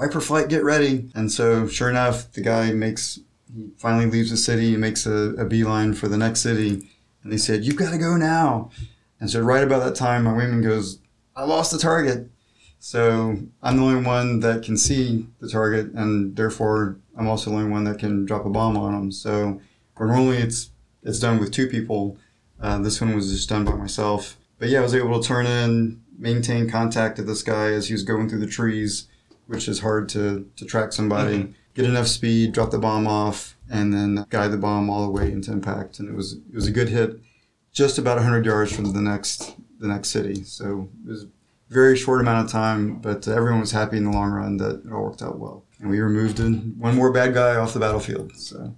Viper 0.00 0.20
flight, 0.20 0.48
get 0.48 0.64
ready. 0.64 1.10
And 1.14 1.30
so, 1.30 1.68
sure 1.68 1.90
enough, 1.90 2.32
the 2.32 2.40
guy 2.40 2.72
makes, 2.72 3.20
he 3.54 3.68
finally 3.76 4.06
leaves 4.06 4.30
the 4.30 4.36
city 4.36 4.72
and 4.72 4.80
makes 4.80 5.04
a, 5.04 5.34
a 5.36 5.44
beeline 5.44 5.92
for 5.92 6.08
the 6.08 6.16
next 6.16 6.40
city. 6.40 6.88
And 7.22 7.30
they 7.30 7.36
said, 7.36 7.64
you've 7.64 7.76
got 7.76 7.90
to 7.90 7.98
go 7.98 8.16
now. 8.16 8.70
And 9.20 9.30
so, 9.30 9.40
right 9.40 9.62
about 9.62 9.84
that 9.84 9.94
time, 9.94 10.24
my 10.24 10.32
wingman 10.32 10.62
goes, 10.62 11.00
I 11.36 11.44
lost 11.44 11.70
the 11.70 11.78
target. 11.78 12.30
So 12.78 13.36
I'm 13.62 13.76
the 13.76 13.82
only 13.82 14.02
one 14.02 14.40
that 14.40 14.62
can 14.62 14.78
see 14.78 15.26
the 15.38 15.50
target, 15.50 15.92
and 15.92 16.34
therefore 16.34 16.96
I'm 17.14 17.28
also 17.28 17.50
the 17.50 17.56
only 17.56 17.70
one 17.70 17.84
that 17.84 17.98
can 17.98 18.24
drop 18.24 18.46
a 18.46 18.50
bomb 18.50 18.78
on 18.78 18.92
them. 18.92 19.12
So 19.12 19.60
normally 19.98 20.38
it's 20.38 20.70
it's 21.02 21.18
done 21.18 21.38
with 21.38 21.52
two 21.52 21.66
people, 21.66 22.16
uh, 22.60 22.78
this 22.78 23.00
one 23.00 23.14
was 23.14 23.30
just 23.30 23.48
done 23.48 23.64
by 23.64 23.74
myself. 23.74 24.38
But 24.58 24.68
yeah, 24.68 24.80
I 24.80 24.82
was 24.82 24.94
able 24.94 25.20
to 25.20 25.26
turn 25.26 25.46
in, 25.46 26.02
maintain 26.18 26.70
contact 26.70 27.18
with 27.18 27.26
this 27.26 27.42
guy 27.42 27.72
as 27.72 27.88
he 27.88 27.94
was 27.94 28.02
going 28.02 28.28
through 28.28 28.40
the 28.40 28.46
trees, 28.46 29.08
which 29.50 29.66
is 29.66 29.80
hard 29.80 30.08
to 30.08 30.48
to 30.56 30.64
track 30.64 30.92
somebody. 30.92 31.38
Mm-hmm. 31.38 31.52
Get 31.74 31.84
enough 31.84 32.06
speed, 32.06 32.52
drop 32.52 32.70
the 32.70 32.78
bomb 32.78 33.06
off, 33.06 33.56
and 33.68 33.92
then 33.92 34.24
guide 34.30 34.52
the 34.52 34.56
bomb 34.56 34.88
all 34.88 35.04
the 35.04 35.10
way 35.10 35.30
into 35.30 35.52
impact. 35.52 35.98
And 35.98 36.08
it 36.08 36.14
was 36.14 36.34
it 36.34 36.54
was 36.54 36.68
a 36.68 36.70
good 36.70 36.88
hit, 36.88 37.20
just 37.72 37.98
about 37.98 38.16
100 38.16 38.46
yards 38.46 38.72
from 38.72 38.92
the 38.92 39.02
next 39.02 39.54
the 39.80 39.88
next 39.88 40.10
city. 40.10 40.44
So 40.44 40.88
it 41.04 41.10
was 41.10 41.24
a 41.24 41.28
very 41.68 41.96
short 41.96 42.20
amount 42.20 42.46
of 42.46 42.52
time, 42.52 42.96
but 42.96 43.26
everyone 43.26 43.60
was 43.60 43.72
happy 43.72 43.96
in 43.96 44.04
the 44.04 44.10
long 44.10 44.30
run 44.30 44.56
that 44.58 44.84
it 44.86 44.92
all 44.92 45.02
worked 45.02 45.22
out 45.22 45.38
well. 45.38 45.64
And 45.80 45.90
we 45.90 46.00
removed 46.00 46.38
one 46.78 46.94
more 46.94 47.12
bad 47.12 47.34
guy 47.34 47.56
off 47.56 47.72
the 47.72 47.80
battlefield. 47.80 48.36
So 48.36 48.74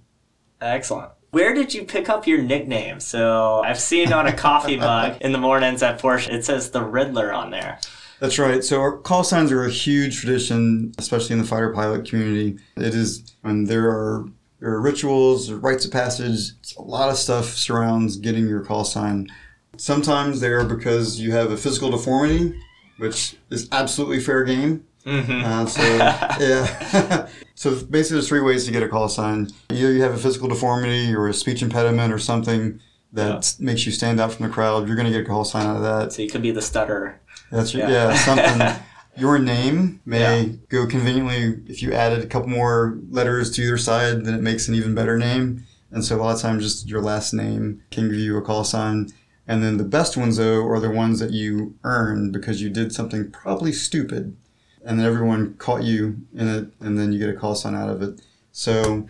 Excellent. 0.59 1.11
Where 1.31 1.53
did 1.53 1.73
you 1.73 1.83
pick 1.83 2.09
up 2.09 2.25
your 2.25 2.41
nickname? 2.41 2.99
So 2.99 3.61
I've 3.63 3.79
seen 3.79 4.13
on 4.13 4.27
a 4.27 4.33
coffee 4.33 4.77
mug 4.89 5.21
in 5.21 5.33
the 5.33 5.39
mornings 5.39 5.83
at 5.83 5.99
Porsche, 5.99 6.31
it 6.31 6.45
says 6.45 6.71
the 6.71 6.83
Riddler 6.83 7.33
on 7.33 7.49
there. 7.51 7.79
That's 8.23 8.39
right. 8.39 8.63
So 8.63 8.79
our 8.79 8.99
call 8.99 9.25
signs 9.25 9.51
are 9.51 9.65
a 9.65 9.69
huge 9.69 10.21
tradition, 10.21 10.93
especially 10.97 11.33
in 11.33 11.41
the 11.41 11.47
fighter 11.47 11.73
pilot 11.73 12.07
community. 12.07 12.57
It 12.77 12.95
is 12.95 13.35
and 13.43 13.67
there 13.67 13.89
are 13.89 14.25
there 14.61 14.69
are 14.69 14.79
rituals, 14.79 15.51
rites 15.51 15.83
of 15.83 15.91
passage. 15.91 16.51
A 16.77 16.81
lot 16.83 17.09
of 17.09 17.17
stuff 17.17 17.47
surrounds 17.47 18.15
getting 18.15 18.47
your 18.47 18.61
call 18.61 18.85
sign. 18.85 19.27
Sometimes 19.75 20.39
they 20.39 20.47
are 20.47 20.63
because 20.63 21.19
you 21.19 21.33
have 21.33 21.51
a 21.51 21.57
physical 21.57 21.91
deformity, 21.91 22.57
which 22.95 23.35
is 23.49 23.67
absolutely 23.73 24.21
fair 24.21 24.45
game. 24.45 24.85
Mm-hmm. 25.05 25.43
Uh, 25.43 25.65
so 25.65 25.81
yeah. 26.39 27.27
so 27.55 27.71
basically, 27.71 28.15
there's 28.15 28.29
three 28.29 28.39
ways 28.39 28.63
to 28.67 28.71
get 28.71 28.83
a 28.83 28.87
call 28.87 29.09
sign. 29.09 29.49
Either 29.69 29.91
you 29.91 30.01
have 30.01 30.13
a 30.13 30.17
physical 30.17 30.47
deformity 30.47 31.13
or 31.13 31.27
a 31.27 31.33
speech 31.33 31.61
impediment 31.61 32.13
or 32.13 32.19
something 32.19 32.79
that 33.11 33.55
makes 33.59 33.85
you 33.85 33.91
stand 33.91 34.21
out 34.21 34.31
from 34.31 34.47
the 34.47 34.51
crowd. 34.51 34.87
You're 34.87 34.95
going 34.95 35.11
to 35.11 35.11
get 35.11 35.25
a 35.25 35.27
call 35.27 35.43
sign 35.43 35.67
out 35.67 35.75
of 35.75 35.81
that. 35.83 36.13
so 36.13 36.21
you 36.21 36.29
could 36.29 36.41
be 36.41 36.51
the 36.51 36.61
stutterer. 36.61 37.19
That's 37.53 37.73
Yeah. 37.73 37.89
yeah, 37.89 38.15
something. 38.15 38.83
Your 39.15 39.37
name 39.37 40.01
may 40.05 40.43
Yeah. 40.43 40.53
go 40.69 40.87
conveniently 40.87 41.61
if 41.67 41.83
you 41.83 41.93
added 41.93 42.23
a 42.23 42.27
couple 42.27 42.49
more 42.49 42.97
letters 43.11 43.51
to 43.51 43.61
either 43.61 43.77
side, 43.77 44.25
then 44.25 44.33
it 44.33 44.41
makes 44.41 44.67
an 44.67 44.73
even 44.75 44.95
better 44.95 45.17
name. 45.19 45.65
And 45.91 46.03
so 46.03 46.15
a 46.15 46.21
lot 46.23 46.35
of 46.35 46.41
times, 46.41 46.63
just 46.63 46.89
your 46.89 47.01
last 47.01 47.31
name 47.33 47.81
can 47.91 48.09
give 48.09 48.17
you 48.17 48.35
a 48.37 48.41
call 48.41 48.63
sign. 48.63 49.09
And 49.47 49.61
then 49.63 49.77
the 49.77 49.83
best 49.83 50.17
ones, 50.17 50.37
though, 50.37 50.65
are 50.67 50.79
the 50.79 50.89
ones 50.89 51.19
that 51.19 51.29
you 51.31 51.75
earn 51.83 52.31
because 52.31 52.61
you 52.63 52.69
did 52.71 52.91
something 52.91 53.29
probably 53.29 53.71
stupid, 53.71 54.35
and 54.83 54.97
then 54.99 55.05
everyone 55.05 55.53
caught 55.59 55.83
you 55.83 56.17
in 56.33 56.47
it, 56.47 56.67
and 56.79 56.97
then 56.97 57.11
you 57.13 57.19
get 57.19 57.29
a 57.29 57.33
call 57.37 57.53
sign 57.53 57.75
out 57.75 57.89
of 57.89 58.01
it. 58.01 58.19
So, 58.51 59.05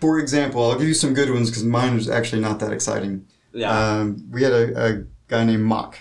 for 0.00 0.20
example, 0.20 0.62
I'll 0.70 0.78
give 0.78 0.86
you 0.86 0.94
some 0.94 1.14
good 1.14 1.30
ones 1.30 1.50
because 1.50 1.64
mine 1.64 1.94
was 1.96 2.08
actually 2.08 2.42
not 2.42 2.60
that 2.60 2.72
exciting. 2.72 3.24
Yeah. 3.52 3.70
Um, 3.76 4.28
we 4.30 4.44
had 4.44 4.52
a, 4.52 4.84
a 4.86 5.04
guy 5.26 5.44
named 5.44 5.64
Mach. 5.64 5.96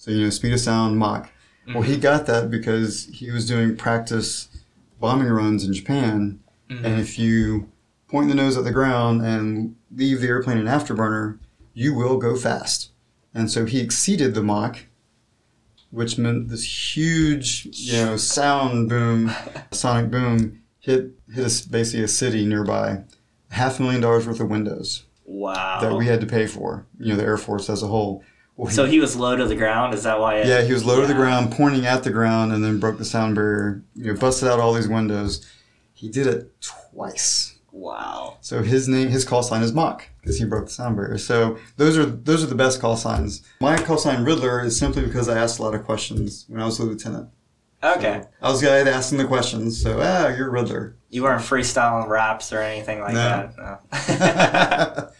So, 0.00 0.10
you 0.10 0.24
know, 0.24 0.30
speed 0.30 0.54
of 0.54 0.60
sound, 0.60 0.96
Mach. 0.96 1.30
Well, 1.74 1.82
he 1.82 1.98
got 1.98 2.24
that 2.24 2.50
because 2.50 3.04
he 3.12 3.30
was 3.30 3.46
doing 3.46 3.76
practice 3.76 4.48
bombing 4.98 5.28
runs 5.28 5.62
in 5.62 5.74
Japan. 5.74 6.40
Mhm. 6.70 6.84
And 6.86 6.98
if 6.98 7.18
you 7.18 7.68
point 8.08 8.30
the 8.30 8.34
nose 8.34 8.56
at 8.56 8.64
the 8.64 8.70
ground 8.70 9.20
and 9.20 9.76
leave 9.94 10.22
the 10.22 10.28
airplane 10.28 10.56
in 10.56 10.64
afterburner, 10.64 11.38
you 11.74 11.92
will 11.92 12.16
go 12.16 12.34
fast. 12.34 12.92
And 13.34 13.50
so 13.50 13.66
he 13.66 13.80
exceeded 13.80 14.32
the 14.32 14.42
Mach, 14.42 14.78
which 15.90 16.16
meant 16.16 16.48
this 16.48 16.96
huge, 16.96 17.68
you 17.70 18.02
know, 18.02 18.16
sound 18.16 18.88
boom, 18.88 19.30
sonic 19.70 20.10
boom 20.10 20.62
hit 20.78 21.10
hit 21.30 21.44
us 21.44 21.60
basically 21.60 22.04
a 22.04 22.08
city 22.08 22.46
nearby. 22.46 23.04
Half 23.50 23.78
a 23.78 23.82
million 23.82 24.00
dollars 24.00 24.26
worth 24.26 24.40
of 24.40 24.48
windows 24.48 25.04
wow. 25.26 25.78
that 25.82 25.94
we 25.94 26.06
had 26.06 26.22
to 26.22 26.26
pay 26.26 26.46
for. 26.46 26.86
You 26.98 27.10
know, 27.10 27.16
the 27.16 27.24
Air 27.24 27.36
Force 27.36 27.68
as 27.68 27.82
a 27.82 27.88
whole. 27.88 28.24
Well, 28.60 28.70
so 28.70 28.84
he 28.84 29.00
was 29.00 29.16
low 29.16 29.36
to 29.36 29.46
the 29.46 29.56
ground. 29.56 29.94
Is 29.94 30.02
that 30.02 30.20
why? 30.20 30.36
It, 30.36 30.46
yeah, 30.46 30.60
he 30.60 30.74
was 30.74 30.84
low 30.84 31.00
to 31.00 31.06
the 31.06 31.14
ground, 31.14 31.50
pointing 31.50 31.86
at 31.86 32.04
the 32.04 32.10
ground, 32.10 32.52
and 32.52 32.62
then 32.62 32.78
broke 32.78 32.98
the 32.98 33.06
sound 33.06 33.34
barrier. 33.34 33.82
You 33.94 34.12
know, 34.12 34.20
busted 34.20 34.48
out 34.48 34.60
all 34.60 34.74
these 34.74 34.86
windows. 34.86 35.46
He 35.94 36.10
did 36.10 36.26
it 36.26 36.60
twice. 36.60 37.56
Wow. 37.72 38.36
So 38.42 38.62
his 38.62 38.86
name, 38.86 39.08
his 39.08 39.24
call 39.24 39.42
sign 39.42 39.62
is 39.62 39.72
Mach 39.72 40.06
because 40.20 40.38
he 40.38 40.44
broke 40.44 40.66
the 40.66 40.72
sound 40.72 40.96
barrier. 40.96 41.16
So 41.16 41.56
those 41.78 41.96
are 41.96 42.04
those 42.04 42.44
are 42.44 42.48
the 42.48 42.54
best 42.54 42.82
call 42.82 42.98
signs. 42.98 43.42
My 43.62 43.78
call 43.78 43.96
sign 43.96 44.24
Riddler 44.24 44.62
is 44.62 44.78
simply 44.78 45.06
because 45.06 45.26
I 45.30 45.38
asked 45.38 45.58
a 45.58 45.62
lot 45.62 45.74
of 45.74 45.84
questions 45.86 46.44
when 46.48 46.60
I 46.60 46.66
was 46.66 46.78
a 46.80 46.84
lieutenant. 46.84 47.30
Okay. 47.82 48.24
I 48.42 48.50
was 48.50 48.60
the 48.60 48.66
guy 48.66 48.82
that 48.84 48.92
asking 48.92 49.16
the 49.16 49.24
questions. 49.24 49.80
So 49.82 50.00
ah, 50.02 50.28
you're 50.36 50.50
Riddler. 50.50 50.96
You 51.08 51.22
weren't 51.22 51.40
freestyling 51.40 52.08
raps 52.08 52.52
or 52.52 52.60
anything 52.60 53.00
like 53.00 53.14
No. 53.14 53.50
that. 53.56 53.80
No. 55.00 55.10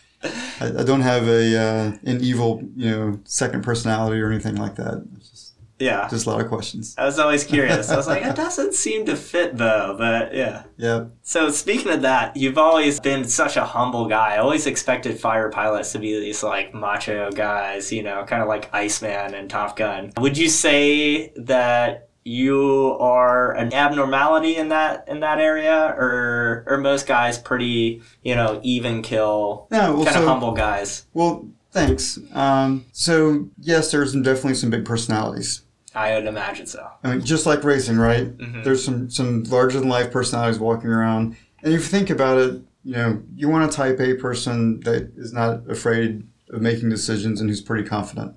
I, 0.60 0.80
I 0.80 0.84
don't 0.84 1.00
have 1.00 1.26
a 1.28 1.56
uh, 1.56 1.92
an 2.04 2.20
evil 2.20 2.62
you 2.76 2.90
know 2.90 3.20
second 3.24 3.62
personality 3.62 4.20
or 4.20 4.30
anything 4.30 4.56
like 4.56 4.76
that. 4.76 5.04
Just, 5.18 5.50
yeah. 5.80 6.06
just 6.08 6.26
a 6.26 6.30
lot 6.30 6.40
of 6.40 6.48
questions. 6.48 6.94
I 6.98 7.06
was 7.06 7.18
always 7.18 7.42
curious. 7.42 7.90
I 7.90 7.96
was 7.96 8.06
like, 8.06 8.22
it 8.24 8.36
doesn't 8.36 8.74
seem 8.74 9.06
to 9.06 9.16
fit 9.16 9.56
though, 9.56 9.96
but 9.98 10.34
yeah. 10.34 10.64
Yeah. 10.76 11.06
So 11.22 11.50
speaking 11.50 11.90
of 11.90 12.02
that, 12.02 12.36
you've 12.36 12.58
always 12.58 13.00
been 13.00 13.24
such 13.24 13.56
a 13.56 13.64
humble 13.64 14.06
guy. 14.06 14.34
I 14.34 14.38
always 14.38 14.66
expected 14.66 15.18
fire 15.18 15.48
pilots 15.48 15.92
to 15.92 15.98
be 15.98 16.20
these 16.20 16.42
like 16.42 16.74
macho 16.74 17.30
guys, 17.30 17.90
you 17.90 18.02
know, 18.02 18.24
kind 18.24 18.42
of 18.42 18.48
like 18.48 18.72
Iceman 18.74 19.34
and 19.34 19.48
Top 19.48 19.76
Gun. 19.76 20.12
Would 20.18 20.36
you 20.36 20.48
say 20.48 21.32
that 21.36 22.09
you 22.24 22.96
are 23.00 23.52
an 23.52 23.72
abnormality 23.72 24.56
in 24.56 24.68
that 24.68 25.04
in 25.08 25.20
that 25.20 25.38
area, 25.38 25.94
or 25.96 26.64
or 26.66 26.78
most 26.78 27.06
guys 27.06 27.38
pretty 27.38 28.02
you 28.22 28.34
know 28.34 28.60
even 28.62 29.02
kill 29.02 29.66
well, 29.70 30.04
kind 30.04 30.14
so 30.14 30.22
of 30.22 30.28
humble 30.28 30.52
guys? 30.52 31.06
well, 31.14 31.46
thanks. 31.72 32.18
Um, 32.32 32.84
so 32.92 33.48
yes, 33.58 33.90
there's 33.90 34.12
definitely 34.14 34.54
some 34.54 34.70
big 34.70 34.84
personalities. 34.84 35.62
I 35.94 36.14
would 36.14 36.26
imagine 36.26 36.66
so. 36.66 36.88
I 37.02 37.10
mean, 37.16 37.24
just 37.24 37.46
like 37.46 37.64
racing, 37.64 37.98
right? 37.98 38.36
Mhm. 38.38 38.62
There's 38.64 38.84
some 38.84 39.10
some 39.10 39.42
larger 39.44 39.80
than 39.80 39.88
life 39.88 40.12
personalities 40.12 40.60
walking 40.60 40.90
around, 40.90 41.36
and 41.62 41.72
if 41.74 41.80
you 41.80 41.86
think 41.86 42.10
about 42.10 42.38
it, 42.38 42.60
you 42.84 42.92
know, 42.94 43.22
you 43.34 43.48
want 43.48 43.68
a 43.70 43.74
Type 43.74 43.98
A 44.00 44.14
person 44.14 44.80
that 44.80 45.10
is 45.16 45.32
not 45.32 45.68
afraid 45.68 46.26
of 46.50 46.60
making 46.60 46.90
decisions 46.90 47.40
and 47.40 47.48
who's 47.50 47.60
pretty 47.60 47.88
confident. 47.88 48.34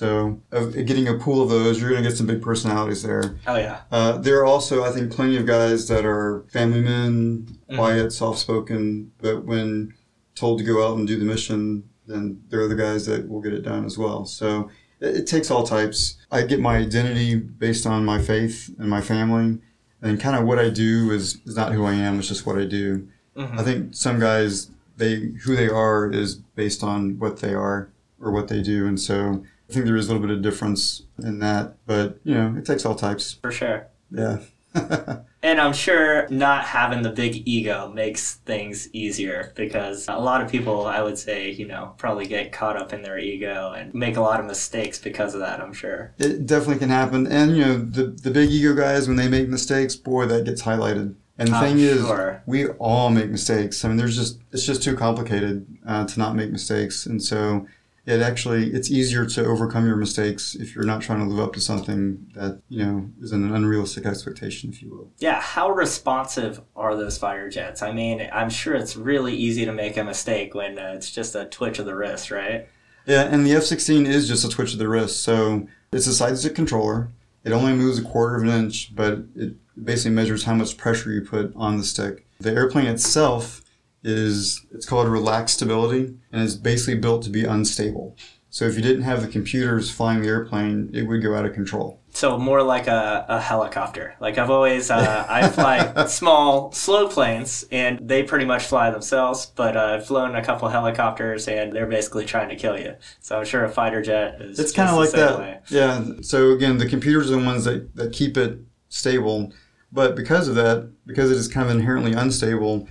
So, 0.00 0.38
of 0.52 0.74
getting 0.74 1.08
a 1.08 1.14
pool 1.14 1.42
of 1.42 1.48
those, 1.48 1.80
you're 1.80 1.88
going 1.88 2.02
to 2.02 2.06
get 2.06 2.18
some 2.18 2.26
big 2.26 2.42
personalities 2.42 3.02
there. 3.02 3.38
Oh 3.46 3.56
yeah, 3.56 3.80
Uh, 3.90 4.18
there 4.18 4.38
are 4.40 4.44
also, 4.44 4.84
I 4.84 4.90
think, 4.90 5.10
plenty 5.10 5.38
of 5.38 5.46
guys 5.46 5.88
that 5.88 6.04
are 6.04 6.44
family 6.52 6.82
men, 6.82 7.46
Mhm. 7.70 7.76
quiet, 7.76 8.12
soft 8.12 8.38
spoken, 8.38 9.12
but 9.22 9.46
when 9.46 9.94
told 10.34 10.58
to 10.58 10.64
go 10.64 10.86
out 10.86 10.98
and 10.98 11.08
do 11.08 11.18
the 11.18 11.24
mission, 11.24 11.84
then 12.06 12.42
they're 12.50 12.68
the 12.68 12.74
guys 12.74 13.06
that 13.06 13.26
will 13.26 13.40
get 13.40 13.54
it 13.54 13.62
done 13.62 13.86
as 13.86 13.96
well. 13.96 14.26
So 14.26 14.68
it, 15.00 15.16
it 15.20 15.26
takes 15.26 15.50
all 15.50 15.66
types. 15.66 16.18
I 16.30 16.42
get 16.42 16.60
my 16.60 16.76
identity 16.76 17.34
based 17.36 17.86
on 17.86 18.04
my 18.04 18.20
faith 18.20 18.68
and 18.78 18.90
my 18.90 19.00
family, 19.00 19.60
and 20.02 20.20
kind 20.20 20.36
of 20.36 20.44
what 20.44 20.58
I 20.58 20.68
do 20.68 21.10
is, 21.10 21.38
is 21.46 21.56
not 21.56 21.72
who 21.72 21.84
I 21.86 21.94
am, 21.94 22.18
it's 22.18 22.28
just 22.28 22.44
what 22.44 22.58
I 22.58 22.66
do. 22.66 23.08
Mhm. 23.34 23.58
I 23.58 23.62
think 23.62 23.94
some 23.94 24.20
guys, 24.20 24.68
they 24.98 25.32
who 25.44 25.56
they 25.56 25.70
are 25.70 26.10
is 26.10 26.34
based 26.54 26.82
on 26.84 27.18
what 27.18 27.38
they 27.38 27.54
are 27.54 27.88
or 28.20 28.30
what 28.30 28.48
they 28.48 28.60
do, 28.60 28.86
and 28.86 29.00
so 29.00 29.42
I 29.68 29.72
think 29.72 29.86
there 29.86 29.96
is 29.96 30.08
a 30.08 30.12
little 30.12 30.26
bit 30.26 30.36
of 30.36 30.42
difference 30.42 31.02
in 31.22 31.38
that. 31.40 31.76
But 31.86 32.18
you 32.24 32.34
know, 32.34 32.54
it 32.56 32.64
takes 32.64 32.84
all 32.84 32.94
types. 32.94 33.34
for 33.42 33.52
sure. 33.52 33.88
Yeah. 34.10 34.38
And 35.46 35.60
I'm 35.60 35.74
sure 35.74 36.28
not 36.28 36.64
having 36.64 37.02
the 37.02 37.10
big 37.10 37.46
ego 37.46 37.88
makes 37.94 38.34
things 38.34 38.88
easier 38.92 39.52
because 39.54 40.08
a 40.08 40.16
lot 40.16 40.40
of 40.40 40.50
people, 40.50 40.86
I 40.86 41.00
would 41.00 41.16
say, 41.16 41.52
you 41.52 41.68
know, 41.68 41.94
probably 41.98 42.26
get 42.26 42.50
caught 42.50 42.76
up 42.76 42.92
in 42.92 43.02
their 43.02 43.16
ego 43.16 43.72
and 43.72 43.94
make 43.94 44.16
a 44.16 44.20
lot 44.20 44.40
of 44.40 44.46
mistakes 44.46 44.98
because 44.98 45.34
of 45.34 45.40
that, 45.40 45.60
I'm 45.60 45.72
sure. 45.72 46.12
it 46.18 46.46
definitely 46.46 46.80
can 46.80 46.88
happen. 46.88 47.28
And 47.28 47.56
you 47.56 47.64
know, 47.64 47.78
the 47.78 48.06
the 48.06 48.32
big 48.32 48.50
ego 48.50 48.74
guys 48.74 49.06
when 49.06 49.16
they 49.16 49.28
make 49.28 49.48
mistakes, 49.48 49.94
boy, 49.94 50.26
that 50.26 50.46
gets 50.46 50.62
highlighted. 50.62 51.14
And 51.38 51.48
the 51.48 51.54
I'm 51.54 51.62
thing 51.62 51.78
is, 51.78 51.98
sure. 52.04 52.42
we 52.46 52.66
all 52.66 53.10
make 53.10 53.30
mistakes. 53.30 53.84
I 53.84 53.88
mean, 53.88 53.98
there's 53.98 54.16
just 54.16 54.40
it's 54.50 54.66
just 54.66 54.82
too 54.82 54.96
complicated 54.96 55.64
uh, 55.86 56.06
to 56.06 56.18
not 56.18 56.34
make 56.34 56.50
mistakes, 56.50 57.06
and 57.06 57.22
so 57.22 57.68
it 58.06 58.20
actually 58.22 58.72
it's 58.72 58.90
easier 58.90 59.26
to 59.26 59.44
overcome 59.44 59.84
your 59.84 59.96
mistakes 59.96 60.54
if 60.54 60.74
you're 60.74 60.84
not 60.84 61.02
trying 61.02 61.18
to 61.18 61.26
live 61.26 61.48
up 61.48 61.52
to 61.54 61.60
something 61.60 62.30
that 62.34 62.62
you 62.68 62.84
know 62.84 63.10
is 63.20 63.32
an 63.32 63.52
unrealistic 63.52 64.06
expectation, 64.06 64.70
if 64.70 64.80
you 64.80 64.90
will. 64.90 65.10
Yeah, 65.18 65.40
how 65.40 65.70
responsive 65.70 66.62
are 66.76 66.96
those 66.96 67.18
fire 67.18 67.50
jets? 67.50 67.82
I 67.82 67.92
mean, 67.92 68.28
I'm 68.32 68.48
sure 68.48 68.74
it's 68.76 68.96
really 68.96 69.34
easy 69.34 69.64
to 69.64 69.72
make 69.72 69.96
a 69.96 70.04
mistake 70.04 70.54
when 70.54 70.78
uh, 70.78 70.92
it's 70.94 71.10
just 71.10 71.34
a 71.34 71.46
twitch 71.46 71.80
of 71.80 71.86
the 71.86 71.96
wrist, 71.96 72.30
right? 72.30 72.68
Yeah, 73.06 73.22
and 73.22 73.46
the 73.46 73.52
F-16 73.52 74.06
is 74.06 74.26
just 74.26 74.44
a 74.44 74.48
twitch 74.48 74.72
of 74.72 74.78
the 74.78 74.88
wrist. 74.88 75.22
So 75.22 75.68
it's 75.92 76.08
a 76.08 76.14
side-stick 76.14 76.56
controller. 76.56 77.08
It 77.44 77.52
only 77.52 77.72
moves 77.72 78.00
a 78.00 78.02
quarter 78.02 78.36
of 78.36 78.42
an 78.42 78.48
inch, 78.48 78.94
but 78.94 79.20
it 79.36 79.54
basically 79.82 80.14
measures 80.16 80.42
how 80.42 80.54
much 80.54 80.76
pressure 80.76 81.12
you 81.12 81.22
put 81.22 81.52
on 81.54 81.78
the 81.78 81.84
stick. 81.84 82.26
The 82.40 82.50
airplane 82.52 82.86
itself 82.86 83.62
is 84.06 84.64
it's 84.72 84.86
called 84.86 85.08
relaxed 85.08 85.56
stability, 85.56 86.14
and 86.32 86.42
it's 86.42 86.54
basically 86.54 86.94
built 86.94 87.22
to 87.24 87.30
be 87.30 87.44
unstable. 87.44 88.16
So 88.48 88.64
if 88.64 88.76
you 88.76 88.80
didn't 88.80 89.02
have 89.02 89.20
the 89.20 89.28
computers 89.28 89.90
flying 89.90 90.22
the 90.22 90.28
airplane, 90.28 90.90
it 90.94 91.02
would 91.02 91.22
go 91.22 91.34
out 91.34 91.44
of 91.44 91.52
control. 91.52 92.00
So 92.10 92.38
more 92.38 92.62
like 92.62 92.86
a, 92.86 93.26
a 93.28 93.38
helicopter. 93.38 94.14
Like 94.20 94.38
I've 94.38 94.48
always, 94.48 94.90
uh, 94.90 95.26
I 95.28 95.48
fly 95.48 96.06
small, 96.06 96.72
slow 96.72 97.08
planes, 97.08 97.66
and 97.70 98.08
they 98.08 98.22
pretty 98.22 98.46
much 98.46 98.64
fly 98.64 98.90
themselves. 98.90 99.52
But 99.54 99.76
uh, 99.76 99.96
I've 99.96 100.06
flown 100.06 100.34
a 100.36 100.42
couple 100.42 100.68
helicopters, 100.68 101.48
and 101.48 101.74
they're 101.74 101.86
basically 101.86 102.24
trying 102.24 102.48
to 102.48 102.56
kill 102.56 102.78
you. 102.78 102.94
So 103.20 103.38
I'm 103.38 103.44
sure 103.44 103.64
a 103.64 103.68
fighter 103.68 104.00
jet 104.00 104.40
is. 104.40 104.58
It's 104.58 104.72
kind 104.72 104.88
of 104.88 104.96
like 104.96 105.10
that. 105.10 105.38
way. 105.38 105.58
Yeah. 105.68 106.04
So 106.22 106.52
again, 106.52 106.78
the 106.78 106.88
computers 106.88 107.30
are 107.30 107.38
the 107.38 107.44
ones 107.44 107.64
that, 107.64 107.94
that 107.96 108.12
keep 108.12 108.38
it 108.38 108.60
stable. 108.88 109.52
But 109.92 110.16
because 110.16 110.48
of 110.48 110.54
that, 110.54 110.90
because 111.04 111.30
it 111.30 111.36
is 111.36 111.48
kind 111.48 111.68
of 111.68 111.76
inherently 111.76 112.12
unstable, 112.12 112.88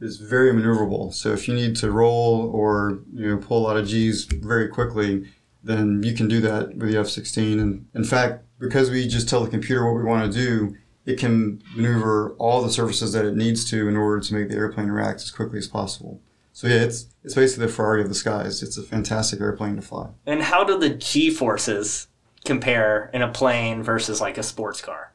it's 0.00 0.16
very 0.16 0.52
maneuverable. 0.52 1.12
So 1.12 1.32
if 1.32 1.48
you 1.48 1.54
need 1.54 1.76
to 1.76 1.90
roll 1.90 2.50
or 2.52 3.00
you 3.12 3.28
know 3.28 3.36
pull 3.38 3.58
a 3.58 3.64
lot 3.66 3.76
of 3.76 3.86
G's 3.86 4.24
very 4.24 4.68
quickly, 4.68 5.26
then 5.62 6.02
you 6.02 6.14
can 6.14 6.28
do 6.28 6.40
that 6.42 6.76
with 6.76 6.90
the 6.90 6.98
F-16. 6.98 7.60
And 7.60 7.86
in 7.94 8.04
fact, 8.04 8.44
because 8.58 8.90
we 8.90 9.06
just 9.08 9.28
tell 9.28 9.42
the 9.42 9.50
computer 9.50 9.84
what 9.84 9.96
we 9.96 10.04
want 10.04 10.30
to 10.30 10.38
do, 10.38 10.76
it 11.06 11.18
can 11.18 11.62
maneuver 11.74 12.34
all 12.38 12.62
the 12.62 12.70
surfaces 12.70 13.12
that 13.12 13.24
it 13.24 13.36
needs 13.36 13.68
to 13.70 13.88
in 13.88 13.96
order 13.96 14.20
to 14.20 14.34
make 14.34 14.48
the 14.48 14.56
airplane 14.56 14.88
react 14.88 15.22
as 15.22 15.30
quickly 15.30 15.58
as 15.58 15.66
possible. 15.66 16.20
So 16.52 16.68
yeah, 16.68 16.82
it's 16.82 17.08
it's 17.24 17.34
basically 17.34 17.66
the 17.66 17.72
Ferrari 17.72 18.02
of 18.02 18.08
the 18.08 18.14
skies. 18.14 18.62
It's 18.62 18.78
a 18.78 18.82
fantastic 18.82 19.40
airplane 19.40 19.76
to 19.76 19.82
fly. 19.82 20.10
And 20.24 20.42
how 20.42 20.64
do 20.64 20.78
the 20.78 20.90
G 20.90 21.30
forces 21.30 22.06
compare 22.44 23.10
in 23.12 23.22
a 23.22 23.28
plane 23.28 23.82
versus 23.82 24.20
like 24.20 24.38
a 24.38 24.42
sports 24.42 24.80
car? 24.80 25.12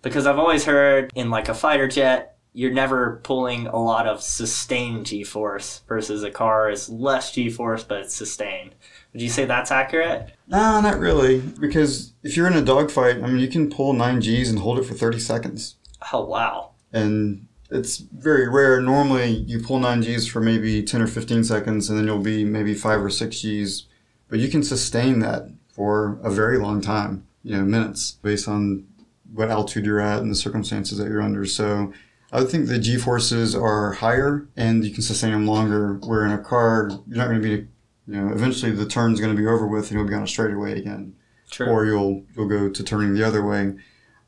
Because 0.00 0.26
I've 0.26 0.38
always 0.38 0.64
heard 0.64 1.10
in 1.14 1.28
like 1.28 1.48
a 1.48 1.54
fighter 1.54 1.88
jet, 1.88 2.37
you're 2.58 2.72
never 2.72 3.20
pulling 3.22 3.68
a 3.68 3.76
lot 3.76 4.08
of 4.08 4.20
sustained 4.20 5.06
G 5.06 5.22
force 5.22 5.82
versus 5.86 6.24
a 6.24 6.30
car 6.32 6.68
is 6.68 6.88
less 6.88 7.30
G 7.30 7.50
force, 7.50 7.84
but 7.84 7.98
it's 7.98 8.16
sustained. 8.16 8.74
Would 9.12 9.22
you 9.22 9.28
say 9.28 9.44
that's 9.44 9.70
accurate? 9.70 10.32
No, 10.48 10.80
not 10.80 10.98
really. 10.98 11.38
Because 11.38 12.14
if 12.24 12.36
you're 12.36 12.48
in 12.48 12.54
a 12.54 12.62
dogfight, 12.62 13.22
I 13.22 13.28
mean, 13.28 13.38
you 13.38 13.46
can 13.46 13.70
pull 13.70 13.92
9 13.92 14.18
Gs 14.18 14.50
and 14.50 14.58
hold 14.58 14.80
it 14.80 14.82
for 14.82 14.94
30 14.94 15.20
seconds. 15.20 15.76
Oh, 16.12 16.24
wow. 16.24 16.70
And 16.92 17.46
it's 17.70 17.98
very 17.98 18.48
rare. 18.48 18.80
Normally, 18.80 19.28
you 19.30 19.62
pull 19.62 19.78
9 19.78 20.00
Gs 20.00 20.26
for 20.26 20.40
maybe 20.40 20.82
10 20.82 21.00
or 21.00 21.06
15 21.06 21.44
seconds, 21.44 21.88
and 21.88 21.96
then 21.96 22.06
you'll 22.06 22.18
be 22.18 22.44
maybe 22.44 22.74
5 22.74 23.04
or 23.04 23.10
6 23.10 23.40
Gs. 23.40 23.84
But 24.28 24.40
you 24.40 24.48
can 24.48 24.64
sustain 24.64 25.20
that 25.20 25.48
for 25.72 26.18
a 26.24 26.30
very 26.30 26.58
long 26.58 26.80
time, 26.80 27.24
you 27.44 27.56
know, 27.56 27.62
minutes, 27.62 28.18
based 28.20 28.48
on 28.48 28.84
what 29.32 29.48
altitude 29.48 29.86
you're 29.86 30.00
at 30.00 30.22
and 30.22 30.30
the 30.32 30.34
circumstances 30.34 30.98
that 30.98 31.06
you're 31.06 31.22
under. 31.22 31.46
So 31.46 31.92
I 32.32 32.40
would 32.40 32.50
think 32.50 32.66
the 32.66 32.78
G 32.78 32.96
forces 32.96 33.54
are 33.54 33.92
higher 33.92 34.46
and 34.56 34.84
you 34.84 34.92
can 34.92 35.02
sustain 35.02 35.32
them 35.32 35.46
longer. 35.46 35.94
Where 35.94 36.24
in 36.24 36.32
a 36.32 36.38
car, 36.38 36.90
you're 37.06 37.16
not 37.16 37.28
going 37.28 37.40
to 37.40 37.48
be, 37.48 37.68
you 38.06 38.20
know, 38.20 38.32
eventually 38.32 38.72
the 38.72 38.86
turn's 38.86 39.20
going 39.20 39.34
to 39.34 39.40
be 39.40 39.46
over 39.46 39.66
with 39.66 39.90
and 39.90 39.98
you'll 39.98 40.08
be 40.08 40.14
on 40.14 40.24
a 40.24 40.28
straightaway 40.28 40.78
again 40.78 41.14
True. 41.50 41.66
or 41.66 41.86
you'll 41.86 42.24
you'll 42.36 42.48
go 42.48 42.68
to 42.68 42.84
turning 42.84 43.14
the 43.14 43.26
other 43.26 43.44
way. 43.44 43.74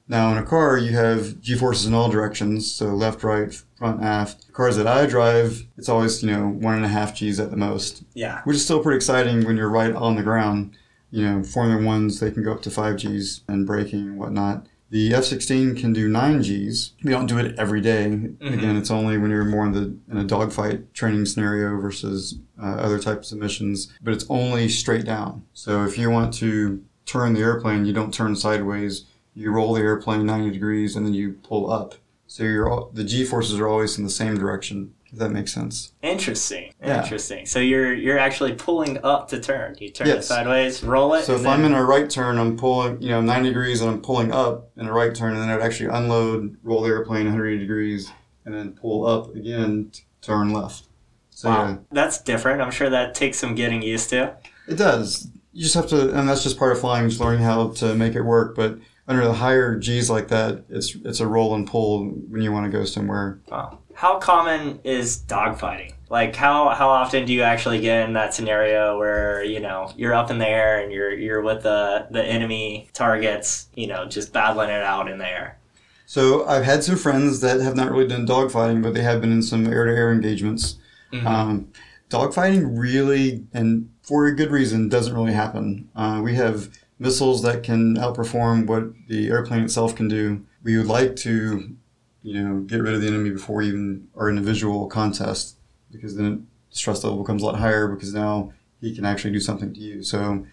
Now 0.08 0.32
in 0.32 0.38
a 0.38 0.42
car 0.42 0.76
you 0.76 0.92
have 0.92 1.40
G 1.40 1.54
forces 1.54 1.86
in 1.86 1.94
all 1.94 2.10
directions, 2.10 2.70
so 2.70 2.86
left, 2.86 3.22
right, 3.22 3.54
front, 3.76 4.02
aft. 4.02 4.52
Cars 4.52 4.76
that 4.76 4.86
I 4.86 5.06
drive, 5.06 5.66
it's 5.76 5.88
always 5.88 6.22
you 6.22 6.30
know 6.30 6.48
one 6.48 6.74
and 6.74 6.84
a 6.84 6.88
half 6.88 7.14
G's 7.14 7.38
at 7.38 7.50
the 7.50 7.56
most, 7.56 8.02
yeah. 8.14 8.42
which 8.44 8.56
is 8.56 8.64
still 8.64 8.82
pretty 8.82 8.96
exciting 8.96 9.44
when 9.44 9.56
you're 9.56 9.68
right 9.68 9.94
on 9.94 10.16
the 10.16 10.22
ground. 10.22 10.76
You 11.12 11.24
know, 11.24 11.42
Formula 11.42 11.84
Ones 11.84 12.18
they 12.18 12.30
can 12.30 12.42
go 12.42 12.52
up 12.52 12.62
to 12.62 12.70
five 12.70 12.96
G's 12.96 13.42
and 13.46 13.66
braking 13.66 14.00
and 14.00 14.18
whatnot. 14.18 14.66
The 14.90 15.14
F-16 15.14 15.78
can 15.78 15.92
do 15.92 16.08
nine 16.08 16.40
Gs. 16.40 16.92
We 17.04 17.12
don't 17.12 17.26
do 17.26 17.38
it 17.38 17.56
every 17.58 17.80
day. 17.80 18.06
Again, 18.06 18.76
it's 18.76 18.90
only 18.90 19.18
when 19.18 19.30
you're 19.30 19.44
more 19.44 19.64
in 19.64 19.72
the 19.72 19.96
in 20.10 20.16
a 20.18 20.24
dogfight 20.24 20.92
training 20.94 21.26
scenario 21.26 21.80
versus 21.80 22.38
uh, 22.60 22.66
other 22.66 22.98
types 22.98 23.30
of 23.30 23.38
missions. 23.38 23.92
But 24.02 24.14
it's 24.14 24.26
only 24.28 24.68
straight 24.68 25.04
down. 25.04 25.44
So 25.54 25.84
if 25.84 25.96
you 25.96 26.10
want 26.10 26.34
to 26.34 26.82
turn 27.06 27.34
the 27.34 27.40
airplane, 27.40 27.86
you 27.86 27.92
don't 27.92 28.12
turn 28.12 28.34
sideways. 28.34 29.04
You 29.34 29.52
roll 29.52 29.74
the 29.74 29.80
airplane 29.80 30.26
90 30.26 30.50
degrees 30.50 30.96
and 30.96 31.06
then 31.06 31.14
you 31.14 31.34
pull 31.44 31.70
up. 31.70 31.94
So 32.26 32.42
you're 32.42 32.68
all, 32.68 32.90
the 32.92 33.04
G 33.04 33.24
forces 33.24 33.58
are 33.60 33.68
always 33.68 33.96
in 33.96 34.04
the 34.04 34.10
same 34.10 34.36
direction. 34.38 34.94
If 35.12 35.18
that 35.18 35.30
makes 35.30 35.52
sense. 35.52 35.92
Interesting. 36.02 36.72
Yeah. 36.80 37.02
Interesting. 37.02 37.46
So 37.46 37.58
you're 37.58 37.92
you're 37.92 38.18
actually 38.18 38.54
pulling 38.54 38.98
up 39.04 39.28
to 39.28 39.40
turn. 39.40 39.76
You 39.80 39.90
turn 39.90 40.08
it 40.08 40.22
sideways, 40.22 40.82
roll 40.84 41.14
it. 41.14 41.24
So 41.24 41.34
if 41.34 41.46
I'm 41.46 41.64
in 41.64 41.72
a 41.72 41.84
right 41.84 42.08
turn, 42.08 42.38
I'm 42.38 42.56
pulling, 42.56 43.02
you 43.02 43.08
know, 43.08 43.20
90 43.20 43.48
degrees 43.48 43.80
and 43.80 43.90
I'm 43.90 44.00
pulling 44.02 44.30
up 44.32 44.70
in 44.76 44.86
a 44.86 44.92
right 44.92 45.14
turn, 45.14 45.32
and 45.32 45.42
then 45.42 45.50
I'd 45.50 45.60
actually 45.60 45.90
unload, 45.90 46.56
roll 46.62 46.82
the 46.82 46.88
airplane 46.90 47.24
180 47.24 47.58
degrees, 47.58 48.12
and 48.44 48.54
then 48.54 48.72
pull 48.72 49.06
up 49.06 49.34
again, 49.34 49.90
turn 50.22 50.52
left. 50.52 50.84
So 51.30 51.48
wow, 51.48 51.68
yeah, 51.68 51.76
that's 51.90 52.20
different. 52.20 52.60
I'm 52.60 52.70
sure 52.70 52.90
that 52.90 53.14
takes 53.14 53.38
some 53.38 53.54
getting 53.54 53.82
used 53.82 54.10
to. 54.10 54.36
it 54.68 54.76
does. 54.76 55.28
You 55.52 55.62
just 55.64 55.74
have 55.74 55.88
to, 55.88 56.16
and 56.16 56.28
that's 56.28 56.44
just 56.44 56.56
part 56.58 56.70
of 56.70 56.80
flying, 56.80 57.08
just 57.08 57.20
learning 57.20 57.42
how 57.42 57.70
to 57.70 57.94
make 57.96 58.14
it 58.14 58.22
work. 58.22 58.54
But 58.54 58.78
under 59.08 59.24
the 59.24 59.32
higher 59.32 59.76
G's 59.76 60.08
like 60.08 60.28
that, 60.28 60.64
it's 60.68 60.94
it's 61.04 61.18
a 61.18 61.26
roll 61.26 61.54
and 61.56 61.66
pull 61.66 62.04
when 62.04 62.42
you 62.42 62.52
want 62.52 62.70
to 62.70 62.78
go 62.78 62.84
somewhere. 62.84 63.40
Wow. 63.48 63.78
How 64.00 64.18
common 64.18 64.80
is 64.82 65.18
dogfighting? 65.28 65.92
Like 66.08 66.34
how 66.34 66.70
how 66.70 66.88
often 66.88 67.26
do 67.26 67.34
you 67.34 67.42
actually 67.42 67.82
get 67.82 68.08
in 68.08 68.14
that 68.14 68.32
scenario 68.32 68.98
where 68.98 69.44
you 69.44 69.60
know 69.60 69.92
you're 69.94 70.14
up 70.14 70.30
in 70.30 70.38
the 70.38 70.48
air 70.48 70.80
and 70.80 70.90
you're 70.90 71.12
you're 71.12 71.42
with 71.42 71.64
the 71.64 72.06
the 72.10 72.24
enemy 72.24 72.88
targets, 72.94 73.68
you 73.74 73.86
know, 73.86 74.06
just 74.06 74.32
battling 74.32 74.70
it 74.70 74.82
out 74.82 75.10
in 75.10 75.18
the 75.18 75.28
air? 75.28 75.58
So 76.06 76.46
I've 76.46 76.64
had 76.64 76.82
some 76.82 76.96
friends 76.96 77.40
that 77.40 77.60
have 77.60 77.76
not 77.76 77.90
really 77.92 78.08
done 78.08 78.26
dogfighting, 78.26 78.82
but 78.82 78.94
they 78.94 79.02
have 79.02 79.20
been 79.20 79.32
in 79.32 79.42
some 79.42 79.66
air-to-air 79.66 80.10
engagements. 80.10 80.78
Mhm. 81.12 81.26
Um, 81.26 81.68
dogfighting 82.08 82.78
really, 82.78 83.44
and 83.52 83.90
for 84.00 84.24
a 84.24 84.34
good 84.34 84.50
reason, 84.50 84.88
doesn't 84.88 85.14
really 85.14 85.34
happen. 85.34 85.90
Uh, 85.94 86.22
we 86.24 86.36
have 86.36 86.70
missiles 86.98 87.42
that 87.42 87.62
can 87.62 87.96
outperform 87.96 88.66
what 88.66 88.94
the 89.08 89.28
airplane 89.28 89.62
itself 89.62 89.94
can 89.94 90.08
do. 90.08 90.40
We 90.64 90.78
would 90.78 90.86
like 90.86 91.16
to, 91.16 91.74
you 92.22 92.42
know, 92.42 92.60
get 92.60 92.82
rid 92.82 92.94
of 92.94 93.00
the 93.00 93.06
enemy 93.08 93.30
before 93.30 93.56
we 93.56 93.68
even 93.68 94.08
are 94.16 94.28
in 94.28 94.38
a 94.38 94.42
visual 94.42 94.86
contest, 94.88 95.56
because 95.90 96.16
then 96.16 96.46
stress 96.70 97.02
level 97.02 97.18
becomes 97.22 97.42
a 97.42 97.46
lot 97.46 97.56
higher 97.58 97.88
because 97.88 98.14
now 98.14 98.52
he 98.80 98.94
can 98.94 99.04
actually 99.04 99.32
do 99.32 99.40
something 99.40 99.72
to 99.74 99.80
you. 99.80 100.02
So, 100.02 100.46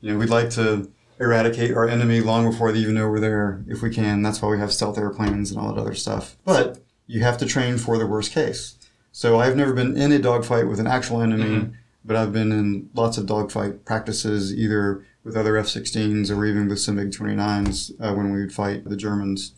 you 0.00 0.12
know, 0.12 0.18
we'd 0.18 0.28
like 0.30 0.50
to 0.50 0.90
eradicate 1.20 1.74
our 1.76 1.88
enemy 1.88 2.20
long 2.20 2.50
before 2.50 2.72
they 2.72 2.78
even 2.80 2.94
know 2.94 3.08
we're 3.08 3.20
there 3.20 3.64
if 3.68 3.82
we 3.82 3.90
can. 3.90 4.22
That's 4.22 4.42
why 4.42 4.48
we 4.48 4.58
have 4.58 4.72
stealth 4.72 4.98
airplanes 4.98 5.50
and 5.50 5.60
all 5.60 5.72
that 5.72 5.80
other 5.80 5.94
stuff. 5.94 6.36
But 6.44 6.78
you 7.06 7.22
have 7.22 7.38
to 7.38 7.46
train 7.46 7.78
for 7.78 7.98
the 7.98 8.06
worst 8.06 8.32
case. 8.32 8.74
So 9.12 9.38
I've 9.40 9.56
never 9.56 9.72
been 9.72 9.96
in 9.96 10.10
a 10.12 10.18
dogfight 10.18 10.66
with 10.68 10.80
an 10.80 10.86
actual 10.86 11.20
enemy, 11.20 11.44
Mhm. 11.44 11.72
but 12.04 12.16
I've 12.16 12.32
been 12.32 12.50
in 12.50 12.88
lots 12.94 13.18
of 13.18 13.26
dogfight 13.26 13.84
practices, 13.84 14.52
either 14.54 15.04
with 15.22 15.36
other 15.36 15.56
F-16s 15.56 16.30
or 16.30 16.44
even 16.46 16.66
with 16.68 16.80
some 16.80 16.96
MiG-29s 16.96 17.92
uh, 18.00 18.12
when 18.14 18.32
we 18.32 18.40
would 18.40 18.52
fight 18.52 18.88
the 18.88 18.96
Germans 18.96 19.52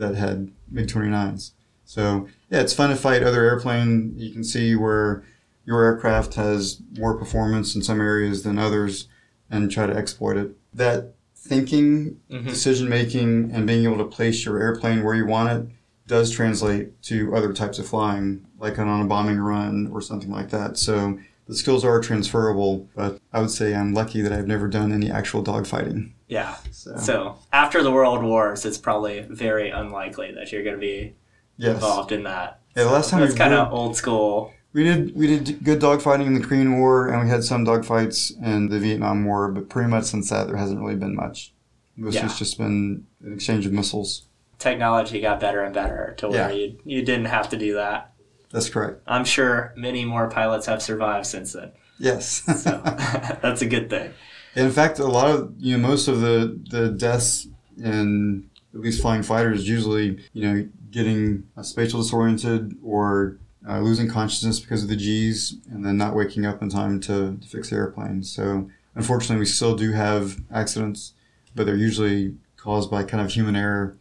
that 0.00 0.16
had 0.16 0.50
MiG-29s. 0.70 1.52
So 1.84 2.26
yeah, 2.50 2.60
it's 2.60 2.72
fun 2.74 2.90
to 2.90 2.96
fight 2.96 3.22
other 3.22 3.44
airplane. 3.44 4.14
You 4.16 4.32
can 4.32 4.42
see 4.42 4.74
where 4.74 5.22
your 5.64 5.84
aircraft 5.84 6.34
has 6.34 6.80
more 6.98 7.16
performance 7.16 7.76
in 7.76 7.82
some 7.82 8.00
areas 8.00 8.42
than 8.42 8.58
others, 8.58 9.06
and 9.50 9.70
try 9.70 9.86
to 9.86 9.92
exploit 9.94 10.36
it. 10.36 10.56
That 10.74 11.14
thinking 11.36 12.16
Mhm. 12.30 12.44
decision 12.46 12.88
making 12.88 13.50
and 13.52 13.66
being 13.66 13.84
able 13.84 13.98
to 13.98 14.04
place 14.04 14.44
your 14.44 14.60
airplane 14.60 15.02
where 15.02 15.14
you 15.14 15.26
want 15.26 15.50
it 15.50 15.68
does 16.06 16.30
translate 16.30 17.00
to 17.02 17.34
other 17.34 17.52
types 17.52 17.78
of 17.78 17.86
flying, 17.86 18.44
like 18.58 18.78
on 18.78 19.00
a 19.00 19.06
bombing 19.06 19.38
run 19.38 19.88
or 19.92 20.00
something 20.00 20.30
like 20.30 20.50
that. 20.50 20.76
So 20.76 21.18
the 21.46 21.54
skills 21.54 21.84
are 21.84 22.00
transferable, 22.00 22.88
but 22.94 23.20
I 23.32 23.40
would 23.40 23.50
say 23.50 23.74
I'm 23.74 23.94
lucky 23.94 24.20
that 24.22 24.32
I've 24.32 24.46
never 24.46 24.68
done 24.68 24.92
any 24.92 25.10
actual 25.10 25.42
dogfighting. 25.42 26.10
Yeah. 26.30 26.54
So, 26.70 26.96
So 26.96 27.38
after 27.52 27.82
the 27.82 27.90
World 27.90 28.22
Wars, 28.22 28.64
it's 28.64 28.78
probably 28.78 29.20
very 29.28 29.70
unlikely 29.70 30.32
that 30.36 30.52
you're 30.52 30.62
going 30.62 30.76
to 30.76 30.80
be 30.80 31.14
yes, 31.56 31.74
involved 31.74 32.12
in 32.12 32.22
that. 32.22 32.60
yeah. 32.76 32.84
The 32.84 32.90
last 32.90 33.10
time 33.10 33.20
we 33.28 33.34
kind 33.34 33.52
of 33.52 33.72
old 33.72 33.96
school. 33.96 34.52
we 34.72 34.84
did 34.84 35.14
we 35.16 35.26
did 35.26 35.64
good 35.64 35.80
dogfighting 35.80 36.26
in 36.26 36.34
the 36.34 36.40
Korean 36.46 36.78
War, 36.78 37.08
and 37.08 37.22
we 37.24 37.28
had 37.28 37.42
some 37.42 37.66
dogfights 37.66 38.40
in 38.42 38.68
the 38.68 38.78
Vietnam 38.78 39.24
War, 39.24 39.50
but 39.50 39.68
pretty 39.68 39.90
much 39.90 40.04
since 40.04 40.30
that 40.30 40.46
there 40.46 40.56
hasn't 40.56 40.80
really 40.80 40.94
been 40.94 41.16
much. 41.16 41.52
Most 41.96 42.14
Yeah. 42.14 42.26
it's 42.26 42.38
just 42.38 42.56
been 42.58 43.06
an 43.24 43.32
exchange 43.34 43.66
of 43.66 43.72
missiles. 43.72 44.26
Technology 44.60 45.20
got 45.20 45.40
better 45.40 45.62
and 45.64 45.74
better 45.74 46.14
to 46.18 46.28
where 46.28 46.50
Yeah. 46.50 46.56
you 46.56 46.78
you 46.84 47.02
didn't 47.02 47.26
have 47.26 47.48
to 47.48 47.56
do 47.56 47.74
that. 47.74 48.12
That's 48.52 48.70
correct. 48.70 49.02
I'm 49.06 49.24
sure 49.24 49.72
many 49.76 50.04
more 50.04 50.28
pilots 50.30 50.66
have 50.66 50.80
survived 50.82 51.26
since 51.26 51.52
then. 51.54 51.72
Yes. 51.98 52.42
So 52.62 52.80
that's 53.42 53.62
a 53.62 53.66
good 53.66 53.90
thing. 53.90 54.12
In 54.56 54.70
fact, 54.70 54.98
a 54.98 55.06
lot 55.06 55.30
of 55.30 55.54
you 55.58 55.76
know 55.76 55.88
most 55.88 56.08
of 56.08 56.20
the 56.20 56.58
the 56.70 56.90
deaths 56.90 57.46
in 57.76 58.50
at 58.74 58.80
least 58.80 59.00
flying 59.00 59.22
fighters 59.22 59.68
usually 59.68 60.18
you 60.32 60.42
know 60.42 60.68
getting 60.90 61.44
uh, 61.56 61.62
spatial 61.62 62.02
disoriented 62.02 62.76
or 62.82 63.38
uh, 63.68 63.80
losing 63.80 64.08
consciousness 64.08 64.60
because 64.60 64.82
of 64.82 64.88
the 64.88 64.96
G's 64.96 65.56
and 65.70 65.84
then 65.84 65.96
not 65.96 66.14
waking 66.14 66.46
up 66.46 66.62
in 66.62 66.68
time 66.68 67.00
to, 67.00 67.36
to 67.40 67.48
fix 67.48 67.70
the 67.70 67.76
airplane. 67.76 68.22
So 68.22 68.68
unfortunately, 68.94 69.38
we 69.38 69.46
still 69.46 69.76
do 69.76 69.92
have 69.92 70.38
accidents, 70.50 71.12
but 71.54 71.66
they're 71.66 71.76
usually 71.76 72.36
caused 72.56 72.90
by 72.90 73.04
kind 73.04 73.24
of 73.24 73.32
human 73.32 73.56
error. 73.56 73.96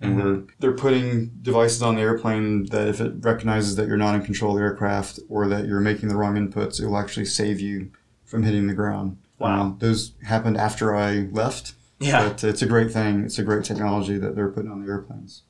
And 0.00 0.16
we're, 0.16 0.42
they're 0.58 0.72
putting 0.72 1.28
devices 1.42 1.80
on 1.80 1.94
the 1.94 2.00
airplane 2.00 2.66
that 2.66 2.88
if 2.88 3.00
it 3.00 3.14
recognizes 3.20 3.76
that 3.76 3.86
you're 3.86 3.96
not 3.96 4.16
in 4.16 4.22
control 4.22 4.52
of 4.52 4.58
the 4.58 4.64
aircraft 4.64 5.20
or 5.28 5.46
that 5.46 5.66
you're 5.66 5.80
making 5.80 6.08
the 6.08 6.16
wrong 6.16 6.34
inputs, 6.34 6.80
it 6.80 6.86
will 6.86 6.98
actually 6.98 7.26
save 7.26 7.60
you 7.60 7.90
from 8.24 8.42
hitting 8.42 8.66
the 8.66 8.74
ground. 8.74 9.16
Wow. 9.42 9.60
Um, 9.60 9.76
those 9.80 10.12
happened 10.24 10.56
after 10.56 10.94
I 10.94 11.28
left, 11.32 11.72
Yeah. 11.98 12.28
but 12.28 12.42
it's 12.44 12.62
a 12.62 12.66
great 12.66 12.90
thing. 12.92 13.24
It's 13.24 13.38
a 13.38 13.42
great 13.42 13.64
technology 13.64 14.18
that 14.18 14.34
they're 14.36 14.48
putting 14.50 14.70
on 14.70 14.84
the 14.84 14.90
airplanes. 14.90 15.42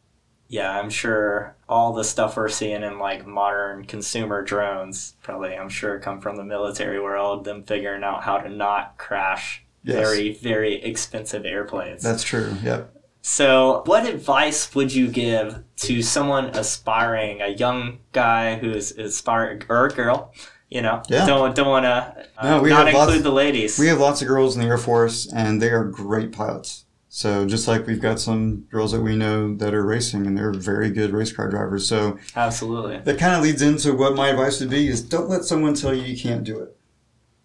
Yeah, 0.48 0.78
I'm 0.78 0.90
sure 0.90 1.56
all 1.68 1.92
the 1.94 2.04
stuff 2.04 2.36
we're 2.36 2.48
seeing 2.50 2.82
in 2.82 2.98
like 2.98 3.26
modern 3.26 3.84
consumer 3.86 4.42
drones 4.42 5.14
probably 5.22 5.54
I'm 5.56 5.70
sure 5.70 5.98
come 5.98 6.20
from 6.20 6.36
the 6.36 6.44
military 6.44 7.00
world, 7.00 7.44
them 7.44 7.62
figuring 7.64 8.04
out 8.04 8.22
how 8.24 8.38
to 8.38 8.48
not 8.50 8.98
crash 8.98 9.64
Yes. 9.84 9.96
very, 9.96 10.32
very 10.34 10.80
expensive 10.82 11.44
airplanes. 11.44 12.02
That's 12.02 12.22
true. 12.22 12.54
Yep. 12.62 12.94
So, 13.22 13.82
what 13.86 14.06
advice 14.06 14.74
would 14.74 14.92
you 14.94 15.08
give 15.08 15.62
to 15.76 16.02
someone 16.02 16.46
aspiring, 16.56 17.40
a 17.40 17.48
young 17.48 17.98
guy 18.12 18.56
who's 18.56 18.92
aspiring 18.92 19.62
or 19.68 19.86
a 19.86 19.90
girl? 19.90 20.32
You 20.74 20.80
know, 20.80 21.02
Yeah. 21.08 21.26
don't 21.26 21.54
don't 21.54 21.68
want 21.68 21.84
to 21.84 22.26
uh, 22.38 22.44
No, 22.56 22.62
we 22.62 22.70
not 22.70 22.86
have 22.86 22.94
include 22.94 23.08
lots- 23.08 23.22
the 23.22 23.30
ladies. 23.32 23.78
We 23.78 23.88
have 23.88 24.00
lots 24.00 24.22
of 24.22 24.28
girls 24.28 24.56
in 24.56 24.62
the 24.62 24.68
Air 24.68 24.78
Force, 24.78 25.30
and 25.32 25.60
they 25.60 25.68
are 25.70 25.84
great 25.84 26.32
pilots. 26.32 26.84
So 27.10 27.44
just 27.44 27.68
like 27.68 27.86
we've 27.86 28.00
got 28.00 28.18
some 28.18 28.64
girls 28.70 28.92
that 28.92 29.02
we 29.02 29.14
know 29.14 29.54
that 29.56 29.74
are 29.74 29.84
racing, 29.84 30.26
and 30.26 30.36
they're 30.36 30.50
very 30.52 30.88
good 30.90 31.10
race 31.12 31.30
car 31.30 31.50
drivers. 31.50 31.86
So 31.86 32.18
Absolutely, 32.34 32.98
that 33.04 33.18
kind 33.18 33.34
of 33.36 33.42
leads 33.42 33.60
into 33.60 33.92
what 33.94 34.14
my 34.16 34.28
advice 34.28 34.60
would 34.60 34.70
be: 34.70 34.88
is 34.88 35.02
don't 35.02 35.28
let 35.28 35.44
someone 35.44 35.74
tell 35.74 35.92
you 35.94 36.04
you 36.04 36.16
can't 36.18 36.42
do 36.42 36.58
it. 36.60 36.74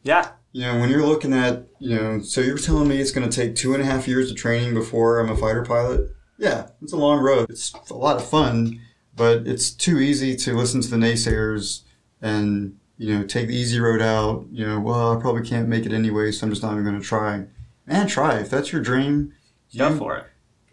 yeah, 0.04 0.30
You 0.54 0.62
know, 0.62 0.80
when 0.80 0.90
you're 0.90 1.06
looking 1.06 1.34
at, 1.34 1.68
you 1.80 1.96
know, 1.98 2.22
so 2.22 2.40
you're 2.40 2.58
telling 2.58 2.88
me 2.88 3.02
it's 3.02 3.12
going 3.12 3.30
to 3.30 3.36
take 3.42 3.56
two 3.58 3.74
and 3.74 3.84
a 3.84 3.86
half 3.86 4.08
years 4.08 4.32
of 4.32 4.38
training 4.38 4.74
before 4.74 5.20
I'm 5.20 5.30
a 5.30 5.36
fighter 5.36 5.64
pilot? 5.66 6.12
Yeah, 6.38 6.68
it's 6.82 6.94
a 6.94 6.98
long 6.98 7.20
road. 7.20 7.48
It's 7.50 7.74
a 7.92 7.94
lot 7.94 8.16
of 8.16 8.26
fun, 8.26 8.80
but 9.18 9.46
it's 9.46 9.70
too 9.70 10.00
easy 10.00 10.34
to 10.38 10.54
listen 10.56 10.80
to 10.80 10.90
the 10.90 10.96
naysayers 10.96 11.82
and, 12.22 12.78
you 12.98 13.18
know, 13.18 13.26
take 13.26 13.48
the 13.48 13.56
easy 13.56 13.80
road 13.80 14.02
out. 14.02 14.46
You 14.52 14.68
know, 14.68 14.80
well, 14.80 15.18
I 15.18 15.22
probably 15.22 15.48
can't 15.48 15.68
make 15.68 15.86
it 15.86 15.94
anyway, 15.94 16.32
so 16.32 16.46
I'm 16.46 16.52
just 16.52 16.64
not 16.64 16.74
even 16.74 16.84
going 16.84 17.00
to 17.00 17.06
try. 17.06 17.46
Man, 17.86 18.08
try. 18.08 18.40
If 18.40 18.50
that's 18.50 18.72
your 18.72 18.82
dream, 18.82 19.34
go 19.76 19.96
for 19.96 20.18
it. 20.18 20.26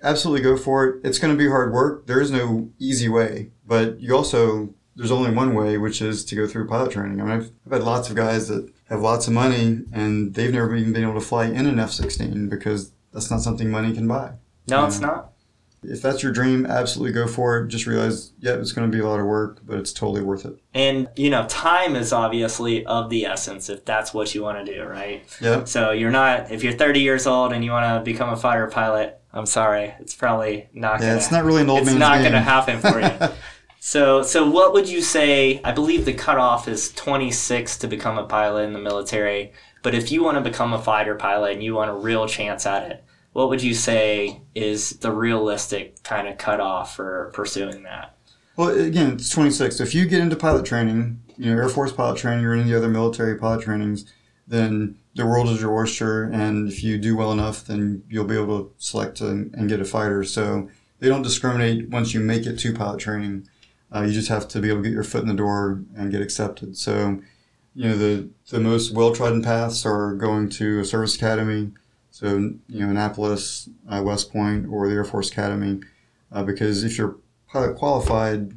absolutely 0.02 0.42
go 0.42 0.56
for 0.56 0.86
it. 0.86 1.00
It's 1.04 1.18
going 1.18 1.32
to 1.32 1.38
be 1.38 1.48
hard 1.48 1.72
work. 1.72 2.06
There 2.06 2.20
is 2.20 2.30
no 2.30 2.70
easy 2.78 3.08
way, 3.08 3.50
but 3.66 4.00
you 4.00 4.16
also 4.16 4.74
there's 4.96 5.10
only 5.10 5.30
one 5.30 5.54
way, 5.54 5.76
which 5.76 6.00
is 6.00 6.24
to 6.26 6.36
go 6.36 6.46
through 6.46 6.68
pilot 6.68 6.92
training. 6.92 7.20
I 7.20 7.24
mean, 7.24 7.32
I've, 7.32 7.50
I've 7.66 7.72
had 7.72 7.82
lots 7.82 8.08
of 8.08 8.16
guys 8.16 8.48
that 8.48 8.70
have 8.88 9.00
lots 9.00 9.26
of 9.26 9.32
money 9.32 9.82
and 9.92 10.34
they've 10.34 10.52
never 10.52 10.74
even 10.76 10.92
been 10.92 11.02
able 11.02 11.14
to 11.14 11.20
fly 11.20 11.46
in 11.46 11.66
an 11.66 11.78
F-16 11.80 12.48
because 12.48 12.92
that's 13.12 13.30
not 13.30 13.40
something 13.40 13.70
money 13.70 13.92
can 13.92 14.06
buy. 14.06 14.34
No, 14.68 14.86
it's 14.86 15.00
not. 15.00 15.32
If 15.86 16.02
that's 16.02 16.22
your 16.22 16.32
dream, 16.32 16.66
absolutely 16.66 17.12
go 17.12 17.26
for 17.26 17.58
it. 17.58 17.68
Just 17.68 17.86
realize, 17.86 18.32
yeah, 18.40 18.54
it's 18.54 18.72
going 18.72 18.90
to 18.90 18.96
be 18.96 19.02
a 19.02 19.06
lot 19.08 19.20
of 19.20 19.26
work, 19.26 19.60
but 19.66 19.78
it's 19.78 19.92
totally 19.92 20.22
worth 20.22 20.44
it. 20.44 20.58
And 20.74 21.08
you 21.16 21.30
know, 21.30 21.46
time 21.46 21.96
is 21.96 22.12
obviously 22.12 22.84
of 22.86 23.10
the 23.10 23.26
essence 23.26 23.68
if 23.68 23.84
that's 23.84 24.12
what 24.14 24.34
you 24.34 24.42
want 24.42 24.64
to 24.64 24.74
do, 24.74 24.82
right? 24.84 25.24
Yep. 25.40 25.68
So 25.68 25.90
you're 25.92 26.10
not 26.10 26.50
if 26.50 26.62
you're 26.62 26.72
30 26.72 27.00
years 27.00 27.26
old 27.26 27.52
and 27.52 27.64
you 27.64 27.70
want 27.70 27.98
to 28.00 28.04
become 28.04 28.30
a 28.30 28.36
fighter 28.36 28.66
pilot. 28.66 29.20
I'm 29.32 29.46
sorry, 29.46 29.92
it's 29.98 30.14
probably 30.14 30.68
not 30.72 31.00
Yeah, 31.00 31.06
gonna. 31.08 31.16
it's 31.16 31.32
not 31.32 31.44
really 31.44 31.62
an 31.62 31.70
old 31.70 31.80
it's 31.80 31.92
not 31.92 32.22
gonna 32.22 32.40
happen 32.40 32.78
for 32.78 33.00
you. 33.00 33.10
So, 33.86 34.22
so 34.22 34.48
what 34.48 34.72
would 34.72 34.88
you 34.88 35.02
say? 35.02 35.60
I 35.62 35.70
believe 35.72 36.06
the 36.06 36.14
cutoff 36.14 36.68
is 36.68 36.90
26 36.92 37.76
to 37.80 37.86
become 37.86 38.16
a 38.16 38.24
pilot 38.24 38.62
in 38.62 38.72
the 38.72 38.78
military. 38.78 39.52
But 39.82 39.94
if 39.94 40.10
you 40.10 40.24
want 40.24 40.38
to 40.38 40.40
become 40.40 40.72
a 40.72 40.80
fighter 40.80 41.14
pilot 41.16 41.52
and 41.52 41.62
you 41.62 41.74
want 41.74 41.90
a 41.90 41.94
real 41.94 42.26
chance 42.26 42.64
at 42.64 42.90
it, 42.90 43.04
what 43.34 43.48
would 43.48 43.62
you 43.62 43.74
say 43.74 44.40
is 44.54 44.90
the 44.98 45.10
realistic 45.10 46.02
kind 46.04 46.28
of 46.28 46.38
cutoff 46.38 46.94
for 46.94 47.30
pursuing 47.34 47.82
that? 47.82 48.16
Well, 48.56 48.68
again, 48.68 49.14
it's 49.14 49.28
26. 49.28 49.76
So 49.76 49.82
if 49.82 49.92
you 49.92 50.06
get 50.06 50.20
into 50.20 50.36
pilot 50.36 50.64
training, 50.64 51.20
you 51.36 51.50
know, 51.50 51.60
Air 51.60 51.68
Force 51.68 51.90
pilot 51.90 52.16
training 52.16 52.44
or 52.46 52.52
any 52.52 52.62
of 52.62 52.68
the 52.68 52.76
other 52.76 52.88
military 52.88 53.36
pilot 53.36 53.64
trainings, 53.64 54.10
then 54.46 54.96
the 55.16 55.26
world 55.26 55.48
is 55.48 55.60
your 55.60 55.74
oyster. 55.74 56.22
And 56.22 56.68
if 56.68 56.84
you 56.84 56.96
do 56.96 57.16
well 57.16 57.32
enough, 57.32 57.66
then 57.66 58.04
you'll 58.08 58.24
be 58.24 58.38
able 58.38 58.66
to 58.66 58.72
select 58.78 59.20
and, 59.20 59.52
and 59.52 59.68
get 59.68 59.80
a 59.80 59.84
fighter. 59.84 60.22
So 60.22 60.68
they 61.00 61.08
don't 61.08 61.22
discriminate 61.22 61.90
once 61.90 62.14
you 62.14 62.20
make 62.20 62.46
it 62.46 62.56
to 62.60 62.72
pilot 62.72 63.00
training. 63.00 63.48
Uh, 63.92 64.02
you 64.02 64.12
just 64.12 64.28
have 64.28 64.46
to 64.48 64.60
be 64.60 64.68
able 64.68 64.78
to 64.78 64.88
get 64.88 64.94
your 64.94 65.02
foot 65.02 65.22
in 65.22 65.28
the 65.28 65.34
door 65.34 65.82
and 65.96 66.12
get 66.12 66.22
accepted. 66.22 66.76
So, 66.76 67.20
you 67.74 67.88
know, 67.88 67.96
the, 67.96 68.30
the 68.50 68.60
most 68.60 68.94
well 68.94 69.12
trodden 69.12 69.42
paths 69.42 69.84
are 69.84 70.14
going 70.14 70.50
to 70.50 70.78
a 70.78 70.84
service 70.84 71.16
academy. 71.16 71.72
So, 72.14 72.36
you 72.68 72.78
know, 72.78 72.90
Annapolis, 72.90 73.68
uh, 73.88 74.00
West 74.04 74.30
Point, 74.32 74.68
or 74.70 74.86
the 74.88 74.94
Air 74.94 75.02
Force 75.02 75.32
Academy. 75.32 75.80
Uh, 76.30 76.44
because 76.44 76.84
if 76.84 76.96
you're 76.96 77.16
pilot 77.48 77.74
qualified 77.76 78.52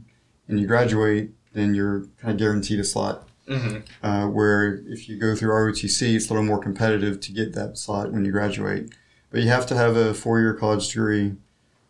and 0.47 0.59
you 0.59 0.67
graduate, 0.67 1.31
then 1.53 1.73
you're 1.73 2.01
kind 2.21 2.33
of 2.33 2.37
guaranteed 2.37 2.79
a 2.79 2.83
slot. 2.83 3.27
Mm-hmm. 3.49 3.77
Uh, 4.05 4.27
where 4.27 4.83
if 4.85 5.09
you 5.09 5.17
go 5.17 5.33
through 5.35 5.49
ROTC, 5.49 6.15
it's 6.15 6.29
a 6.29 6.33
little 6.33 6.45
more 6.45 6.59
competitive 6.59 7.19
to 7.21 7.31
get 7.31 7.53
that 7.55 7.79
slot 7.79 8.11
when 8.11 8.25
you 8.25 8.31
graduate. 8.31 8.93
But 9.31 9.41
you 9.41 9.49
have 9.49 9.65
to 9.67 9.75
have 9.75 9.95
a 9.95 10.13
four 10.13 10.39
year 10.39 10.53
college 10.53 10.89
degree 10.89 11.33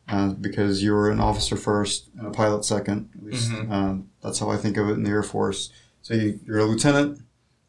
uh, 0.08 0.30
because 0.30 0.82
you're 0.82 1.12
an 1.12 1.20
officer 1.20 1.58
first 1.58 2.08
and 2.18 2.28
a 2.28 2.32
pilot 2.32 2.64
second. 2.64 3.10
At 3.18 3.24
least 3.26 3.52
Mhm. 3.52 3.70
um, 3.70 4.10
that's 4.24 4.40
how 4.40 4.50
I 4.50 4.56
think 4.56 4.78
of 4.78 4.88
it 4.88 4.94
in 4.94 5.04
the 5.04 5.10
Air 5.10 5.22
Force. 5.22 5.70
So 6.02 6.14
you, 6.14 6.40
you're 6.46 6.60
a 6.60 6.66
lieutenant, 6.66 7.20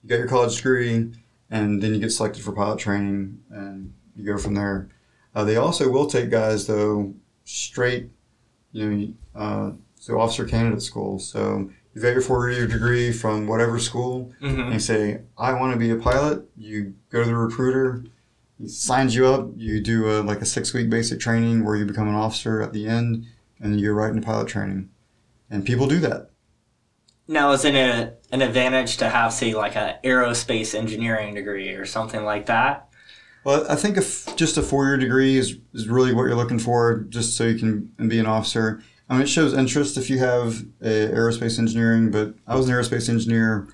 you 0.05 0.09
got 0.09 0.19
your 0.21 0.29
college 0.29 0.55
degree, 0.57 1.11
and 1.51 1.83
then 1.83 1.95
you 1.95 2.01
get 2.01 2.11
selected 2.13 2.43
for 2.43 2.53
pilot 2.53 2.79
training, 2.79 3.41
and 3.51 3.93
you 4.17 4.25
go 4.25 4.39
from 4.39 4.55
there. 4.55 4.89
Uh, 5.35 5.45
they 5.45 5.57
also 5.57 5.91
will 5.91 6.07
take 6.07 6.31
guys 6.31 6.67
though 6.67 7.15
straight, 7.45 8.11
you 8.73 8.91
know, 8.91 9.13
uh, 9.35 9.73
so 10.01 10.21
officer 10.21 10.45
candidate 10.45 10.83
school. 10.83 11.19
So 11.19 11.71
you've 11.95 12.03
got 12.03 12.11
your 12.13 12.21
four 12.23 12.51
year 12.51 12.67
degree 12.67 13.13
from 13.13 13.47
whatever 13.47 13.79
school, 13.79 14.33
and 14.41 14.57
Mm-hmm. 14.59 14.73
you 14.73 14.79
say, 14.81 15.21
I 15.37 15.53
want 15.55 15.73
to 15.73 15.79
be 15.79 15.91
a 15.91 15.97
pilot. 15.97 16.49
You 16.57 16.95
go 17.11 17.23
to 17.23 17.27
the 17.29 17.35
recruiter, 17.37 18.05
he 18.59 18.67
signs 18.69 19.15
you 19.15 19.27
up. 19.27 19.51
You 19.57 19.81
do 19.81 20.11
a, 20.11 20.23
like 20.23 20.41
a 20.41 20.47
six 20.47 20.73
week 20.75 20.91
basic 20.91 21.21
training 21.21 21.65
where 21.65 21.77
you 21.77 21.85
become 21.85 22.09
an 22.09 22.15
officer 22.15 22.61
at 22.61 22.73
the 22.73 22.87
end, 22.87 23.27
and 23.61 23.81
you're 23.81 23.95
right 23.95 24.11
into 24.11 24.23
pilot 24.23 24.49
training. 24.49 24.91
And 25.51 25.65
people 25.65 25.87
do 25.87 25.99
that. 26.01 26.31
Now, 27.31 27.53
is 27.53 27.67
it 27.67 27.75
a, 27.75 28.15
an 28.33 28.41
advantage 28.41 28.97
to 28.97 29.09
have, 29.11 29.35
say, 29.35 29.55
like 29.55 29.77
a 29.77 29.99
aerospace 30.03 30.75
engineering 30.75 31.35
degree 31.35 31.69
or 31.75 31.85
something 31.85 32.25
like 32.25 32.47
that? 32.47 32.89
Well, 33.45 33.67
I 33.71 33.77
think 33.77 33.99
if 33.99 34.35
just 34.37 34.57
a 34.57 34.63
four 34.63 34.87
year 34.87 34.97
degree 34.97 35.37
is, 35.37 35.59
is 35.75 35.89
really 35.89 36.15
what 36.15 36.25
you're 36.25 36.35
looking 36.35 36.59
for, 36.59 37.01
just 37.09 37.37
so 37.37 37.45
you 37.45 37.59
can 37.59 38.09
be 38.09 38.19
an 38.19 38.27
officer. 38.27 38.83
I 39.11 39.15
mean, 39.15 39.23
it 39.23 39.29
shows 39.29 39.53
interest 39.55 39.97
if 39.99 40.11
you 40.11 40.19
have 40.19 40.65
a 40.81 41.09
aerospace 41.09 41.59
engineering, 41.59 42.11
but 42.11 42.35
I 42.47 42.57
was 42.57 42.69
an 42.69 42.75
aerospace 42.75 43.09
engineer. 43.09 43.69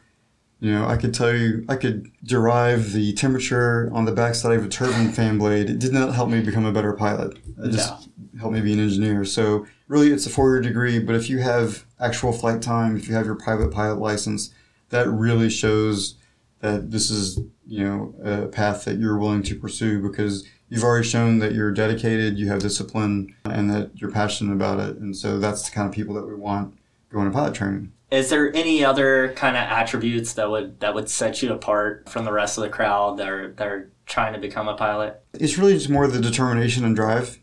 You 0.60 0.72
know, 0.72 0.86
I 0.86 0.96
could 0.96 1.14
tell 1.14 1.34
you, 1.34 1.64
I 1.68 1.76
could 1.76 2.10
derive 2.24 2.92
the 2.92 3.12
temperature 3.12 3.90
on 3.92 4.04
the 4.04 4.12
backside 4.12 4.56
of 4.56 4.64
a 4.64 4.68
turbine 4.68 5.12
fan 5.12 5.38
blade. 5.38 5.70
It 5.70 5.78
did 5.78 5.92
not 5.92 6.14
help 6.14 6.28
me 6.28 6.40
become 6.40 6.64
a 6.64 6.72
better 6.72 6.92
pilot. 6.92 7.36
It 7.58 7.70
just 7.70 8.08
no. 8.08 8.40
helped 8.40 8.54
me 8.54 8.60
be 8.60 8.72
an 8.72 8.80
engineer. 8.80 9.24
So 9.24 9.66
really, 9.94 10.12
it's 10.12 10.26
a 10.26 10.30
four-year 10.30 10.60
degree. 10.60 10.98
But 10.98 11.14
if 11.14 11.30
you 11.30 11.38
have 11.38 11.86
actual 12.00 12.32
flight 12.32 12.60
time, 12.60 12.96
if 12.96 13.08
you 13.08 13.14
have 13.14 13.26
your 13.26 13.36
private 13.36 13.70
pilot 13.70 14.00
license, 14.00 14.52
that 14.90 15.08
really 15.08 15.48
shows 15.48 16.16
that 16.60 16.90
this 16.90 17.10
is 17.10 17.38
you 17.66 17.84
know 17.84 18.14
a 18.22 18.48
path 18.48 18.84
that 18.84 18.98
you're 18.98 19.18
willing 19.18 19.42
to 19.44 19.54
pursue 19.54 20.00
because 20.00 20.46
you've 20.68 20.82
already 20.82 21.06
shown 21.06 21.38
that 21.38 21.52
you're 21.52 21.70
dedicated, 21.70 22.38
you 22.38 22.48
have 22.48 22.60
discipline, 22.60 23.34
and 23.44 23.70
that 23.70 23.92
you're 23.94 24.10
passionate 24.10 24.52
about 24.52 24.80
it. 24.80 24.96
And 24.96 25.16
so 25.16 25.38
that's 25.38 25.68
the 25.68 25.70
kind 25.70 25.88
of 25.88 25.94
people 25.94 26.14
that 26.14 26.26
we 26.26 26.34
want 26.34 26.76
going 27.10 27.26
to 27.26 27.32
pilot 27.32 27.54
training. 27.54 27.92
Is 28.10 28.30
there 28.30 28.54
any 28.54 28.84
other 28.84 29.32
kind 29.34 29.56
of 29.56 29.62
attributes 29.62 30.34
that 30.34 30.50
would 30.50 30.80
that 30.80 30.94
would 30.94 31.08
set 31.08 31.40
you 31.40 31.52
apart 31.52 32.08
from 32.08 32.24
the 32.24 32.32
rest 32.32 32.58
of 32.58 32.64
the 32.64 32.70
crowd 32.70 33.16
that 33.18 33.28
are 33.28 33.52
that 33.52 33.66
are 33.66 33.92
trying 34.06 34.32
to 34.32 34.40
become 34.40 34.66
a 34.66 34.74
pilot? 34.74 35.22
It's 35.34 35.56
really 35.56 35.74
just 35.74 35.88
more 35.88 36.08
the 36.08 36.20
determination 36.20 36.84
and 36.84 36.96
drive. 36.96 37.38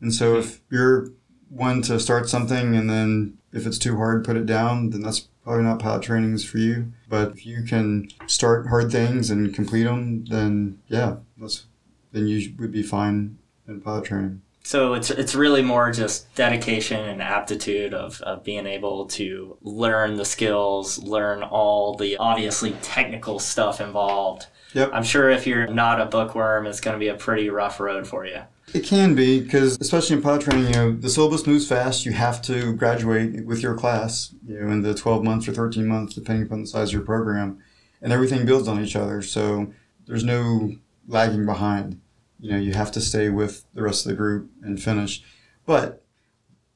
And 0.00 0.12
so 0.12 0.36
if 0.36 0.60
you're 0.68 1.12
one 1.54 1.82
to 1.82 2.00
start 2.00 2.28
something 2.28 2.74
and 2.74 2.88
then 2.88 3.38
if 3.52 3.66
it's 3.66 3.78
too 3.78 3.96
hard, 3.96 4.24
put 4.24 4.36
it 4.36 4.46
down, 4.46 4.90
then 4.90 5.02
that's 5.02 5.28
probably 5.44 5.64
not 5.64 5.78
pilot 5.78 6.02
trainings 6.02 6.44
for 6.44 6.58
you. 6.58 6.92
But 7.08 7.32
if 7.32 7.46
you 7.46 7.62
can 7.62 8.08
start 8.26 8.68
hard 8.68 8.90
things 8.90 9.30
and 9.30 9.54
complete 9.54 9.84
them, 9.84 10.24
then 10.26 10.78
yeah, 10.88 11.16
that's 11.36 11.66
then 12.12 12.26
you 12.26 12.54
would 12.58 12.72
be 12.72 12.82
fine 12.82 13.38
in 13.66 13.80
pilot 13.80 14.04
training. 14.04 14.42
So 14.64 14.94
it's 14.94 15.10
it's 15.10 15.34
really 15.34 15.62
more 15.62 15.90
just 15.90 16.32
dedication 16.34 17.00
and 17.00 17.20
aptitude 17.20 17.94
of, 17.94 18.20
of 18.22 18.44
being 18.44 18.66
able 18.66 19.06
to 19.06 19.56
learn 19.62 20.16
the 20.16 20.24
skills, 20.24 20.98
learn 21.02 21.42
all 21.42 21.96
the 21.96 22.16
obviously 22.16 22.72
technical 22.82 23.38
stuff 23.38 23.80
involved. 23.80 24.46
Yep. 24.74 24.90
I'm 24.94 25.02
sure 25.02 25.28
if 25.28 25.46
you're 25.46 25.66
not 25.66 26.00
a 26.00 26.06
bookworm, 26.06 26.66
it's 26.66 26.80
going 26.80 26.94
to 26.94 26.98
be 26.98 27.08
a 27.08 27.14
pretty 27.14 27.50
rough 27.50 27.78
road 27.78 28.06
for 28.06 28.24
you. 28.24 28.40
It 28.74 28.84
can 28.84 29.14
be 29.14 29.40
because, 29.40 29.76
especially 29.80 30.16
in 30.16 30.22
pilot 30.22 30.42
training, 30.42 30.68
you 30.68 30.72
know, 30.72 30.92
the 30.92 31.10
syllabus 31.10 31.46
moves 31.46 31.68
fast. 31.68 32.06
You 32.06 32.12
have 32.12 32.40
to 32.42 32.72
graduate 32.72 33.44
with 33.44 33.62
your 33.62 33.74
class, 33.74 34.34
you 34.46 34.58
know, 34.58 34.72
in 34.72 34.80
the 34.80 34.94
12 34.94 35.22
months 35.22 35.46
or 35.46 35.52
13 35.52 35.86
months, 35.86 36.14
depending 36.14 36.46
upon 36.46 36.62
the 36.62 36.66
size 36.66 36.88
of 36.88 36.94
your 36.94 37.02
program, 37.02 37.58
and 38.00 38.12
everything 38.12 38.46
builds 38.46 38.68
on 38.68 38.82
each 38.82 38.96
other. 38.96 39.20
So 39.20 39.72
there's 40.06 40.24
no 40.24 40.76
lagging 41.06 41.44
behind. 41.44 42.00
You 42.40 42.52
know, 42.52 42.58
you 42.58 42.72
have 42.72 42.90
to 42.92 43.00
stay 43.00 43.28
with 43.28 43.64
the 43.74 43.82
rest 43.82 44.06
of 44.06 44.10
the 44.10 44.16
group 44.16 44.50
and 44.62 44.82
finish. 44.82 45.22
But 45.66 46.02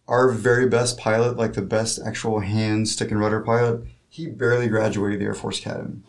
our 0.07 0.31
very 0.31 0.69
best 0.69 0.99
pilot, 0.99 1.39
like 1.39 1.55
the 1.55 1.63
best 1.63 1.99
actual 2.05 2.41
hand 2.41 2.89
stick 2.89 3.11
and 3.11 3.19
rudder 3.19 3.41
pilot, 3.41 3.85
he 4.09 4.27
barely 4.27 4.69
graduated 4.69 5.21
the 5.21 5.25
Air 5.25 5.35
Force 5.35 5.61
Academy. 5.61 6.03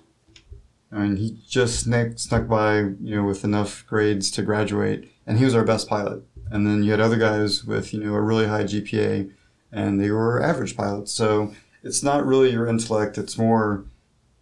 I 0.91 0.99
mean, 0.99 1.15
he 1.15 1.39
just 1.47 1.79
snuck, 1.79 2.19
snuck 2.19 2.47
by, 2.47 2.77
you 2.77 3.15
know, 3.15 3.23
with 3.23 3.43
enough 3.43 3.85
grades 3.87 4.29
to 4.31 4.41
graduate, 4.41 5.11
and 5.27 5.37
he 5.37 5.45
was 5.45 5.53
our 5.53 5.63
best 5.63 5.87
pilot. 5.87 6.23
And 6.49 6.65
then 6.65 6.81
you 6.81 6.91
had 6.91 7.01
other 7.01 7.17
guys 7.17 7.65
with, 7.65 7.93
you 7.93 8.01
know, 8.01 8.15
a 8.15 8.21
really 8.21 8.47
high 8.47 8.63
GPA, 8.63 9.31
and 9.71 9.99
they 9.99 10.09
were 10.09 10.41
average 10.41 10.75
pilots. 10.77 11.11
So 11.11 11.53
it's 11.83 12.01
not 12.01 12.25
really 12.25 12.51
your 12.51 12.67
intellect; 12.67 13.17
it's 13.17 13.37
more 13.37 13.85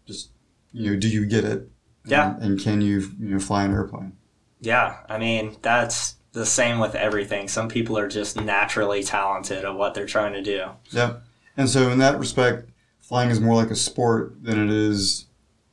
just, 0.05 0.29
you 0.71 0.91
know, 0.91 0.99
do 0.99 1.09
you 1.09 1.25
get 1.25 1.43
it? 1.43 1.67
Yeah. 2.05 2.35
And, 2.35 2.43
and 2.43 2.59
can 2.59 2.81
you, 2.81 3.11
you 3.19 3.29
know, 3.29 3.39
fly 3.39 3.65
an 3.65 3.73
airplane? 3.73 4.15
Yeah, 4.61 4.97
I 5.09 5.17
mean 5.17 5.57
that's 5.61 6.15
the 6.31 6.45
same 6.45 6.79
with 6.79 6.95
everything. 6.95 7.47
Some 7.47 7.67
people 7.67 7.97
are 7.97 8.07
just 8.07 8.39
naturally 8.39 9.03
talented 9.03 9.65
at 9.65 9.75
what 9.75 9.95
they're 9.95 10.05
trying 10.05 10.33
to 10.33 10.43
do. 10.43 10.65
Yeah, 10.91 11.17
and 11.57 11.67
so 11.67 11.89
in 11.89 11.97
that 11.97 12.19
respect, 12.19 12.69
flying 12.99 13.31
is 13.31 13.41
more 13.41 13.55
like 13.55 13.71
a 13.71 13.75
sport 13.75 14.43
than 14.43 14.63
it 14.63 14.71
is 14.71 15.25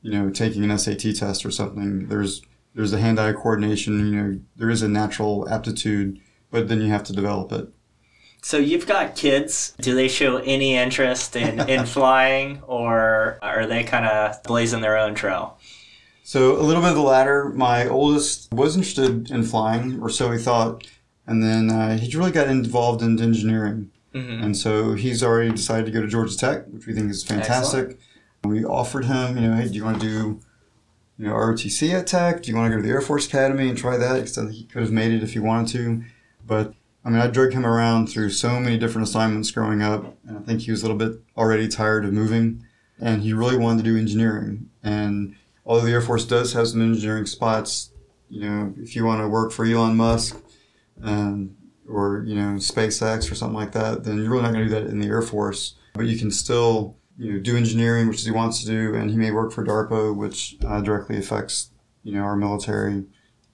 you 0.03 0.11
know, 0.11 0.29
taking 0.29 0.69
an 0.69 0.77
SAT 0.77 1.15
test 1.15 1.45
or 1.45 1.49
something, 1.49 2.07
there's 2.09 2.41
there's 2.75 2.93
a 2.93 2.99
hand-eye 2.99 3.33
coordination. 3.33 4.13
You 4.13 4.21
know, 4.21 4.39
there 4.55 4.69
is 4.69 4.81
a 4.81 4.87
natural 4.87 5.47
aptitude, 5.49 6.19
but 6.51 6.67
then 6.67 6.81
you 6.81 6.89
have 6.89 7.03
to 7.05 7.13
develop 7.13 7.51
it. 7.51 7.69
So 8.41 8.57
you've 8.57 8.87
got 8.87 9.15
kids. 9.15 9.73
Do 9.79 9.95
they 9.95 10.09
show 10.09 10.37
any 10.37 10.75
interest 10.75 11.35
in, 11.35 11.61
in 11.69 11.85
flying, 11.87 12.61
or 12.67 13.39
are 13.41 13.65
they 13.65 13.83
kind 13.83 14.05
of 14.05 14.43
blazing 14.43 14.81
their 14.81 14.97
own 14.97 15.15
trail? 15.15 15.57
So 16.23 16.57
a 16.57 16.63
little 16.63 16.81
bit 16.81 16.89
of 16.89 16.95
the 16.95 17.01
latter. 17.01 17.49
My 17.49 17.87
oldest 17.87 18.51
was 18.51 18.75
interested 18.75 19.31
in 19.31 19.43
flying, 19.43 19.99
or 20.01 20.09
so 20.09 20.31
he 20.31 20.37
thought, 20.37 20.85
and 21.25 21.41
then 21.41 21.69
uh, 21.69 21.97
he 21.97 22.15
really 22.17 22.31
got 22.31 22.47
involved 22.47 23.01
in 23.01 23.21
engineering. 23.21 23.91
Mm-hmm. 24.13 24.43
And 24.43 24.57
so 24.57 24.93
he's 24.93 25.23
already 25.23 25.51
decided 25.51 25.85
to 25.85 25.91
go 25.91 26.01
to 26.01 26.07
Georgia 26.07 26.37
Tech, 26.37 26.65
which 26.67 26.85
we 26.85 26.93
think 26.93 27.09
is 27.09 27.23
fantastic. 27.23 27.79
Excellent. 27.79 27.99
We 28.45 28.65
offered 28.65 29.05
him, 29.05 29.37
you 29.37 29.49
know, 29.49 29.55
hey, 29.55 29.69
do 29.69 29.73
you 29.73 29.85
want 29.85 30.01
to 30.01 30.05
do, 30.05 30.41
you 31.17 31.27
know, 31.27 31.33
ROTC 31.33 31.93
at 31.93 32.07
Tech? 32.07 32.43
Do 32.43 32.51
you 32.51 32.57
want 32.57 32.71
to 32.71 32.77
go 32.77 32.81
to 32.81 32.87
the 32.87 32.93
Air 32.93 33.01
Force 33.01 33.27
Academy 33.27 33.69
and 33.69 33.77
try 33.77 33.97
that? 33.97 34.23
Because 34.23 34.51
he 34.51 34.65
could 34.65 34.81
have 34.81 34.91
made 34.91 35.11
it 35.11 35.23
if 35.23 35.33
he 35.33 35.39
wanted 35.39 35.71
to. 35.73 36.03
But 36.45 36.73
I 37.05 37.09
mean, 37.09 37.19
I 37.19 37.27
drug 37.27 37.53
him 37.53 37.65
around 37.65 38.07
through 38.07 38.29
so 38.29 38.59
many 38.59 38.77
different 38.77 39.07
assignments 39.07 39.51
growing 39.51 39.81
up, 39.81 40.17
and 40.27 40.37
I 40.37 40.41
think 40.41 40.61
he 40.61 40.71
was 40.71 40.83
a 40.83 40.87
little 40.87 40.97
bit 40.97 41.21
already 41.37 41.67
tired 41.67 42.05
of 42.05 42.13
moving, 42.13 42.65
and 42.99 43.21
he 43.21 43.33
really 43.33 43.57
wanted 43.57 43.83
to 43.83 43.91
do 43.91 43.97
engineering. 43.97 44.69
And 44.81 45.35
although 45.65 45.85
the 45.85 45.91
Air 45.91 46.01
Force 46.01 46.25
does 46.25 46.53
have 46.53 46.67
some 46.67 46.81
engineering 46.81 47.25
spots, 47.25 47.91
you 48.29 48.41
know, 48.41 48.73
if 48.77 48.95
you 48.95 49.05
want 49.05 49.21
to 49.21 49.27
work 49.27 49.51
for 49.51 49.65
Elon 49.65 49.95
Musk, 49.95 50.41
and 51.01 51.55
or 51.87 52.23
you 52.25 52.35
know 52.35 52.55
SpaceX 52.55 53.31
or 53.31 53.35
something 53.35 53.57
like 53.57 53.73
that, 53.73 54.03
then 54.03 54.17
you're 54.17 54.29
really 54.29 54.43
not 54.43 54.53
going 54.53 54.67
to 54.67 54.69
do 54.69 54.81
that 54.81 54.89
in 54.89 54.99
the 54.99 55.07
Air 55.07 55.21
Force. 55.21 55.75
But 55.93 56.05
you 56.05 56.17
can 56.17 56.31
still 56.31 56.97
you 57.17 57.33
know, 57.33 57.39
do 57.39 57.55
engineering, 57.55 58.07
which 58.07 58.23
he 58.23 58.31
wants 58.31 58.61
to 58.61 58.67
do, 58.67 58.95
and 58.95 59.11
he 59.11 59.17
may 59.17 59.31
work 59.31 59.51
for 59.51 59.63
DARPA, 59.63 60.15
which 60.15 60.57
uh, 60.65 60.81
directly 60.81 61.17
affects 61.17 61.71
you 62.03 62.13
know 62.13 62.21
our 62.21 62.35
military 62.35 63.05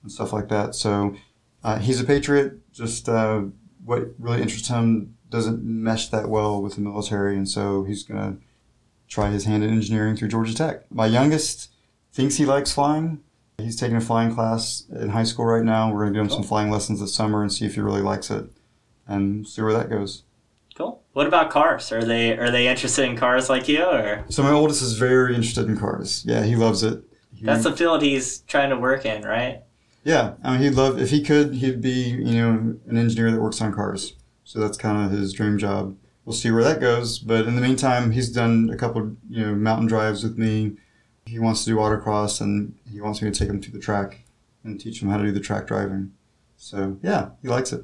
and 0.02 0.12
stuff 0.12 0.34
like 0.34 0.50
that. 0.50 0.76
So 0.76 1.16
uh, 1.64 1.80
he's 1.80 2.02
a 2.02 2.06
patriot. 2.06 2.72
Just 2.72 3.10
uh, 3.10 3.44
what 3.84 4.10
really 4.18 4.42
interests 4.42 4.70
him 4.70 5.16
doesn't 5.30 5.64
mesh 5.64 6.10
that 6.10 6.30
well 6.30 6.62
with 6.62 6.76
the 6.76 6.82
military, 6.82 7.36
and 7.36 7.48
so 7.48 7.84
he's 7.84 8.04
gonna 8.04 8.38
try 9.08 9.30
his 9.30 9.46
hand 9.46 9.64
at 9.64 9.70
engineering 9.70 10.16
through 10.16 10.30
Georgia 10.30 10.56
Tech. 10.56 10.92
My 10.92 11.06
youngest 11.06 11.72
thinks 12.12 12.36
he 12.36 12.46
likes 12.46 12.72
flying. 12.72 13.22
He's 13.58 13.76
taking 13.76 13.98
a 13.98 14.02
flying 14.02 14.34
class 14.34 14.86
in 14.90 15.10
high 15.10 15.24
school 15.24 15.46
right 15.46 15.64
now. 15.64 15.92
We're 15.92 16.06
gonna 16.06 16.14
give 16.14 16.24
him 16.24 16.30
some 16.30 16.44
flying 16.44 16.72
lessons 16.72 17.02
this 17.02 17.14
summer 17.14 17.42
and 17.42 17.52
see 17.52 17.66
if 17.66 17.76
he 17.76 17.82
really 17.82 18.02
likes 18.02 18.32
it, 18.32 18.50
and 19.08 19.48
see 19.48 19.62
where 19.62 19.74
that 19.74 19.90
goes. 19.90 20.24
Cool. 20.80 21.04
What 21.12 21.28
about 21.28 21.50
cars? 21.50 21.92
Are 21.92 22.06
they 22.06 22.38
are 22.38 22.50
they 22.52 22.70
interested 22.70 23.04
in 23.04 23.18
cars 23.18 23.50
like 23.50 23.68
you 23.68 23.84
or? 23.84 24.24
So 24.30 24.44
my 24.44 24.52
oldest 24.52 24.82
is 24.82 24.94
very 24.94 25.36
interested 25.36 25.68
in 25.68 25.78
cars. 25.78 26.24
Yeah, 26.26 26.44
he 26.44 26.56
loves 26.56 26.84
it. 26.84 27.04
He, 27.36 27.46
That's 27.46 27.66
the 27.66 27.76
field 27.76 28.02
he's 28.02 28.40
trying 28.42 28.70
to 28.70 28.78
work 28.78 29.06
in, 29.06 29.24
right? 29.24 29.64
Yeah, 30.06 30.36
I 30.42 30.52
mean, 30.52 30.62
he'd 30.62 30.76
love 30.76 30.98
if 30.98 31.10
he 31.10 31.22
could. 31.22 31.56
He'd 31.56 31.82
be 31.82 32.12
you 32.12 32.42
know 32.42 32.78
an 32.88 32.98
engineer 32.98 33.30
that 33.30 33.42
works 33.42 33.62
on 33.62 33.74
cars. 33.74 34.14
So 34.46 34.60
that's 34.60 34.78
kind 34.78 35.06
of 35.06 35.12
his 35.12 35.34
dream 35.34 35.58
job. 35.58 35.98
We'll 36.24 36.34
see 36.34 36.50
where 36.50 36.64
that 36.64 36.80
goes. 36.80 37.20
But 37.20 37.46
in 37.46 37.56
the 37.56 37.62
meantime, 37.62 38.12
he's 38.12 38.32
done 38.32 38.70
a 38.72 38.78
couple 38.78 39.18
you 39.30 39.46
know 39.46 39.56
mountain 39.56 39.88
drives 39.88 40.24
with 40.24 40.38
me. 40.38 40.78
He 41.26 41.40
wants 41.40 41.66
to 41.66 41.72
do 41.72 41.76
autocross, 41.76 42.40
and 42.40 42.74
he 42.90 43.02
wants 43.02 43.22
me 43.22 43.30
to 43.30 43.38
take 43.38 43.50
him 43.50 43.60
to 43.60 43.72
the 43.72 43.80
track 43.80 44.22
and 44.64 44.80
teach 44.80 45.02
him 45.02 45.10
how 45.10 45.18
to 45.18 45.24
do 45.24 45.34
the 45.34 45.42
track 45.42 45.68
driving. 45.68 46.14
So 46.56 46.98
yeah, 47.04 47.32
he 47.42 47.50
likes 47.50 47.74
it. 47.74 47.84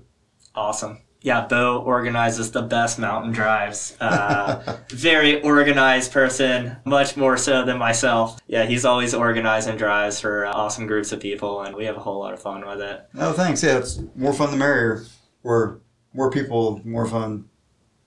Awesome 0.55 0.99
yeah, 1.25 1.47
Beau 1.47 1.81
organizes 1.83 2.51
the 2.51 2.61
best 2.61 2.99
mountain 2.99 3.31
drives. 3.31 3.97
Uh, 3.99 4.77
very 4.89 5.41
organized 5.41 6.11
person, 6.11 6.77
much 6.85 7.17
more 7.17 7.35
so 7.35 7.65
than 7.65 7.79
myself. 7.79 8.39
Yeah, 8.45 8.65
he's 8.65 8.85
always 8.85 9.15
organizing 9.15 9.75
drives 9.75 10.21
for 10.21 10.45
awesome 10.45 10.85
groups 10.85 11.11
of 11.11 11.19
people, 11.19 11.61
and 11.61 11.75
we 11.75 11.85
have 11.85 11.97
a 11.97 11.99
whole 11.99 12.19
lot 12.19 12.35
of 12.35 12.43
fun 12.43 12.63
with 12.63 12.79
it. 12.79 13.07
Oh, 13.17 13.33
thanks. 13.33 13.63
Yeah, 13.63 13.79
it's 13.79 13.99
more 14.15 14.33
fun 14.33 14.51
the 14.51 14.57
merrier. 14.57 15.03
Or 15.43 15.81
more 16.13 16.29
people, 16.29 16.79
more 16.83 17.07
fun. 17.07 17.49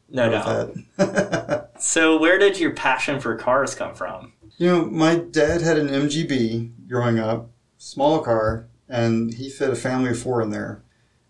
No 0.08 0.30
doubt. 0.30 1.72
so, 1.80 2.18
where 2.18 2.38
did 2.38 2.60
your 2.60 2.72
passion 2.72 3.18
for 3.18 3.34
cars 3.34 3.74
come 3.74 3.96
from? 3.96 4.32
You 4.58 4.68
know, 4.68 4.84
my 4.84 5.16
dad 5.16 5.60
had 5.60 5.76
an 5.76 5.88
MGB 5.88 6.88
growing 6.88 7.18
up, 7.18 7.50
small 7.78 8.20
car, 8.20 8.68
and 8.88 9.34
he 9.34 9.50
fit 9.50 9.70
a 9.70 9.76
family 9.76 10.10
of 10.10 10.20
four 10.20 10.40
in 10.40 10.50
there. 10.50 10.84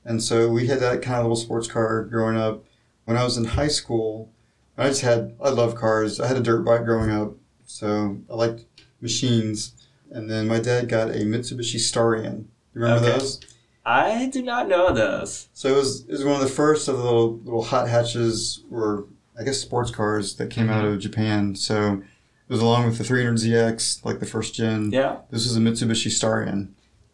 And 0.08 0.22
so 0.22 0.48
we 0.48 0.66
had 0.68 0.80
that 0.80 1.02
kind 1.02 1.16
of 1.18 1.24
little 1.24 1.36
sports 1.36 1.68
car 1.68 2.02
growing 2.04 2.38
up. 2.38 2.64
When 3.04 3.16
I 3.18 3.24
was 3.24 3.36
in 3.36 3.44
high 3.44 3.68
school, 3.68 4.32
I 4.78 4.88
just 4.88 5.02
had, 5.02 5.36
I 5.42 5.50
love 5.50 5.74
cars. 5.74 6.18
I 6.18 6.26
had 6.28 6.36
a 6.38 6.40
dirt 6.40 6.64
bike 6.64 6.84
growing 6.84 7.10
up, 7.10 7.34
so 7.66 8.16
I 8.30 8.34
liked 8.34 8.64
machines. 9.02 9.72
And 10.10 10.30
then 10.30 10.48
my 10.48 10.60
dad 10.60 10.88
got 10.88 11.10
a 11.10 11.18
Mitsubishi 11.20 11.76
Starion 11.76 12.44
You 12.74 12.80
remember 12.80 13.04
Okay. 13.06 13.18
those? 13.18 13.40
I 13.84 14.26
do 14.32 14.42
not 14.42 14.66
know 14.68 14.92
those. 14.94 15.48
So 15.52 15.68
it 15.68 15.76
was, 15.76 16.02
it 16.06 16.12
was 16.12 16.24
one 16.24 16.34
of 16.36 16.40
the 16.40 16.46
first 16.54 16.88
of 16.88 16.96
the 16.96 17.02
little, 17.04 17.38
little 17.44 17.62
hot 17.64 17.88
hatches, 17.88 18.62
or 18.70 19.04
I 19.38 19.44
guess 19.44 19.58
sports 19.58 19.90
cars 19.90 20.36
that 20.36 20.48
came 20.50 20.70
out 20.70 20.84
of 20.86 20.98
Japan. 21.00 21.54
So 21.54 21.94
it 21.94 22.52
was 22.52 22.60
along 22.60 22.86
with 22.86 22.96
the 22.98 23.04
300ZX, 23.04 24.04
like 24.06 24.20
the 24.20 24.26
first 24.26 24.54
gen. 24.54 24.90
Yeah. 24.90 25.18
This 25.30 25.44
was 25.44 25.56
a 25.56 25.60
Mitsubishi 25.60 26.08
Starion, 26.10 26.68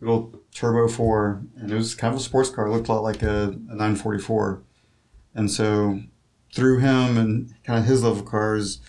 little 0.05 0.41
turbo 0.55 0.89
four, 0.89 1.43
and 1.57 1.71
it 1.71 1.75
was 1.75 1.95
kind 1.95 2.15
of 2.15 2.21
a 2.21 2.23
sports 2.23 2.51
car. 2.51 2.67
It 2.67 2.71
looked 2.71 2.89
a 2.89 2.93
lot 2.93 3.03
like 3.03 3.23
a, 3.23 3.49
a 3.71 3.75
944. 3.75 4.63
And 5.35 5.51
so 5.51 6.01
through 6.55 6.79
him 6.79 7.17
and 7.19 7.53
kind 7.65 7.79
of 7.79 7.85
his 7.87 8.05
love 8.05 8.19
of 8.21 8.25
cars, 8.27 8.81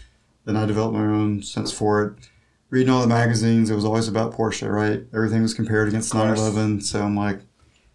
then 0.45 0.55
I 0.55 0.65
developed 0.65 0.93
my 0.95 1.05
own 1.05 1.41
sense 1.41 1.71
for 1.71 2.03
it. 2.03 2.29
Reading 2.69 2.91
all 2.93 3.01
the 3.01 3.07
magazines, 3.07 3.69
it 3.69 3.75
was 3.75 3.85
always 3.85 4.07
about 4.07 4.33
Porsche, 4.33 4.69
right? 4.71 5.03
Everything 5.13 5.41
was 5.41 5.53
compared 5.53 5.87
against 5.87 6.13
911. 6.13 6.81
So 6.81 7.01
I'm 7.03 7.15
like, 7.15 7.39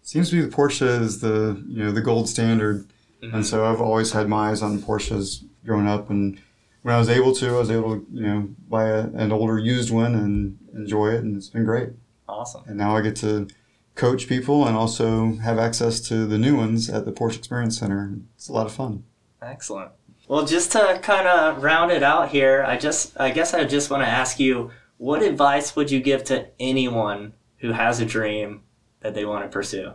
seems 0.01 0.29
to 0.31 0.35
be 0.37 0.41
the 0.41 0.53
Porsche 0.55 0.99
is 1.01 1.21
the 1.21 1.63
you 1.67 1.83
know 1.83 1.91
the 1.91 2.01
gold 2.01 2.27
standard, 2.27 2.85
Mhm. 3.23 3.33
and 3.35 3.45
so 3.45 3.65
I've 3.65 3.79
always 3.81 4.11
had 4.13 4.27
my 4.27 4.49
eyes 4.49 4.61
on 4.63 4.79
Porsches 4.79 5.43
growing 5.63 5.87
up. 5.87 6.09
And 6.09 6.39
when 6.81 6.95
I 6.95 6.97
was 6.97 7.09
able 7.09 7.35
to, 7.35 7.47
I 7.55 7.59
was 7.59 7.69
able 7.69 7.97
to 7.99 8.05
you 8.11 8.21
know 8.23 8.49
buy 8.67 8.87
a, 8.89 9.07
an 9.13 9.31
older 9.31 9.59
used 9.59 9.91
one 9.91 10.15
and 10.15 10.57
enjoy 10.73 11.09
it, 11.09 11.23
and 11.23 11.37
it's 11.37 11.49
been 11.49 11.63
great. 11.65 11.89
Awesome. 12.31 12.63
And 12.65 12.77
now 12.77 12.95
I 12.95 13.01
get 13.01 13.15
to 13.17 13.47
coach 13.95 14.27
people 14.27 14.65
and 14.65 14.75
also 14.75 15.35
have 15.35 15.59
access 15.59 15.99
to 16.01 16.25
the 16.25 16.37
new 16.37 16.55
ones 16.55 16.89
at 16.89 17.05
the 17.05 17.11
Porsche 17.11 17.37
Experience 17.37 17.77
Center. 17.77 18.17
It's 18.35 18.47
a 18.47 18.53
lot 18.53 18.65
of 18.65 18.73
fun. 18.73 19.03
Excellent. 19.41 19.91
Well, 20.27 20.45
just 20.45 20.71
to 20.71 20.99
kind 21.03 21.27
of 21.27 21.61
round 21.61 21.91
it 21.91 22.03
out 22.03 22.29
here, 22.29 22.63
I 22.65 22.77
just 22.77 23.19
I 23.19 23.31
guess 23.31 23.53
I 23.53 23.65
just 23.65 23.89
want 23.89 24.03
to 24.03 24.07
ask 24.07 24.39
you, 24.39 24.71
what 24.97 25.21
advice 25.21 25.75
would 25.75 25.91
you 25.91 25.99
give 25.99 26.23
to 26.25 26.47
anyone 26.59 27.33
who 27.57 27.73
has 27.73 27.99
a 27.99 28.05
dream 28.05 28.63
that 29.01 29.13
they 29.13 29.25
want 29.25 29.43
to 29.43 29.49
pursue? 29.49 29.93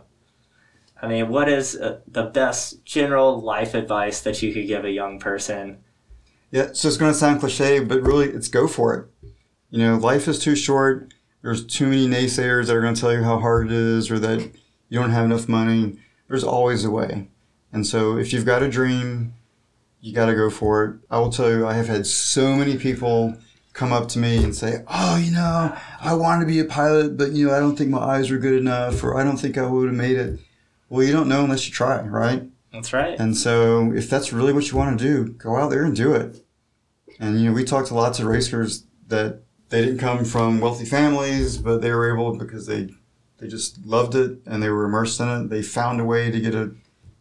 I 1.01 1.07
mean, 1.07 1.29
what 1.29 1.49
is 1.49 1.75
uh, 1.75 2.01
the 2.07 2.23
best 2.23 2.83
general 2.85 3.41
life 3.41 3.73
advice 3.73 4.21
that 4.21 4.41
you 4.41 4.53
could 4.53 4.67
give 4.67 4.85
a 4.85 4.91
young 4.91 5.19
person? 5.19 5.79
Yeah, 6.51 6.69
so 6.73 6.87
it's 6.87 6.97
going 6.97 7.11
to 7.11 7.17
sound 7.17 7.39
cliche, 7.39 7.79
but 7.79 8.01
really, 8.01 8.29
it's 8.29 8.47
go 8.47 8.67
for 8.67 8.95
it. 8.95 9.31
You 9.69 9.79
know, 9.79 9.97
life 9.97 10.27
is 10.27 10.39
too 10.39 10.55
short. 10.55 11.13
There's 11.41 11.65
too 11.65 11.87
many 11.87 12.07
naysayers 12.07 12.67
that 12.67 12.75
are 12.75 12.81
going 12.81 12.95
to 12.95 12.99
tell 12.99 13.13
you 13.13 13.23
how 13.23 13.39
hard 13.39 13.67
it 13.67 13.73
is 13.73 14.09
or 14.09 14.19
that 14.19 14.39
you 14.89 14.99
don't 14.99 15.11
have 15.11 15.25
enough 15.25 15.47
money. 15.47 15.97
There's 16.27 16.43
always 16.43 16.83
a 16.83 16.91
way. 16.91 17.29
And 17.71 17.85
so, 17.85 18.17
if 18.17 18.33
you've 18.33 18.45
got 18.45 18.63
a 18.63 18.69
dream, 18.69 19.33
you 20.01 20.13
got 20.13 20.27
to 20.27 20.35
go 20.35 20.49
for 20.49 20.85
it. 20.85 20.95
I 21.09 21.19
will 21.19 21.31
tell 21.31 21.49
you, 21.49 21.67
I 21.67 21.73
have 21.73 21.87
had 21.87 22.07
so 22.07 22.55
many 22.55 22.77
people 22.77 23.37
come 23.73 23.93
up 23.93 24.07
to 24.09 24.19
me 24.19 24.43
and 24.43 24.55
say, 24.55 24.83
"Oh, 24.87 25.17
you 25.17 25.31
know, 25.31 25.77
I 26.01 26.13
wanted 26.13 26.45
to 26.45 26.51
be 26.51 26.59
a 26.59 26.65
pilot, 26.65 27.17
but 27.17 27.31
you 27.31 27.47
know, 27.47 27.55
I 27.55 27.59
don't 27.59 27.75
think 27.75 27.89
my 27.89 27.99
eyes 27.99 28.31
were 28.31 28.37
good 28.37 28.59
enough, 28.59 29.03
or 29.03 29.17
I 29.17 29.23
don't 29.23 29.37
think 29.37 29.57
I 29.57 29.65
would 29.65 29.87
have 29.87 29.95
made 29.95 30.17
it." 30.17 30.39
Well, 30.89 31.05
you 31.05 31.11
don't 31.11 31.27
know 31.27 31.43
unless 31.43 31.67
you 31.67 31.73
try, 31.73 32.01
right? 32.01 32.43
That's 32.71 32.93
right. 32.93 33.19
And 33.19 33.35
so, 33.35 33.91
if 33.91 34.09
that's 34.09 34.33
really 34.33 34.53
what 34.53 34.71
you 34.71 34.77
want 34.77 34.97
to 34.97 35.03
do, 35.03 35.33
go 35.33 35.57
out 35.57 35.69
there 35.69 35.83
and 35.83 35.95
do 35.95 36.13
it. 36.13 36.43
And 37.19 37.39
you 37.39 37.49
know, 37.49 37.53
we 37.53 37.63
talked 37.63 37.89
to 37.89 37.93
lots 37.93 38.19
of 38.19 38.25
racers 38.25 38.83
that 39.07 39.41
they 39.69 39.81
didn't 39.83 39.99
come 39.99 40.23
from 40.25 40.59
wealthy 40.59 40.85
families, 40.85 41.57
but 41.57 41.81
they 41.81 41.91
were 41.91 42.13
able 42.13 42.37
because 42.37 42.65
they 42.67 42.89
they 43.39 43.47
just 43.47 43.85
loved 43.85 44.15
it 44.15 44.39
and 44.45 44.63
they 44.63 44.69
were 44.69 44.85
immersed 44.85 45.19
in 45.19 45.29
it. 45.29 45.49
They 45.49 45.61
found 45.61 46.01
a 46.01 46.05
way 46.05 46.31
to 46.31 46.39
get 46.39 46.55
a 46.55 46.71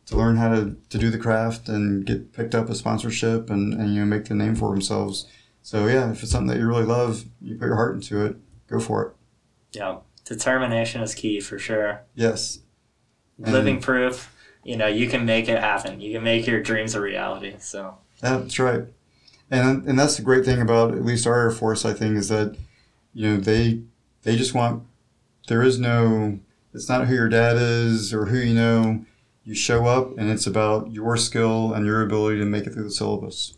to 0.07 0.17
learn 0.17 0.37
how 0.37 0.49
to, 0.55 0.77
to 0.89 0.99
do 0.99 1.11
the 1.11 1.19
craft 1.19 1.69
and 1.69 2.07
get 2.07 2.33
picked 2.33 2.55
up 2.55 2.71
a 2.71 2.75
sponsorship 2.75 3.51
and, 3.51 3.75
and 3.75 3.93
you 3.93 4.01
know 4.01 4.07
make 4.07 4.27
the 4.27 4.35
name 4.35 4.55
for 4.55 4.71
themselves. 4.71 5.27
So 5.63 5.87
yeah, 5.89 6.13
if 6.13 6.23
it's 6.23 6.31
something 6.31 6.47
that 6.49 6.59
you 6.59 6.67
really 6.67 6.85
love, 6.85 7.25
you 7.43 7.57
put 7.57 7.67
your 7.67 7.75
heart 7.75 7.97
into 7.97 8.25
it, 8.25 8.37
go 8.69 8.79
for 8.79 9.05
it. 9.05 9.13
Yeah. 9.73 9.99
Determination 10.25 11.03
is 11.03 11.15
key 11.15 11.41
for 11.41 11.59
sure. 11.59 12.03
Yes. 12.15 12.61
And- 13.43 13.53
Living 13.53 13.81
proof, 13.81 14.33
you 14.65 14.77
know, 14.77 14.87
you 14.87 15.09
can 15.09 15.25
make 15.25 15.49
it 15.49 15.59
happen. 15.59 16.01
You 16.01 16.13
can 16.15 16.25
make 16.25 16.47
your 16.47 16.61
dreams 16.63 16.95
a 16.95 17.01
reality. 17.01 17.57
So, 17.59 17.99
Yeah, 18.23 18.39
that's 18.39 18.59
right. 18.59 18.85
And 19.51 19.87
and 19.87 19.99
that's 19.99 20.17
the 20.17 20.23
great 20.23 20.45
thing 20.45 20.61
about 20.61 20.93
at 20.93 21.05
least 21.05 21.27
our 21.27 21.41
Air 21.41 21.51
Force, 21.51 21.85
I 21.85 21.93
think, 21.93 22.17
is 22.17 22.29
that 22.29 22.57
you 23.15 23.31
know 23.31 23.37
they 23.39 23.83
they 24.23 24.37
just 24.37 24.55
want 24.55 24.83
there 25.49 25.63
is 25.63 25.79
no 25.79 26.41
it's 26.75 26.89
not 26.89 27.07
who 27.07 27.15
your 27.15 27.29
dad 27.29 27.57
is 27.57 28.13
or 28.13 28.27
who 28.27 28.39
you 28.39 28.55
know. 28.55 29.05
You 29.45 29.55
show 29.55 29.87
up 29.87 30.19
and 30.19 30.29
it's 30.29 30.49
about 30.49 30.91
your 30.91 31.17
skill 31.17 31.73
and 31.73 31.87
your 31.87 32.03
ability 32.03 32.41
to 32.41 32.45
make 32.45 32.67
it 32.67 32.73
through 32.73 32.83
the 32.83 32.91
syllabus. 32.91 33.57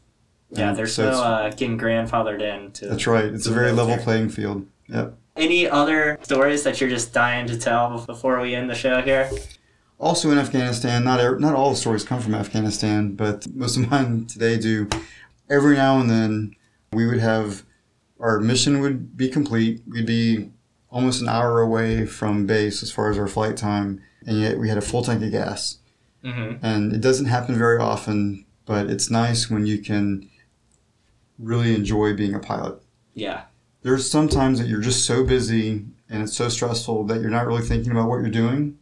yeah, 0.51 0.69
And 0.69 0.77
there's 0.77 0.93
so 0.93 1.11
no 1.11 1.23
uh, 1.23 1.49
getting 1.49 1.79
grandfathered 1.79 2.43
in 2.43 2.73
to 2.73 2.89
that's 2.89 3.07
right. 3.07 3.25
It's 3.25 3.47
a 3.47 3.53
very 3.53 3.73
level 3.73 3.97
there. 3.97 4.05
playing 4.05 4.29
field. 4.29 4.67
Yep. 4.89 5.17
Any 5.37 5.67
other 5.67 6.19
stories 6.21 6.63
that 6.65 6.79
you're 6.79 6.91
just 6.91 7.15
dying 7.15 7.47
to 7.47 7.59
tell 7.59 8.05
before 8.05 8.39
we 8.39 8.55
end 8.55 8.69
the 8.69 8.75
show 8.75 9.01
here? 9.01 9.31
Also 9.99 10.31
in 10.31 10.39
Afghanistan, 10.39 11.05
not 11.05 11.41
not 11.41 11.55
all 11.55 11.71
the 11.71 11.77
stories 11.77 12.05
come 12.05 12.21
from 12.21 12.35
Afghanistan, 12.35 13.15
but 13.15 13.47
most 13.55 13.79
of 13.79 13.91
mine 13.91 14.27
today 14.27 14.59
do. 14.59 14.89
Every 15.51 15.77
now 15.77 15.99
and 15.99 16.11
then, 16.11 16.55
we 16.93 17.07
would 17.07 17.21
have 17.21 17.65
our 18.21 18.41
mission 18.41 18.81
would 18.81 19.17
be 19.17 19.29
complete. 19.29 19.83
We'd 19.87 20.07
be 20.07 20.51
almost 20.91 21.21
an 21.21 21.29
hour 21.29 21.61
away 21.61 22.07
from 22.07 22.47
base 22.47 22.83
as 22.83 22.91
far 22.91 23.11
as 23.11 23.19
our 23.19 23.29
flight 23.29 23.57
time, 23.57 24.03
and 24.27 24.41
yet 24.41 24.59
we 24.59 24.69
had 24.69 24.79
a 24.79 24.83
full 24.83 25.03
tank 25.03 25.23
of 25.23 25.31
gas. 25.31 25.79
Mm-hmm. 26.25 26.65
And 26.65 26.93
it 26.93 27.01
doesn't 27.01 27.27
happen 27.27 27.57
very 27.57 27.79
often, 27.79 28.45
but 28.67 28.91
it's 28.91 29.11
nice 29.11 29.49
when 29.49 29.67
you 29.67 29.79
can 29.79 30.29
really 31.39 31.75
enjoy 31.75 32.15
being 32.15 32.35
a 32.35 32.41
pilot. 32.41 32.83
Yeah. 33.15 33.43
There's 33.83 34.11
some 34.11 34.29
times 34.29 34.59
that 34.59 34.69
you're 34.69 34.81
just 34.81 35.07
so 35.07 35.25
busy 35.25 35.85
and 36.11 36.23
it's 36.23 36.37
so 36.37 36.49
stressful 36.49 37.05
that 37.05 37.21
you're 37.21 37.31
not 37.31 37.47
really 37.47 37.63
thinking 37.63 37.93
about 37.93 38.09
what 38.09 38.17
you're 38.17 38.31
doing. 38.31 38.79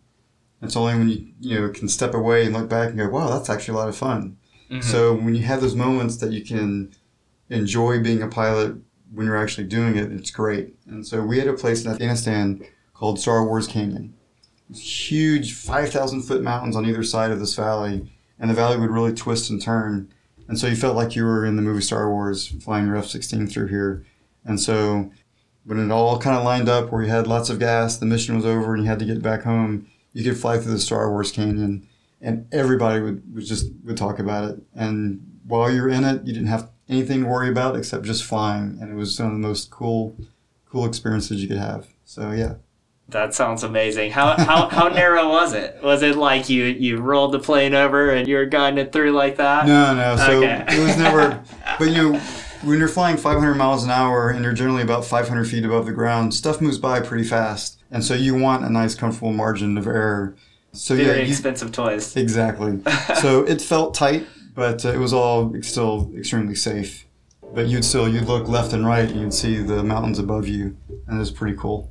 It's 0.62 0.76
only 0.76 0.94
when 0.94 1.08
you 1.10 1.28
you 1.38 1.60
know 1.60 1.68
can 1.68 1.88
step 1.88 2.14
away 2.14 2.46
and 2.46 2.54
look 2.54 2.68
back 2.68 2.88
and 2.88 2.98
go, 2.98 3.08
"Wow, 3.08 3.28
that's 3.28 3.50
actually 3.50 3.74
a 3.74 3.78
lot 3.78 3.88
of 3.88 3.96
fun." 3.96 4.38
Mhm. 4.70 4.82
So 4.82 5.14
when 5.14 5.34
you 5.34 5.42
have 5.44 5.60
those 5.60 5.74
moments 5.74 6.16
that 6.16 6.32
you 6.32 6.44
can 6.44 6.90
enjoy 7.50 8.02
being 8.02 8.22
a 8.22 8.28
pilot 8.28 8.76
when 9.12 9.26
you're 9.26 9.36
actually 9.36 9.66
doing 9.66 9.96
it, 9.96 10.10
it's 10.12 10.30
great. 10.30 10.74
And 10.86 11.06
so 11.06 11.22
we 11.22 11.38
had 11.38 11.48
a 11.48 11.52
place 11.52 11.84
in 11.84 11.90
Afghanistan 11.90 12.60
called 12.94 13.20
Star 13.20 13.44
Wars 13.44 13.66
Canyon. 13.66 14.14
Huge, 14.74 15.54
5,000 15.54 16.22
foot 16.22 16.42
mountains 16.42 16.74
on 16.74 16.86
either 16.86 17.04
side 17.04 17.30
of 17.30 17.38
this 17.38 17.54
valley, 17.54 18.10
and 18.38 18.50
the 18.50 18.54
valley 18.54 18.76
would 18.76 18.90
really 18.90 19.12
twist 19.12 19.48
and 19.48 19.62
turn. 19.62 20.08
And 20.48 20.58
so 20.58 20.66
you 20.66 20.76
felt 20.76 20.96
like 20.96 21.14
you 21.14 21.24
were 21.24 21.44
in 21.46 21.56
the 21.56 21.62
movie 21.62 21.80
Star 21.82 22.10
Wars 22.10 22.48
flying 22.48 22.86
your 22.86 22.96
F 22.96 23.06
16 23.06 23.46
through 23.46 23.68
here. 23.68 24.04
And 24.44 24.60
so 24.60 25.10
when 25.64 25.78
it 25.78 25.92
all 25.92 26.18
kind 26.18 26.36
of 26.36 26.44
lined 26.44 26.68
up 26.68 26.90
where 26.90 27.02
you 27.02 27.08
had 27.08 27.26
lots 27.26 27.50
of 27.50 27.58
gas, 27.58 27.96
the 27.96 28.06
mission 28.06 28.34
was 28.36 28.44
over, 28.44 28.74
and 28.74 28.82
you 28.82 28.88
had 28.88 28.98
to 28.98 29.04
get 29.04 29.22
back 29.22 29.42
home, 29.42 29.86
you 30.12 30.24
could 30.24 30.36
fly 30.38 30.58
through 30.58 30.72
the 30.72 30.78
Star 30.78 31.10
Wars 31.10 31.30
Canyon 31.30 31.86
and 32.26 32.52
everybody 32.52 33.00
would, 33.00 33.22
would 33.34 33.46
just 33.46 33.70
would 33.84 33.96
talk 33.96 34.18
about 34.18 34.50
it. 34.50 34.58
And 34.74 35.38
while 35.46 35.70
you're 35.70 35.88
in 35.88 36.04
it, 36.04 36.26
you 36.26 36.32
didn't 36.32 36.48
have 36.48 36.68
anything 36.88 37.22
to 37.22 37.28
worry 37.28 37.48
about 37.48 37.76
except 37.76 38.04
just 38.04 38.24
flying, 38.24 38.78
and 38.80 38.90
it 38.90 38.96
was 38.96 39.18
one 39.18 39.28
of 39.28 39.34
the 39.34 39.38
most 39.38 39.70
cool, 39.70 40.16
cool 40.68 40.84
experiences 40.84 41.40
you 41.40 41.46
could 41.48 41.56
have. 41.56 41.86
So 42.04 42.32
yeah, 42.32 42.54
That 43.10 43.32
sounds 43.32 43.62
amazing. 43.62 44.10
How, 44.10 44.36
how 44.36 44.68
how 44.68 44.88
narrow 44.88 45.28
was 45.28 45.52
it? 45.52 45.78
Was 45.82 46.02
it 46.02 46.16
like 46.16 46.48
you 46.48 46.64
you 46.64 46.98
rolled 46.98 47.30
the 47.32 47.38
plane 47.38 47.74
over 47.74 48.10
and 48.10 48.26
you 48.26 48.36
were 48.36 48.46
guiding 48.46 48.78
it 48.78 48.92
through 48.92 49.12
like 49.12 49.36
that? 49.36 49.66
no, 49.66 49.94
no. 49.94 50.16
So 50.16 50.38
Okay. 50.38 50.64
it 50.68 50.80
was 50.80 50.96
never. 50.98 51.42
But 51.78 51.88
you 51.90 52.12
know, 52.12 52.18
when 52.62 52.78
you're 52.80 52.88
flying 52.88 53.16
500 53.16 53.54
miles 53.54 53.84
an 53.84 53.90
hour 53.90 54.30
and 54.30 54.42
you're 54.42 54.52
generally 54.52 54.82
about 54.82 55.04
500 55.04 55.44
feet 55.46 55.64
above 55.64 55.86
the 55.86 55.92
ground, 55.92 56.34
stuff 56.34 56.60
moves 56.60 56.78
by 56.78 57.00
pretty 57.00 57.22
fast, 57.24 57.80
and 57.92 58.02
so 58.04 58.14
you 58.14 58.34
want 58.34 58.64
a 58.64 58.68
nice, 58.70 58.96
comfortable 58.96 59.32
margin 59.32 59.78
of 59.78 59.86
error. 59.86 60.34
So 60.76 60.94
Very 60.94 61.08
yeah, 61.08 61.14
you, 61.24 61.30
expensive 61.30 61.72
toys. 61.72 62.16
exactly. 62.16 62.80
so 63.20 63.42
it 63.44 63.60
felt 63.60 63.94
tight, 63.94 64.26
but 64.54 64.84
uh, 64.84 64.90
it 64.92 64.98
was 64.98 65.12
all 65.12 65.54
still 65.62 66.12
extremely 66.16 66.54
safe. 66.54 67.04
But 67.54 67.66
you'd 67.68 67.84
still 67.84 68.08
you'd 68.08 68.24
look 68.26 68.48
left 68.48 68.72
and 68.72 68.84
right, 68.86 69.08
and 69.08 69.20
you'd 69.20 69.34
see 69.34 69.58
the 69.58 69.82
mountains 69.82 70.18
above 70.18 70.46
you, 70.48 70.76
and 71.06 71.16
it 71.16 71.18
was 71.18 71.30
pretty 71.30 71.56
cool. 71.56 71.90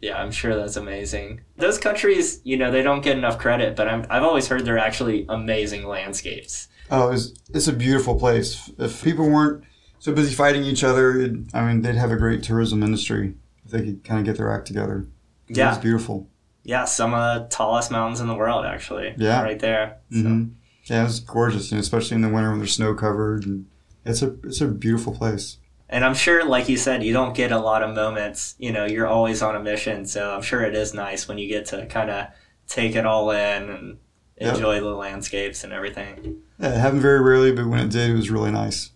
Yeah, 0.00 0.20
I'm 0.20 0.30
sure 0.30 0.54
that's 0.54 0.76
amazing. 0.76 1.40
Those 1.56 1.78
countries, 1.78 2.40
you 2.44 2.56
know, 2.58 2.70
they 2.70 2.82
don't 2.82 3.00
get 3.00 3.16
enough 3.16 3.38
credit, 3.38 3.74
but 3.76 3.88
I'm, 3.88 4.04
I've 4.10 4.22
always 4.22 4.46
heard 4.48 4.64
they're 4.66 4.78
actually 4.78 5.24
amazing 5.28 5.86
landscapes. 5.86 6.68
Oh, 6.90 7.10
it's 7.12 7.32
it's 7.54 7.66
a 7.68 7.72
beautiful 7.72 8.18
place. 8.18 8.70
If 8.78 9.02
people 9.02 9.28
weren't 9.30 9.64
so 9.98 10.12
busy 10.12 10.34
fighting 10.34 10.64
each 10.64 10.84
other, 10.84 11.18
it, 11.20 11.32
I 11.54 11.64
mean, 11.66 11.82
they'd 11.82 11.94
have 11.96 12.12
a 12.12 12.16
great 12.16 12.42
tourism 12.42 12.82
industry 12.82 13.34
if 13.64 13.70
they 13.70 13.82
could 13.82 14.04
kind 14.04 14.20
of 14.20 14.26
get 14.26 14.36
their 14.36 14.52
act 14.52 14.66
together. 14.66 15.06
It 15.48 15.56
Yeah. 15.56 15.70
it's 15.74 15.82
beautiful. 15.82 16.28
Yeah, 16.66 16.84
some 16.84 17.14
of 17.14 17.42
the 17.42 17.48
tallest 17.48 17.90
mountains 17.92 18.20
in 18.20 18.26
the 18.26 18.34
world, 18.34 18.66
actually. 18.66 19.14
Yeah. 19.16 19.40
Right 19.42 19.58
there. 19.58 19.98
So, 20.10 20.20
hmm 20.20 20.44
Yeah, 20.84 21.04
it's 21.04 21.20
gorgeous, 21.20 21.70
know, 21.72 21.78
especially 21.78 22.16
in 22.16 22.22
the 22.22 22.28
winter 22.28 22.50
when 22.50 22.58
they're 22.58 22.66
snow 22.66 22.92
covered, 22.94 23.44
and 23.46 23.66
it's 24.04 24.20
a 24.22 24.34
it's 24.44 24.60
a 24.60 24.66
beautiful 24.66 25.14
place. 25.14 25.58
And 25.88 26.04
I'm 26.04 26.14
sure, 26.14 26.44
like 26.44 26.68
you 26.68 26.76
said, 26.76 27.04
you 27.04 27.12
don't 27.12 27.34
get 27.36 27.52
a 27.52 27.58
lot 27.60 27.84
of 27.84 27.94
moments. 27.94 28.56
You 28.58 28.72
know, 28.72 28.84
you're 28.84 29.06
always 29.06 29.40
on 29.42 29.54
a 29.54 29.60
mission. 29.60 30.04
So 30.06 30.34
I'm 30.34 30.42
sure 30.42 30.62
it 30.62 30.74
is 30.74 30.92
nice 30.92 31.28
when 31.28 31.38
you 31.38 31.46
get 31.48 31.66
to 31.66 31.86
kind 31.86 32.10
of 32.10 32.26
take 32.66 32.96
it 32.96 33.06
all 33.06 33.30
in 33.30 33.70
and 33.70 33.98
Yep. 34.40 34.54
enjoy 34.56 34.80
the 34.80 34.86
landscapes 34.86 35.62
and 35.64 35.72
everything. 35.72 36.42
Yeah, 36.58 36.74
it 36.74 36.78
happened 36.78 37.00
very 37.02 37.20
rarely, 37.22 37.52
but 37.52 37.66
when 37.68 37.78
it 37.78 37.88
did, 37.90 38.10
it 38.10 38.14
was 38.14 38.30
really 38.30 38.50
nice. 38.50 38.90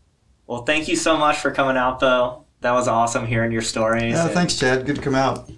Well, 0.47 0.65
thank 0.65 0.87
you 0.89 0.97
so 0.97 1.17
much 1.17 1.37
for 1.39 1.51
coming 1.51 1.77
out, 1.79 1.99
though. 2.01 2.45
That 2.61 2.73
was 2.73 2.89
awesome 2.89 3.25
hearing 3.27 3.53
your 3.53 3.63
stories. 3.63 4.13
Yeah, 4.15 4.25
and- 4.25 4.35
thanks, 4.35 4.59
Chad. 4.59 4.85
Good 4.85 4.97
to 4.97 5.03
come 5.03 5.15
out. 5.15 5.49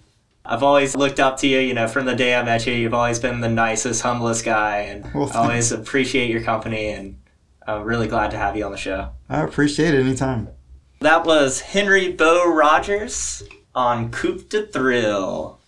I've 0.44 0.62
always 0.62 0.96
looked 0.96 1.20
up 1.20 1.36
to 1.38 1.46
you, 1.46 1.58
you 1.60 1.74
know, 1.74 1.86
from 1.86 2.06
the 2.06 2.14
day 2.14 2.34
I 2.34 2.42
met 2.42 2.66
you. 2.66 2.74
You've 2.74 2.94
always 2.94 3.18
been 3.18 3.40
the 3.40 3.48
nicest, 3.48 4.02
humblest 4.02 4.44
guy, 4.44 4.78
and 4.78 5.04
Well, 5.14 5.30
I 5.32 5.36
always 5.36 5.70
appreciate 5.70 6.30
your 6.30 6.42
company, 6.42 6.88
and 6.88 7.20
I'm 7.66 7.82
really 7.82 8.08
glad 8.08 8.32
to 8.32 8.36
have 8.36 8.56
you 8.56 8.64
on 8.64 8.72
the 8.72 8.78
show. 8.78 9.10
I 9.28 9.42
appreciate 9.42 9.94
it 9.94 10.00
anytime. 10.00 10.48
That 11.00 11.24
was 11.24 11.60
Henry 11.60 12.12
Beau 12.12 12.52
Rogers 12.52 13.42
on 13.74 14.10
Coupe 14.10 14.48
de 14.48 14.66
Thrill. 14.66 15.60